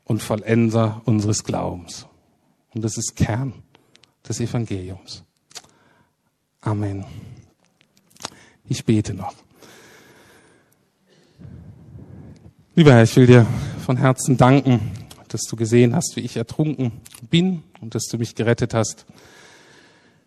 und 0.04 0.22
Vollender 0.22 1.02
unseres 1.04 1.44
Glaubens. 1.44 2.06
Und 2.74 2.82
das 2.82 2.96
ist 2.96 3.16
Kern 3.16 3.52
des 4.28 4.40
Evangeliums. 4.40 5.22
Amen. 6.60 7.04
Ich 8.66 8.84
bete 8.84 9.14
noch. 9.14 9.34
Lieber 12.74 12.92
Herr, 12.92 13.04
ich 13.04 13.14
will 13.16 13.26
dir 13.26 13.46
von 13.84 13.96
Herzen 13.96 14.36
danken, 14.36 14.80
dass 15.34 15.42
du 15.42 15.56
gesehen 15.56 15.96
hast, 15.96 16.14
wie 16.14 16.20
ich 16.20 16.36
ertrunken 16.36 16.92
bin 17.28 17.64
und 17.80 17.96
dass 17.96 18.04
du 18.04 18.18
mich 18.18 18.36
gerettet 18.36 18.72
hast. 18.72 19.04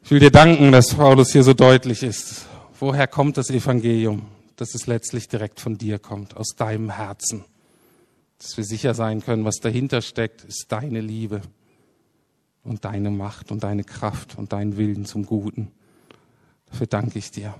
Ich 0.03 0.11
will 0.11 0.19
dir 0.19 0.31
danken, 0.31 0.73
dass 0.73 0.93
Paulus 0.93 1.31
hier 1.31 1.43
so 1.43 1.53
deutlich 1.53 2.03
ist. 2.03 2.45
Woher 2.77 3.07
kommt 3.07 3.37
das 3.37 3.49
Evangelium? 3.49 4.23
Dass 4.57 4.75
es 4.75 4.85
letztlich 4.85 5.29
direkt 5.29 5.61
von 5.61 5.77
dir 5.77 5.97
kommt, 5.97 6.35
aus 6.35 6.55
deinem 6.57 6.89
Herzen. 6.89 7.45
Dass 8.37 8.57
wir 8.57 8.65
sicher 8.65 8.93
sein 8.93 9.23
können, 9.23 9.45
was 9.45 9.55
dahinter 9.61 10.01
steckt, 10.01 10.43
ist 10.43 10.65
deine 10.69 10.99
Liebe 10.99 11.41
und 12.65 12.83
deine 12.83 13.10
Macht 13.10 13.49
und 13.49 13.63
deine 13.63 13.85
Kraft 13.85 14.37
und 14.37 14.51
dein 14.51 14.75
Willen 14.75 15.05
zum 15.05 15.25
Guten. 15.25 15.71
Dafür 16.69 16.87
danke 16.87 17.17
ich 17.17 17.31
dir. 17.31 17.55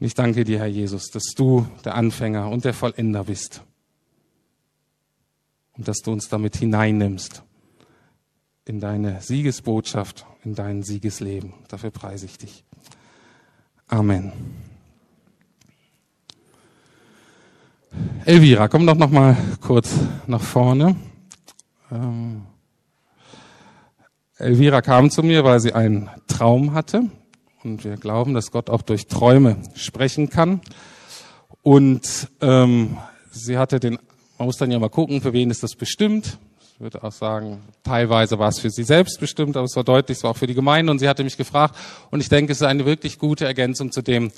Und 0.00 0.06
ich 0.06 0.14
danke 0.14 0.42
dir, 0.42 0.58
Herr 0.58 0.66
Jesus, 0.66 1.10
dass 1.10 1.32
du 1.36 1.68
der 1.84 1.94
Anfänger 1.94 2.50
und 2.50 2.64
der 2.64 2.74
Vollender 2.74 3.24
bist. 3.24 3.62
Und 5.76 5.88
dass 5.88 5.98
du 5.98 6.12
uns 6.12 6.28
damit 6.28 6.56
hineinnimmst 6.56 7.42
in 8.64 8.80
deine 8.80 9.20
Siegesbotschaft, 9.20 10.26
in 10.44 10.54
dein 10.54 10.82
Siegesleben. 10.82 11.54
Dafür 11.68 11.90
preise 11.90 12.26
ich 12.26 12.38
dich. 12.38 12.64
Amen. 13.88 14.32
Elvira, 18.24 18.68
komm 18.68 18.86
doch 18.86 18.96
noch 18.96 19.10
mal 19.10 19.36
kurz 19.60 19.90
nach 20.26 20.40
vorne. 20.40 20.96
Ähm, 21.92 22.46
Elvira 24.36 24.82
kam 24.82 25.10
zu 25.10 25.22
mir, 25.22 25.44
weil 25.44 25.60
sie 25.60 25.74
einen 25.74 26.10
Traum 26.26 26.74
hatte. 26.74 27.10
Und 27.62 27.84
wir 27.84 27.96
glauben, 27.96 28.34
dass 28.34 28.50
Gott 28.50 28.68
auch 28.68 28.82
durch 28.82 29.06
Träume 29.06 29.56
sprechen 29.74 30.28
kann. 30.28 30.60
Und 31.62 32.28
ähm, 32.40 32.96
sie 33.30 33.58
hatte 33.58 33.80
den, 33.80 33.98
man 34.44 34.48
muss 34.48 34.58
dann 34.58 34.70
ja 34.70 34.78
mal 34.78 34.90
gucken, 34.90 35.22
für 35.22 35.32
wen 35.32 35.50
ist 35.50 35.62
das 35.62 35.74
bestimmt. 35.74 36.36
Ich 36.74 36.78
würde 36.78 37.02
auch 37.02 37.12
sagen, 37.12 37.62
teilweise 37.82 38.38
war 38.38 38.50
es 38.50 38.58
für 38.58 38.68
sie 38.68 38.82
selbst 38.82 39.18
bestimmt, 39.18 39.56
aber 39.56 39.64
es 39.64 39.74
war 39.74 39.84
deutlich, 39.84 40.18
es 40.18 40.22
war 40.22 40.32
auch 40.32 40.36
für 40.36 40.46
die 40.46 40.52
Gemeinde 40.52 40.92
und 40.92 40.98
sie 40.98 41.08
hatte 41.08 41.24
mich 41.24 41.38
gefragt 41.38 41.74
und 42.10 42.20
ich 42.20 42.28
denke, 42.28 42.52
es 42.52 42.60
ist 42.60 42.66
eine 42.66 42.84
wirklich 42.84 43.18
gute 43.18 43.46
Ergänzung 43.46 43.90
zu 43.90 44.02
dem, 44.02 44.32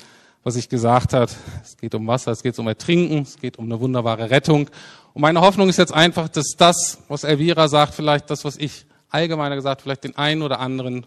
was 0.45 0.55
ich 0.55 0.69
gesagt 0.69 1.11
hat. 1.11 1.35
Es 1.61 1.75
geht 1.75 1.93
um 1.93 2.07
Wasser, 2.07 2.31
es 2.31 2.41
geht 2.41 2.57
um 2.57 2.69
Ertrinken, 2.69 3.23
es 3.23 3.35
geht 3.35 3.59
um 3.59 3.65
eine 3.65 3.81
wunderbare 3.81 4.29
Rettung. 4.29 4.69
Und 5.13 5.23
meine 5.23 5.41
Hoffnung 5.41 5.67
ist 5.67 5.75
jetzt 5.75 5.93
einfach, 5.93 6.29
dass 6.29 6.55
das, 6.57 6.99
was 7.09 7.25
Elvira 7.25 7.67
sagt, 7.67 7.93
vielleicht 7.93 8.29
das, 8.29 8.45
was 8.45 8.55
ich 8.55 8.85
allgemeiner 9.09 9.57
gesagt, 9.57 9.81
vielleicht 9.81 10.05
den 10.05 10.15
einen 10.15 10.41
oder 10.41 10.61
anderen 10.61 11.05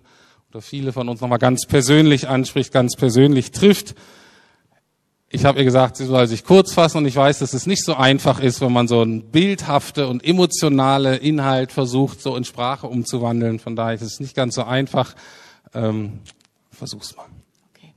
oder 0.51 0.61
viele 0.61 0.92
von 0.92 1.09
uns 1.09 1.22
nochmal 1.22 1.38
ganz 1.38 1.64
persönlich 1.64 2.28
anspricht, 2.28 2.70
ganz 2.70 2.96
persönlich 2.96 3.51
trifft. 3.53 3.94
Ich 5.33 5.45
habe 5.45 5.61
ihr 5.61 5.64
gesagt, 5.64 5.97
sie 5.97 6.07
soll 6.07 6.26
sich 6.26 6.45
kurz 6.45 6.72
fassen 6.72 6.99
und 6.99 7.07
ich 7.07 7.14
weiß, 7.14 7.39
dass 7.39 7.55
es 7.55 7.64
nicht 7.64 7.85
so 7.85 7.95
einfach 7.95 8.41
ist, 8.41 8.61
wenn 8.61 8.72
man 8.72 8.89
so 8.89 9.01
ein 9.03 9.31
bildhafte 9.31 10.09
und 10.09 10.24
emotionale 10.24 11.16
Inhalt 11.16 11.70
versucht, 11.70 12.20
so 12.20 12.35
in 12.35 12.43
Sprache 12.43 12.89
umzuwandeln. 12.89 13.61
Von 13.61 13.76
daher 13.76 13.95
ist 13.95 14.03
es 14.03 14.18
nicht 14.18 14.35
ganz 14.35 14.57
so 14.57 14.64
einfach. 14.64 15.14
Ähm, 15.72 16.18
versuch's 16.72 17.14
mal. 17.16 17.26
Okay. 17.72 17.95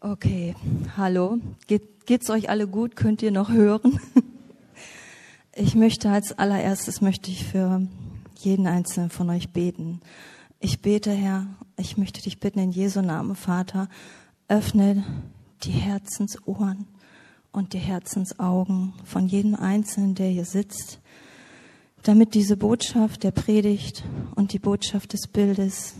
Okay, 0.00 0.56
hallo. 0.96 1.38
Geht, 1.68 2.04
geht's 2.04 2.28
euch 2.30 2.50
alle 2.50 2.66
gut? 2.66 2.96
Könnt 2.96 3.22
ihr 3.22 3.30
noch 3.30 3.50
hören? 3.50 4.00
Ich 5.56 5.76
möchte 5.76 6.10
als 6.10 6.36
allererstes 6.36 7.00
möchte 7.00 7.30
ich 7.30 7.44
für 7.44 7.86
jeden 8.40 8.66
einzelnen 8.66 9.08
von 9.08 9.30
euch 9.30 9.50
beten. 9.50 10.00
Ich 10.58 10.82
bete, 10.82 11.12
Herr, 11.12 11.46
ich 11.76 11.96
möchte 11.96 12.20
dich 12.22 12.40
bitten 12.40 12.58
in 12.58 12.72
Jesu 12.72 13.02
Namen, 13.02 13.36
Vater, 13.36 13.88
öffne 14.48 15.04
die 15.64 15.72
Herzensohren 15.72 16.86
und 17.52 17.72
die 17.72 17.78
Herzensaugen 17.78 18.94
von 19.04 19.26
jedem 19.26 19.54
Einzelnen, 19.54 20.14
der 20.14 20.28
hier 20.28 20.44
sitzt, 20.44 21.00
damit 22.02 22.34
diese 22.34 22.56
Botschaft 22.56 23.22
der 23.22 23.30
Predigt 23.30 24.04
und 24.34 24.52
die 24.52 24.58
Botschaft 24.58 25.12
des 25.12 25.26
Bildes 25.28 25.94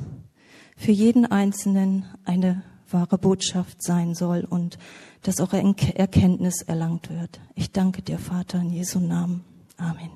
für 0.77 0.93
jeden 0.93 1.25
Einzelnen 1.27 2.05
eine 2.25 2.63
wahre 2.91 3.19
Botschaft 3.19 3.83
sein 3.83 4.15
soll 4.15 4.45
und 4.49 4.79
dass 5.23 5.41
auch 5.41 5.53
Erkenntnis 5.53 6.63
erlangt 6.63 7.09
wird. 7.11 7.41
Ich 7.55 7.73
danke 7.73 8.03
dir, 8.03 8.19
Vater, 8.19 8.61
in 8.61 8.71
Jesu 8.71 9.01
Namen. 9.01 9.45
Amen. 9.79 10.11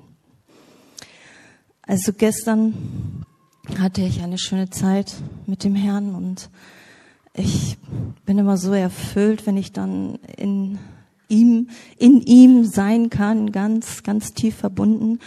Also 1.81 2.13
gestern 2.13 3.25
hatte 3.79 4.01
ich 4.01 4.21
eine 4.21 4.37
schöne 4.37 4.69
Zeit 4.69 5.15
mit 5.47 5.63
dem 5.63 5.75
Herrn 5.75 6.13
und 6.13 6.49
ich 7.33 7.77
bin 8.25 8.37
immer 8.37 8.57
so 8.57 8.73
erfüllt, 8.73 9.45
wenn 9.45 9.57
ich 9.57 9.71
dann 9.71 10.19
in 10.37 10.79
ihm, 11.27 11.69
in 11.97 12.21
ihm 12.21 12.65
sein 12.65 13.09
kann, 13.09 13.51
ganz, 13.51 14.03
ganz 14.03 14.33
tief 14.33 14.55
verbunden. 14.55 15.19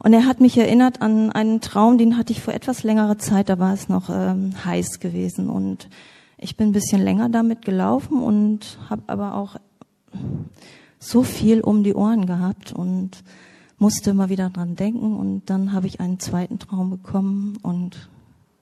Und 0.00 0.12
er 0.12 0.26
hat 0.26 0.40
mich 0.40 0.58
erinnert 0.58 1.00
an 1.00 1.32
einen 1.32 1.60
Traum, 1.60 1.96
den 1.96 2.18
hatte 2.18 2.32
ich 2.32 2.42
vor 2.42 2.52
etwas 2.52 2.82
längerer 2.82 3.18
Zeit, 3.18 3.48
da 3.48 3.58
war 3.58 3.72
es 3.72 3.88
noch 3.88 4.10
ähm, 4.10 4.52
heiß 4.64 5.00
gewesen. 5.00 5.48
Und 5.48 5.88
ich 6.36 6.56
bin 6.56 6.68
ein 6.68 6.72
bisschen 6.72 7.00
länger 7.00 7.30
damit 7.30 7.62
gelaufen 7.64 8.22
und 8.22 8.78
habe 8.90 9.02
aber 9.06 9.34
auch 9.34 9.56
so 10.98 11.22
viel 11.22 11.60
um 11.60 11.84
die 11.84 11.94
Ohren 11.94 12.26
gehabt 12.26 12.72
und 12.72 13.22
musste 13.78 14.10
immer 14.10 14.28
wieder 14.28 14.50
dran 14.50 14.76
denken. 14.76 15.16
Und 15.16 15.44
dann 15.46 15.72
habe 15.72 15.86
ich 15.86 16.00
einen 16.00 16.18
zweiten 16.18 16.58
Traum 16.58 16.90
bekommen 16.90 17.58
und 17.62 18.10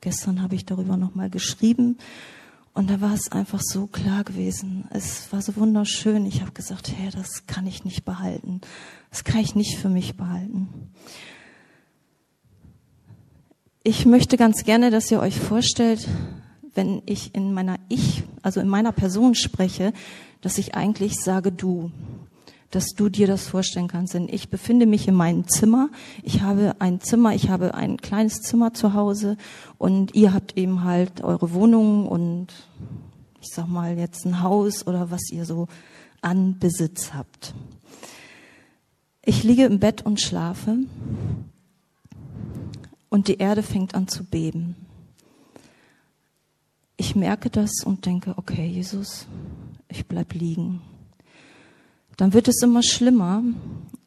gestern 0.01 0.43
habe 0.43 0.55
ich 0.55 0.65
darüber 0.65 0.97
nochmal 0.97 1.31
geschrieben. 1.31 1.99
Und 2.75 2.89
da 2.89 3.01
war 3.01 3.13
es 3.13 3.31
einfach 3.31 3.61
so 3.61 3.87
klar 3.87 4.25
gewesen. 4.25 4.87
Es 4.91 5.31
war 5.33 5.43
so 5.43 5.57
wunderschön. 5.57 6.25
Ich 6.25 6.41
habe 6.41 6.53
gesagt, 6.53 6.91
hey, 6.97 7.11
das 7.11 7.47
kann 7.47 7.67
ich 7.67 7.85
nicht 7.85 8.05
behalten. 8.05 8.63
Das 9.11 9.25
kann 9.25 9.41
ich 9.41 9.55
nicht 9.55 9.77
für 9.77 9.91
mich 9.91 10.17
behalten. 10.17 10.69
Ich 13.83 14.07
möchte 14.07 14.37
ganz 14.37 14.65
gerne, 14.65 14.91
dass 14.91 15.11
ihr 15.11 15.21
euch 15.21 15.39
vorstellt, 15.39 16.09
wenn 16.75 17.03
ich 17.05 17.35
in 17.35 17.53
meiner 17.53 17.79
Ich, 17.89 18.23
also 18.41 18.61
in 18.61 18.69
meiner 18.69 18.93
Person 18.93 19.35
spreche, 19.35 19.93
dass 20.41 20.57
ich 20.57 20.75
eigentlich 20.75 21.17
sage 21.21 21.53
du 21.53 21.91
dass 22.73 22.95
du 22.95 23.11
dir 23.11 23.27
das 23.27 23.47
vorstellen 23.47 23.87
kannst. 23.87 24.15
Denn 24.15 24.29
ich 24.29 24.49
befinde 24.49 24.87
mich 24.87 25.07
in 25.07 25.15
meinem 25.15 25.47
Zimmer. 25.47 25.91
Ich 26.23 26.41
habe 26.41 26.75
ein 26.81 27.01
Zimmer, 27.01 27.35
ich 27.35 27.49
habe 27.51 27.75
ein 27.75 27.99
kleines 27.99 28.41
Zimmer 28.41 28.75
zu 28.75 28.95
Hause 28.95 29.37
und 29.79 30.15
ihr 30.15 30.35
habt 30.35 30.57
eben 30.57 30.83
halt 30.83 31.23
eure 31.23 31.53
Wohnung 31.53 32.09
und 32.09 32.49
ich 33.41 33.49
sag 33.49 33.69
mal 33.69 33.99
jetzt 33.99 34.25
ein 34.25 34.43
Haus 34.43 34.87
oder 34.87 35.11
was 35.11 35.31
ihr 35.31 35.45
so 35.45 35.69
an 36.23 36.59
Besitz 36.59 37.13
habt. 37.13 37.55
Ich 39.25 39.45
liege 39.45 39.65
im 39.65 39.79
Bett 39.79 40.05
und 40.05 40.21
schlafe 40.21 40.79
und 43.11 43.29
die 43.29 43.37
Erde 43.37 43.63
fängt 43.63 43.95
an 43.95 44.09
zu 44.09 44.25
beben. 44.25 44.77
Ich 46.97 47.15
merke 47.17 47.51
das 47.51 47.85
und 47.85 48.07
denke, 48.07 48.35
okay, 48.39 48.67
Jesus, 48.67 49.27
ich 49.89 50.07
bleib 50.07 50.33
liegen 50.33 50.81
dann 52.17 52.33
wird 52.33 52.49
es 52.49 52.63
immer 52.63 52.83
schlimmer 52.83 53.43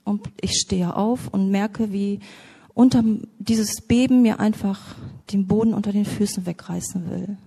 und 0.04 0.22
ich 0.40 0.54
stehe 0.60 0.96
auf 0.96 1.28
und 1.30 1.50
merke, 1.50 1.92
wie 1.92 2.20
unter 2.74 3.04
dieses 3.40 3.82
Beben 3.82 4.22
mir 4.22 4.40
einfach 4.40 4.96
den 5.32 5.48
Boden 5.48 5.74
unter 5.74 5.92
den 5.92 6.06
Füßen 6.06 6.46
wegreißen 6.46 7.10
will. 7.10 7.38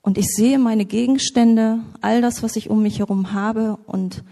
Und 0.00 0.18
ich 0.18 0.28
sehe 0.28 0.58
meine 0.58 0.84
Gegenstände, 0.84 1.80
all 2.00 2.22
das, 2.22 2.42
was 2.42 2.56
ich 2.56 2.70
um 2.70 2.82
mich 2.82 3.00
herum 3.00 3.32
habe 3.32 3.76
und 3.86 4.22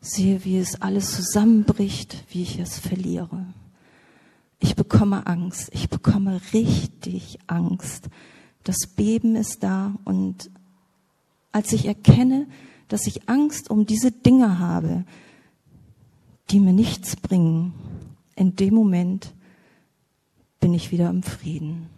sehe, 0.00 0.44
wie 0.44 0.58
es 0.58 0.80
alles 0.80 1.14
zusammenbricht, 1.14 2.24
wie 2.30 2.42
ich 2.42 2.58
es 2.58 2.78
verliere. 2.78 3.44
Ich 4.58 4.74
bekomme 4.74 5.26
Angst. 5.26 5.70
Ich 5.72 5.88
bekomme 5.88 6.40
richtig 6.52 7.38
Angst. 7.46 8.08
Das 8.64 8.86
Beben 8.86 9.36
ist 9.36 9.62
da 9.62 9.94
und 10.04 10.50
als 11.52 11.72
ich 11.72 11.86
erkenne, 11.86 12.46
dass 12.88 13.06
ich 13.06 13.28
Angst 13.28 13.70
um 13.70 13.86
diese 13.86 14.10
Dinge 14.10 14.58
habe, 14.58 15.04
die 16.50 16.60
mir 16.60 16.72
nichts 16.72 17.16
bringen. 17.16 17.74
In 18.34 18.56
dem 18.56 18.74
Moment 18.74 19.34
bin 20.60 20.74
ich 20.74 20.90
wieder 20.90 21.10
im 21.10 21.22
Frieden. 21.22 21.88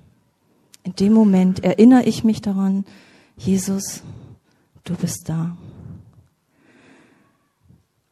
In 0.82 0.94
dem 0.94 1.12
Moment 1.12 1.62
erinnere 1.62 2.04
ich 2.04 2.24
mich 2.24 2.40
daran, 2.40 2.84
Jesus, 3.36 4.02
du 4.84 4.94
bist 4.94 5.28
da. 5.28 5.56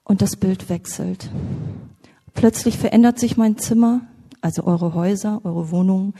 Und 0.04 0.22
das 0.22 0.36
Bild 0.36 0.68
wechselt. 0.68 1.30
Plötzlich 2.34 2.78
verändert 2.78 3.18
sich 3.18 3.36
mein 3.36 3.58
Zimmer, 3.58 4.02
also 4.40 4.64
eure 4.64 4.94
Häuser, 4.94 5.40
eure 5.44 5.70
Wohnungen, 5.70 6.14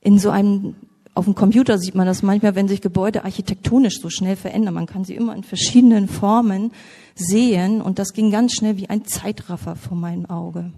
in 0.00 0.18
so 0.18 0.30
einem 0.30 0.76
auf 1.14 1.26
dem 1.26 1.36
Computer 1.36 1.78
sieht 1.78 1.94
man 1.94 2.06
das 2.06 2.22
manchmal, 2.22 2.56
wenn 2.56 2.66
sich 2.66 2.80
Gebäude 2.80 3.24
architektonisch 3.24 4.00
so 4.00 4.10
schnell 4.10 4.34
verändern. 4.34 4.74
Man 4.74 4.86
kann 4.86 5.04
sie 5.04 5.14
immer 5.14 5.34
in 5.36 5.44
verschiedenen 5.44 6.08
Formen 6.08 6.72
sehen 7.14 7.80
und 7.80 8.00
das 8.00 8.12
ging 8.12 8.32
ganz 8.32 8.54
schnell 8.54 8.76
wie 8.76 8.90
ein 8.90 9.04
Zeitraffer 9.04 9.76
vor 9.76 9.96
meinem 9.96 10.26
Auge. 10.26 10.72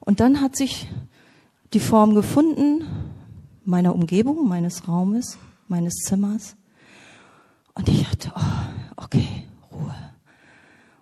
Und 0.00 0.18
dann 0.18 0.40
hat 0.40 0.56
sich 0.56 0.88
die 1.72 1.80
Form 1.80 2.14
gefunden 2.14 2.84
meiner 3.64 3.94
Umgebung, 3.94 4.48
meines 4.48 4.88
Raumes, 4.88 5.38
meines 5.68 5.94
Zimmers. 5.94 6.56
Und 7.74 7.88
ich 7.88 8.10
hatte, 8.10 8.32
oh, 8.36 8.40
okay, 8.96 9.28
Ruhe. 9.72 9.94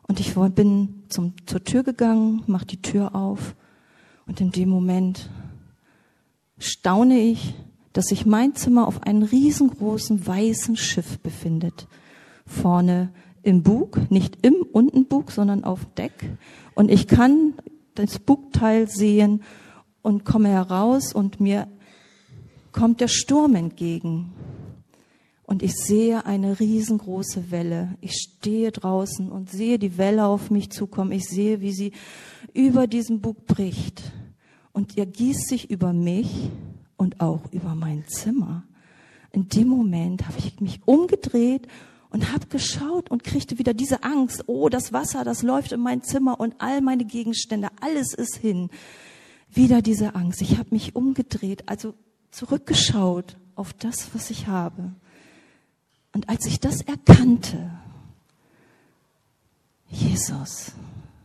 Und 0.06 0.20
ich 0.20 0.34
bin 0.34 1.04
zum, 1.08 1.34
zur 1.46 1.64
Tür 1.64 1.82
gegangen, 1.82 2.42
mach 2.46 2.64
die 2.64 2.80
Tür 2.82 3.14
auf 3.14 3.56
und 4.26 4.40
in 4.40 4.52
dem 4.52 4.68
Moment 4.68 5.30
staune 6.58 7.18
ich, 7.18 7.54
dass 7.92 8.06
sich 8.06 8.26
mein 8.26 8.54
Zimmer 8.54 8.86
auf 8.86 9.02
einem 9.02 9.22
riesengroßen 9.22 10.26
weißen 10.26 10.76
Schiff 10.76 11.18
befindet. 11.18 11.86
Vorne 12.46 13.12
im 13.42 13.62
Bug, 13.62 14.10
nicht 14.10 14.38
im 14.42 14.62
Untenbug, 14.72 15.30
sondern 15.32 15.64
auf 15.64 15.84
Deck. 15.96 16.12
Und 16.74 16.90
ich 16.90 17.06
kann 17.06 17.54
das 17.94 18.18
Bugteil 18.18 18.88
sehen 18.88 19.42
und 20.00 20.24
komme 20.24 20.48
heraus 20.48 21.12
und 21.12 21.40
mir 21.40 21.68
kommt 22.72 23.00
der 23.00 23.08
Sturm 23.08 23.54
entgegen. 23.54 24.32
Und 25.44 25.62
ich 25.62 25.74
sehe 25.74 26.24
eine 26.24 26.60
riesengroße 26.60 27.50
Welle. 27.50 27.96
Ich 28.00 28.14
stehe 28.14 28.72
draußen 28.72 29.30
und 29.30 29.50
sehe 29.50 29.78
die 29.78 29.98
Welle 29.98 30.24
auf 30.24 30.50
mich 30.50 30.70
zukommen. 30.70 31.12
Ich 31.12 31.24
sehe, 31.24 31.60
wie 31.60 31.72
sie 31.72 31.92
über 32.54 32.86
diesen 32.86 33.20
Bug 33.20 33.46
bricht. 33.46 34.12
Und 34.72 34.96
er 34.96 35.04
gießt 35.04 35.48
sich 35.48 35.70
über 35.70 35.92
mich 35.92 36.50
und 37.02 37.20
auch 37.20 37.52
über 37.52 37.74
mein 37.74 38.06
Zimmer. 38.06 38.62
In 39.32 39.48
dem 39.48 39.66
Moment 39.66 40.24
habe 40.28 40.38
ich 40.38 40.60
mich 40.60 40.80
umgedreht 40.84 41.66
und 42.10 42.32
habe 42.32 42.46
geschaut 42.46 43.10
und 43.10 43.24
kriegte 43.24 43.58
wieder 43.58 43.74
diese 43.74 44.04
Angst. 44.04 44.44
Oh, 44.46 44.68
das 44.68 44.92
Wasser, 44.92 45.24
das 45.24 45.42
läuft 45.42 45.72
in 45.72 45.80
mein 45.80 46.02
Zimmer 46.02 46.38
und 46.38 46.54
all 46.58 46.80
meine 46.80 47.04
Gegenstände, 47.04 47.70
alles 47.80 48.14
ist 48.14 48.36
hin. 48.36 48.70
Wieder 49.50 49.82
diese 49.82 50.14
Angst. 50.14 50.42
Ich 50.42 50.58
habe 50.58 50.68
mich 50.70 50.94
umgedreht, 50.94 51.68
also 51.68 51.94
zurückgeschaut 52.30 53.36
auf 53.56 53.72
das, 53.72 54.14
was 54.14 54.30
ich 54.30 54.46
habe. 54.46 54.92
Und 56.12 56.28
als 56.28 56.46
ich 56.46 56.60
das 56.60 56.82
erkannte, 56.82 57.68
Jesus, 59.88 60.70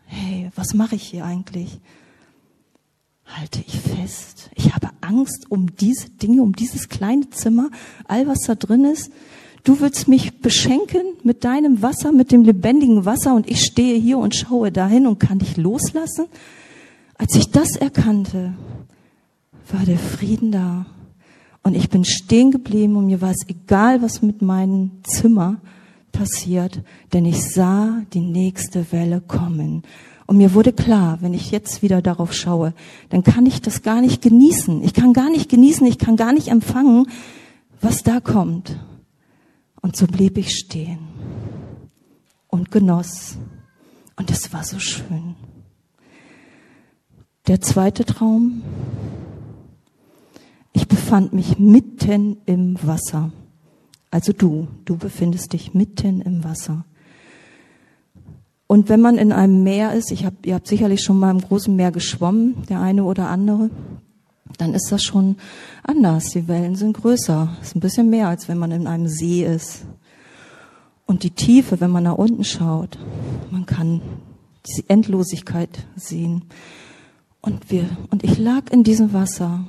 hey, 0.07 0.49
was 0.55 0.73
mache 0.73 0.95
ich 0.95 1.03
hier 1.03 1.23
eigentlich? 1.23 1.79
Halte 3.27 3.63
ich 3.65 3.79
fest. 3.79 4.49
Ich 4.55 4.73
habe 4.73 4.89
Angst 5.01 5.45
um 5.49 5.75
diese 5.75 6.09
Dinge, 6.09 6.41
um 6.41 6.53
dieses 6.53 6.89
kleine 6.89 7.29
Zimmer, 7.29 7.69
all 8.07 8.27
was 8.27 8.39
da 8.41 8.55
drin 8.55 8.85
ist. 8.85 9.11
Du 9.63 9.79
willst 9.81 10.07
mich 10.07 10.39
beschenken 10.39 11.01
mit 11.23 11.43
deinem 11.43 11.81
Wasser, 11.81 12.11
mit 12.11 12.31
dem 12.31 12.43
lebendigen 12.43 13.05
Wasser 13.05 13.35
und 13.35 13.49
ich 13.49 13.61
stehe 13.61 13.99
hier 13.99 14.17
und 14.17 14.33
schaue 14.33 14.71
dahin 14.71 15.07
und 15.07 15.19
kann 15.19 15.39
dich 15.39 15.57
loslassen. 15.57 16.27
Als 17.17 17.35
ich 17.35 17.51
das 17.51 17.75
erkannte, 17.75 18.53
war 19.71 19.83
der 19.85 19.97
Frieden 19.97 20.51
da. 20.51 20.85
Und 21.63 21.75
ich 21.75 21.89
bin 21.89 22.05
stehen 22.05 22.51
geblieben 22.51 22.95
und 22.95 23.07
mir 23.07 23.19
war 23.19 23.31
es 23.31 23.45
egal, 23.49 24.01
was 24.01 24.21
mit 24.21 24.41
meinem 24.41 25.03
Zimmer 25.03 25.59
passiert, 26.13 26.81
denn 27.11 27.25
ich 27.25 27.43
sah 27.43 28.01
die 28.13 28.21
nächste 28.21 28.91
Welle 28.91 29.19
kommen. 29.19 29.83
Und 30.27 30.37
mir 30.37 30.53
wurde 30.53 30.73
klar, 30.73 31.19
wenn 31.21 31.33
ich 31.33 31.51
jetzt 31.51 31.81
wieder 31.81 32.01
darauf 32.01 32.33
schaue, 32.33 32.73
dann 33.09 33.23
kann 33.23 33.45
ich 33.45 33.61
das 33.61 33.81
gar 33.81 34.01
nicht 34.01 34.21
genießen. 34.21 34.83
Ich 34.83 34.93
kann 34.93 35.13
gar 35.13 35.29
nicht 35.29 35.49
genießen, 35.49 35.87
ich 35.87 35.97
kann 35.97 36.17
gar 36.17 36.33
nicht 36.33 36.49
empfangen, 36.49 37.07
was 37.79 38.03
da 38.03 38.19
kommt. 38.19 38.77
Und 39.81 39.95
so 39.95 40.05
blieb 40.05 40.37
ich 40.37 40.51
stehen 40.51 40.99
und 42.47 42.71
genoss. 42.71 43.37
Und 44.17 44.29
es 44.29 44.51
war 44.51 44.65
so 44.65 44.79
schön. 44.79 45.35
Der 47.47 47.61
zweite 47.61 48.03
Traum. 48.03 48.63
Ich 50.73 50.89
befand 50.89 51.31
mich 51.31 51.57
mitten 51.57 52.37
im 52.45 52.77
Wasser. 52.85 53.31
Also 54.11 54.33
du, 54.33 54.67
du 54.83 54.97
befindest 54.97 55.53
dich 55.53 55.73
mitten 55.73 56.21
im 56.21 56.43
Wasser. 56.43 56.83
Und 58.67 58.89
wenn 58.89 58.99
man 58.99 59.17
in 59.17 59.31
einem 59.31 59.63
Meer 59.63 59.93
ist, 59.93 60.11
ich 60.11 60.25
hab, 60.25 60.45
ihr 60.45 60.55
habt 60.55 60.67
sicherlich 60.67 61.01
schon 61.01 61.17
mal 61.17 61.31
im 61.31 61.41
großen 61.41 61.73
Meer 61.73 61.91
geschwommen, 61.91 62.63
der 62.69 62.81
eine 62.81 63.05
oder 63.05 63.29
andere, 63.29 63.69
dann 64.57 64.73
ist 64.73 64.91
das 64.91 65.03
schon 65.03 65.37
anders. 65.83 66.29
Die 66.29 66.47
Wellen 66.47 66.75
sind 66.75 66.97
größer. 66.97 67.57
ist 67.61 67.75
ein 67.75 67.79
bisschen 67.79 68.09
mehr, 68.09 68.27
als 68.27 68.49
wenn 68.49 68.57
man 68.57 68.71
in 68.71 68.87
einem 68.87 69.07
See 69.07 69.45
ist. 69.45 69.85
Und 71.05 71.23
die 71.23 71.31
Tiefe, 71.31 71.79
wenn 71.79 71.91
man 71.91 72.03
nach 72.03 72.17
unten 72.17 72.43
schaut, 72.43 72.99
man 73.51 73.65
kann 73.65 74.01
diese 74.67 74.89
Endlosigkeit 74.89 75.87
sehen. 75.95 76.43
Und 77.39 77.71
wir, 77.71 77.85
und 78.09 78.25
ich 78.25 78.37
lag 78.37 78.69
in 78.71 78.83
diesem 78.83 79.13
Wasser, 79.13 79.65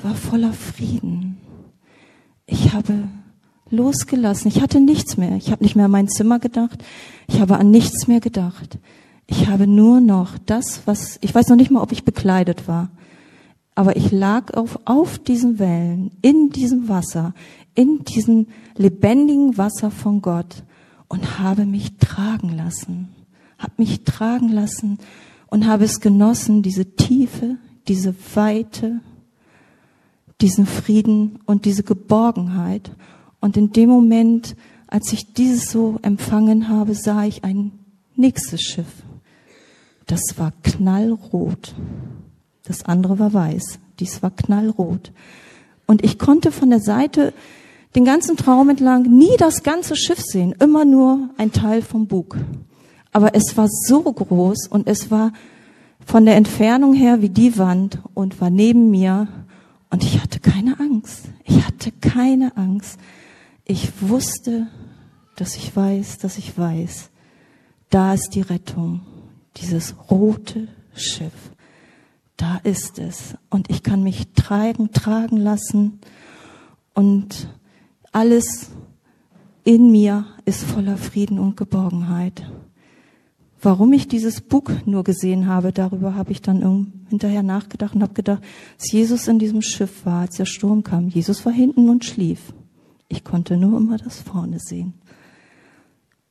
war 0.00 0.14
voller 0.14 0.52
Frieden. 0.52 1.38
Ich 2.46 2.72
habe 2.72 3.08
losgelassen. 3.72 4.48
Ich 4.48 4.60
hatte 4.60 4.80
nichts 4.80 5.16
mehr. 5.16 5.36
Ich 5.36 5.50
habe 5.50 5.62
nicht 5.64 5.74
mehr 5.74 5.86
an 5.86 5.90
mein 5.90 6.08
Zimmer 6.08 6.38
gedacht. 6.38 6.82
Ich 7.26 7.40
habe 7.40 7.56
an 7.56 7.70
nichts 7.70 8.06
mehr 8.06 8.20
gedacht. 8.20 8.78
Ich 9.26 9.48
habe 9.48 9.66
nur 9.66 10.00
noch 10.00 10.38
das, 10.38 10.82
was, 10.84 11.18
ich 11.22 11.34
weiß 11.34 11.48
noch 11.48 11.56
nicht 11.56 11.70
mal, 11.70 11.82
ob 11.82 11.92
ich 11.92 12.04
bekleidet 12.04 12.68
war. 12.68 12.90
Aber 13.74 13.96
ich 13.96 14.12
lag 14.12 14.54
auf, 14.54 14.78
auf 14.84 15.18
diesen 15.18 15.58
Wellen, 15.58 16.10
in 16.20 16.50
diesem 16.50 16.88
Wasser, 16.88 17.34
in 17.74 18.04
diesem 18.04 18.48
lebendigen 18.76 19.56
Wasser 19.56 19.90
von 19.90 20.20
Gott 20.20 20.62
und 21.08 21.38
habe 21.38 21.64
mich 21.64 21.96
tragen 21.96 22.50
lassen, 22.50 23.08
habe 23.58 23.72
mich 23.78 24.04
tragen 24.04 24.48
lassen 24.50 24.98
und 25.46 25.66
habe 25.66 25.84
es 25.84 26.00
genossen, 26.00 26.62
diese 26.62 26.96
Tiefe, 26.96 27.56
diese 27.88 28.14
Weite, 28.34 29.00
diesen 30.42 30.66
Frieden 30.66 31.38
und 31.46 31.64
diese 31.64 31.82
Geborgenheit. 31.82 32.90
Und 33.42 33.56
in 33.56 33.72
dem 33.72 33.90
Moment, 33.90 34.54
als 34.86 35.12
ich 35.12 35.34
dieses 35.34 35.70
so 35.70 35.98
empfangen 36.02 36.68
habe, 36.68 36.94
sah 36.94 37.24
ich 37.24 37.42
ein 37.42 37.72
nächstes 38.14 38.62
Schiff. 38.62 39.02
Das 40.06 40.38
war 40.38 40.52
knallrot. 40.62 41.74
Das 42.64 42.84
andere 42.84 43.18
war 43.18 43.34
weiß. 43.34 43.80
Dies 43.98 44.22
war 44.22 44.30
knallrot. 44.30 45.12
Und 45.86 46.04
ich 46.04 46.20
konnte 46.20 46.52
von 46.52 46.70
der 46.70 46.78
Seite 46.78 47.34
den 47.96 48.04
ganzen 48.04 48.36
Traum 48.36 48.70
entlang 48.70 49.02
nie 49.02 49.36
das 49.38 49.64
ganze 49.64 49.96
Schiff 49.96 50.20
sehen, 50.20 50.54
immer 50.60 50.84
nur 50.84 51.28
ein 51.36 51.50
Teil 51.50 51.82
vom 51.82 52.06
Bug. 52.06 52.36
Aber 53.12 53.34
es 53.34 53.56
war 53.56 53.66
so 53.68 54.02
groß 54.02 54.68
und 54.68 54.86
es 54.86 55.10
war 55.10 55.32
von 56.06 56.24
der 56.24 56.36
Entfernung 56.36 56.94
her 56.94 57.22
wie 57.22 57.28
die 57.28 57.58
Wand 57.58 57.98
und 58.14 58.40
war 58.40 58.50
neben 58.50 58.90
mir 58.90 59.26
und 59.90 60.04
ich 60.04 60.22
hatte 60.22 60.38
keine 60.38 60.78
Angst. 60.78 61.24
Ich 61.44 61.66
hatte 61.66 61.90
keine 61.90 62.56
Angst. 62.56 62.98
Ich 63.72 64.02
wusste, 64.02 64.66
dass 65.34 65.56
ich 65.56 65.74
weiß, 65.74 66.18
dass 66.18 66.36
ich 66.36 66.58
weiß, 66.58 67.08
da 67.88 68.12
ist 68.12 68.34
die 68.34 68.42
Rettung, 68.42 69.00
dieses 69.56 69.96
rote 70.10 70.68
Schiff. 70.94 71.32
Da 72.36 72.60
ist 72.64 72.98
es. 72.98 73.34
Und 73.48 73.70
ich 73.70 73.82
kann 73.82 74.02
mich 74.02 74.28
tragen, 74.34 74.92
tragen 74.92 75.38
lassen. 75.38 76.00
Und 76.92 77.48
alles 78.12 78.72
in 79.64 79.90
mir 79.90 80.26
ist 80.44 80.64
voller 80.64 80.98
Frieden 80.98 81.38
und 81.38 81.56
Geborgenheit. 81.56 82.42
Warum 83.62 83.94
ich 83.94 84.06
dieses 84.06 84.42
Buch 84.42 84.68
nur 84.84 85.02
gesehen 85.02 85.46
habe, 85.46 85.72
darüber 85.72 86.14
habe 86.14 86.32
ich 86.32 86.42
dann 86.42 86.92
hinterher 87.08 87.42
nachgedacht 87.42 87.94
und 87.94 88.02
habe 88.02 88.12
gedacht, 88.12 88.42
dass 88.76 88.92
Jesus 88.92 89.28
in 89.28 89.38
diesem 89.38 89.62
Schiff 89.62 90.04
war, 90.04 90.20
als 90.20 90.36
der 90.36 90.44
Sturm 90.44 90.82
kam. 90.82 91.08
Jesus 91.08 91.46
war 91.46 91.54
hinten 91.54 91.88
und 91.88 92.04
schlief. 92.04 92.52
Ich 93.12 93.24
konnte 93.24 93.58
nur 93.58 93.76
immer 93.76 93.98
das 93.98 94.20
vorne 94.20 94.58
sehen. 94.58 94.94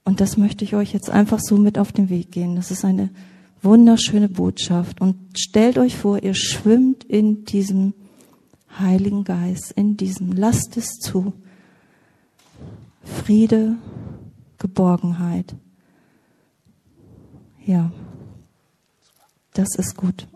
Und 0.03 0.19
das 0.19 0.35
möchte 0.35 0.65
ich 0.65 0.75
euch 0.75 0.93
jetzt 0.93 1.11
einfach 1.11 1.39
so 1.39 1.57
mit 1.57 1.77
auf 1.77 1.91
den 1.91 2.09
Weg 2.09 2.31
gehen. 2.31 2.55
Das 2.55 2.71
ist 2.71 2.83
eine 2.83 3.11
wunderschöne 3.61 4.29
Botschaft. 4.29 4.99
Und 4.99 5.15
stellt 5.37 5.77
euch 5.77 5.95
vor, 5.95 6.23
ihr 6.23 6.33
schwimmt 6.33 7.03
in 7.03 7.45
diesem 7.45 7.93
Heiligen 8.79 9.25
Geist, 9.25 9.73
in 9.73 9.95
diesem, 9.95 10.31
lasst 10.31 10.75
es 10.75 10.97
zu. 10.97 11.33
Friede, 13.03 13.75
Geborgenheit. 14.57 15.53
Ja, 17.63 17.91
das 19.53 19.75
ist 19.75 19.95
gut. 19.95 20.27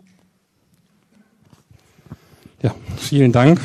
Ja, 2.62 2.72
vielen 2.98 3.32
Dank. 3.32 3.60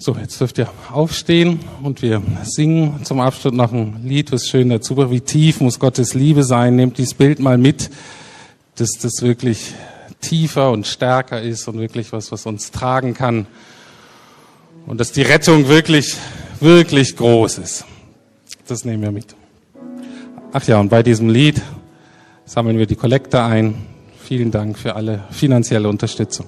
So, 0.00 0.14
jetzt 0.14 0.40
dürft 0.40 0.58
ihr 0.58 0.68
aufstehen 0.92 1.58
und 1.82 2.02
wir 2.02 2.22
singen 2.44 3.04
zum 3.04 3.18
Abschluss 3.18 3.52
noch 3.52 3.72
ein 3.72 4.00
Lied, 4.04 4.30
was 4.30 4.46
schön 4.46 4.68
dazu 4.68 4.96
war. 4.96 5.10
Wie 5.10 5.20
tief 5.20 5.60
muss 5.60 5.80
Gottes 5.80 6.14
Liebe 6.14 6.44
sein? 6.44 6.76
Nehmt 6.76 6.98
dieses 6.98 7.14
Bild 7.14 7.40
mal 7.40 7.58
mit, 7.58 7.90
dass 8.76 8.92
das 8.92 9.22
wirklich 9.22 9.74
tiefer 10.20 10.70
und 10.70 10.86
stärker 10.86 11.42
ist 11.42 11.66
und 11.66 11.80
wirklich 11.80 12.12
was, 12.12 12.30
was 12.30 12.46
uns 12.46 12.70
tragen 12.70 13.12
kann. 13.12 13.48
Und 14.86 15.00
dass 15.00 15.10
die 15.10 15.22
Rettung 15.22 15.66
wirklich, 15.66 16.14
wirklich 16.60 17.16
groß 17.16 17.58
ist. 17.58 17.84
Das 18.68 18.84
nehmen 18.84 19.02
wir 19.02 19.10
mit. 19.10 19.34
Ach 20.52 20.64
ja, 20.68 20.78
und 20.78 20.90
bei 20.90 21.02
diesem 21.02 21.28
Lied 21.28 21.60
sammeln 22.44 22.78
wir 22.78 22.86
die 22.86 22.94
Kollekte 22.94 23.42
ein. 23.42 23.74
Vielen 24.22 24.52
Dank 24.52 24.78
für 24.78 24.94
alle 24.94 25.24
finanzielle 25.32 25.88
Unterstützung. 25.88 26.46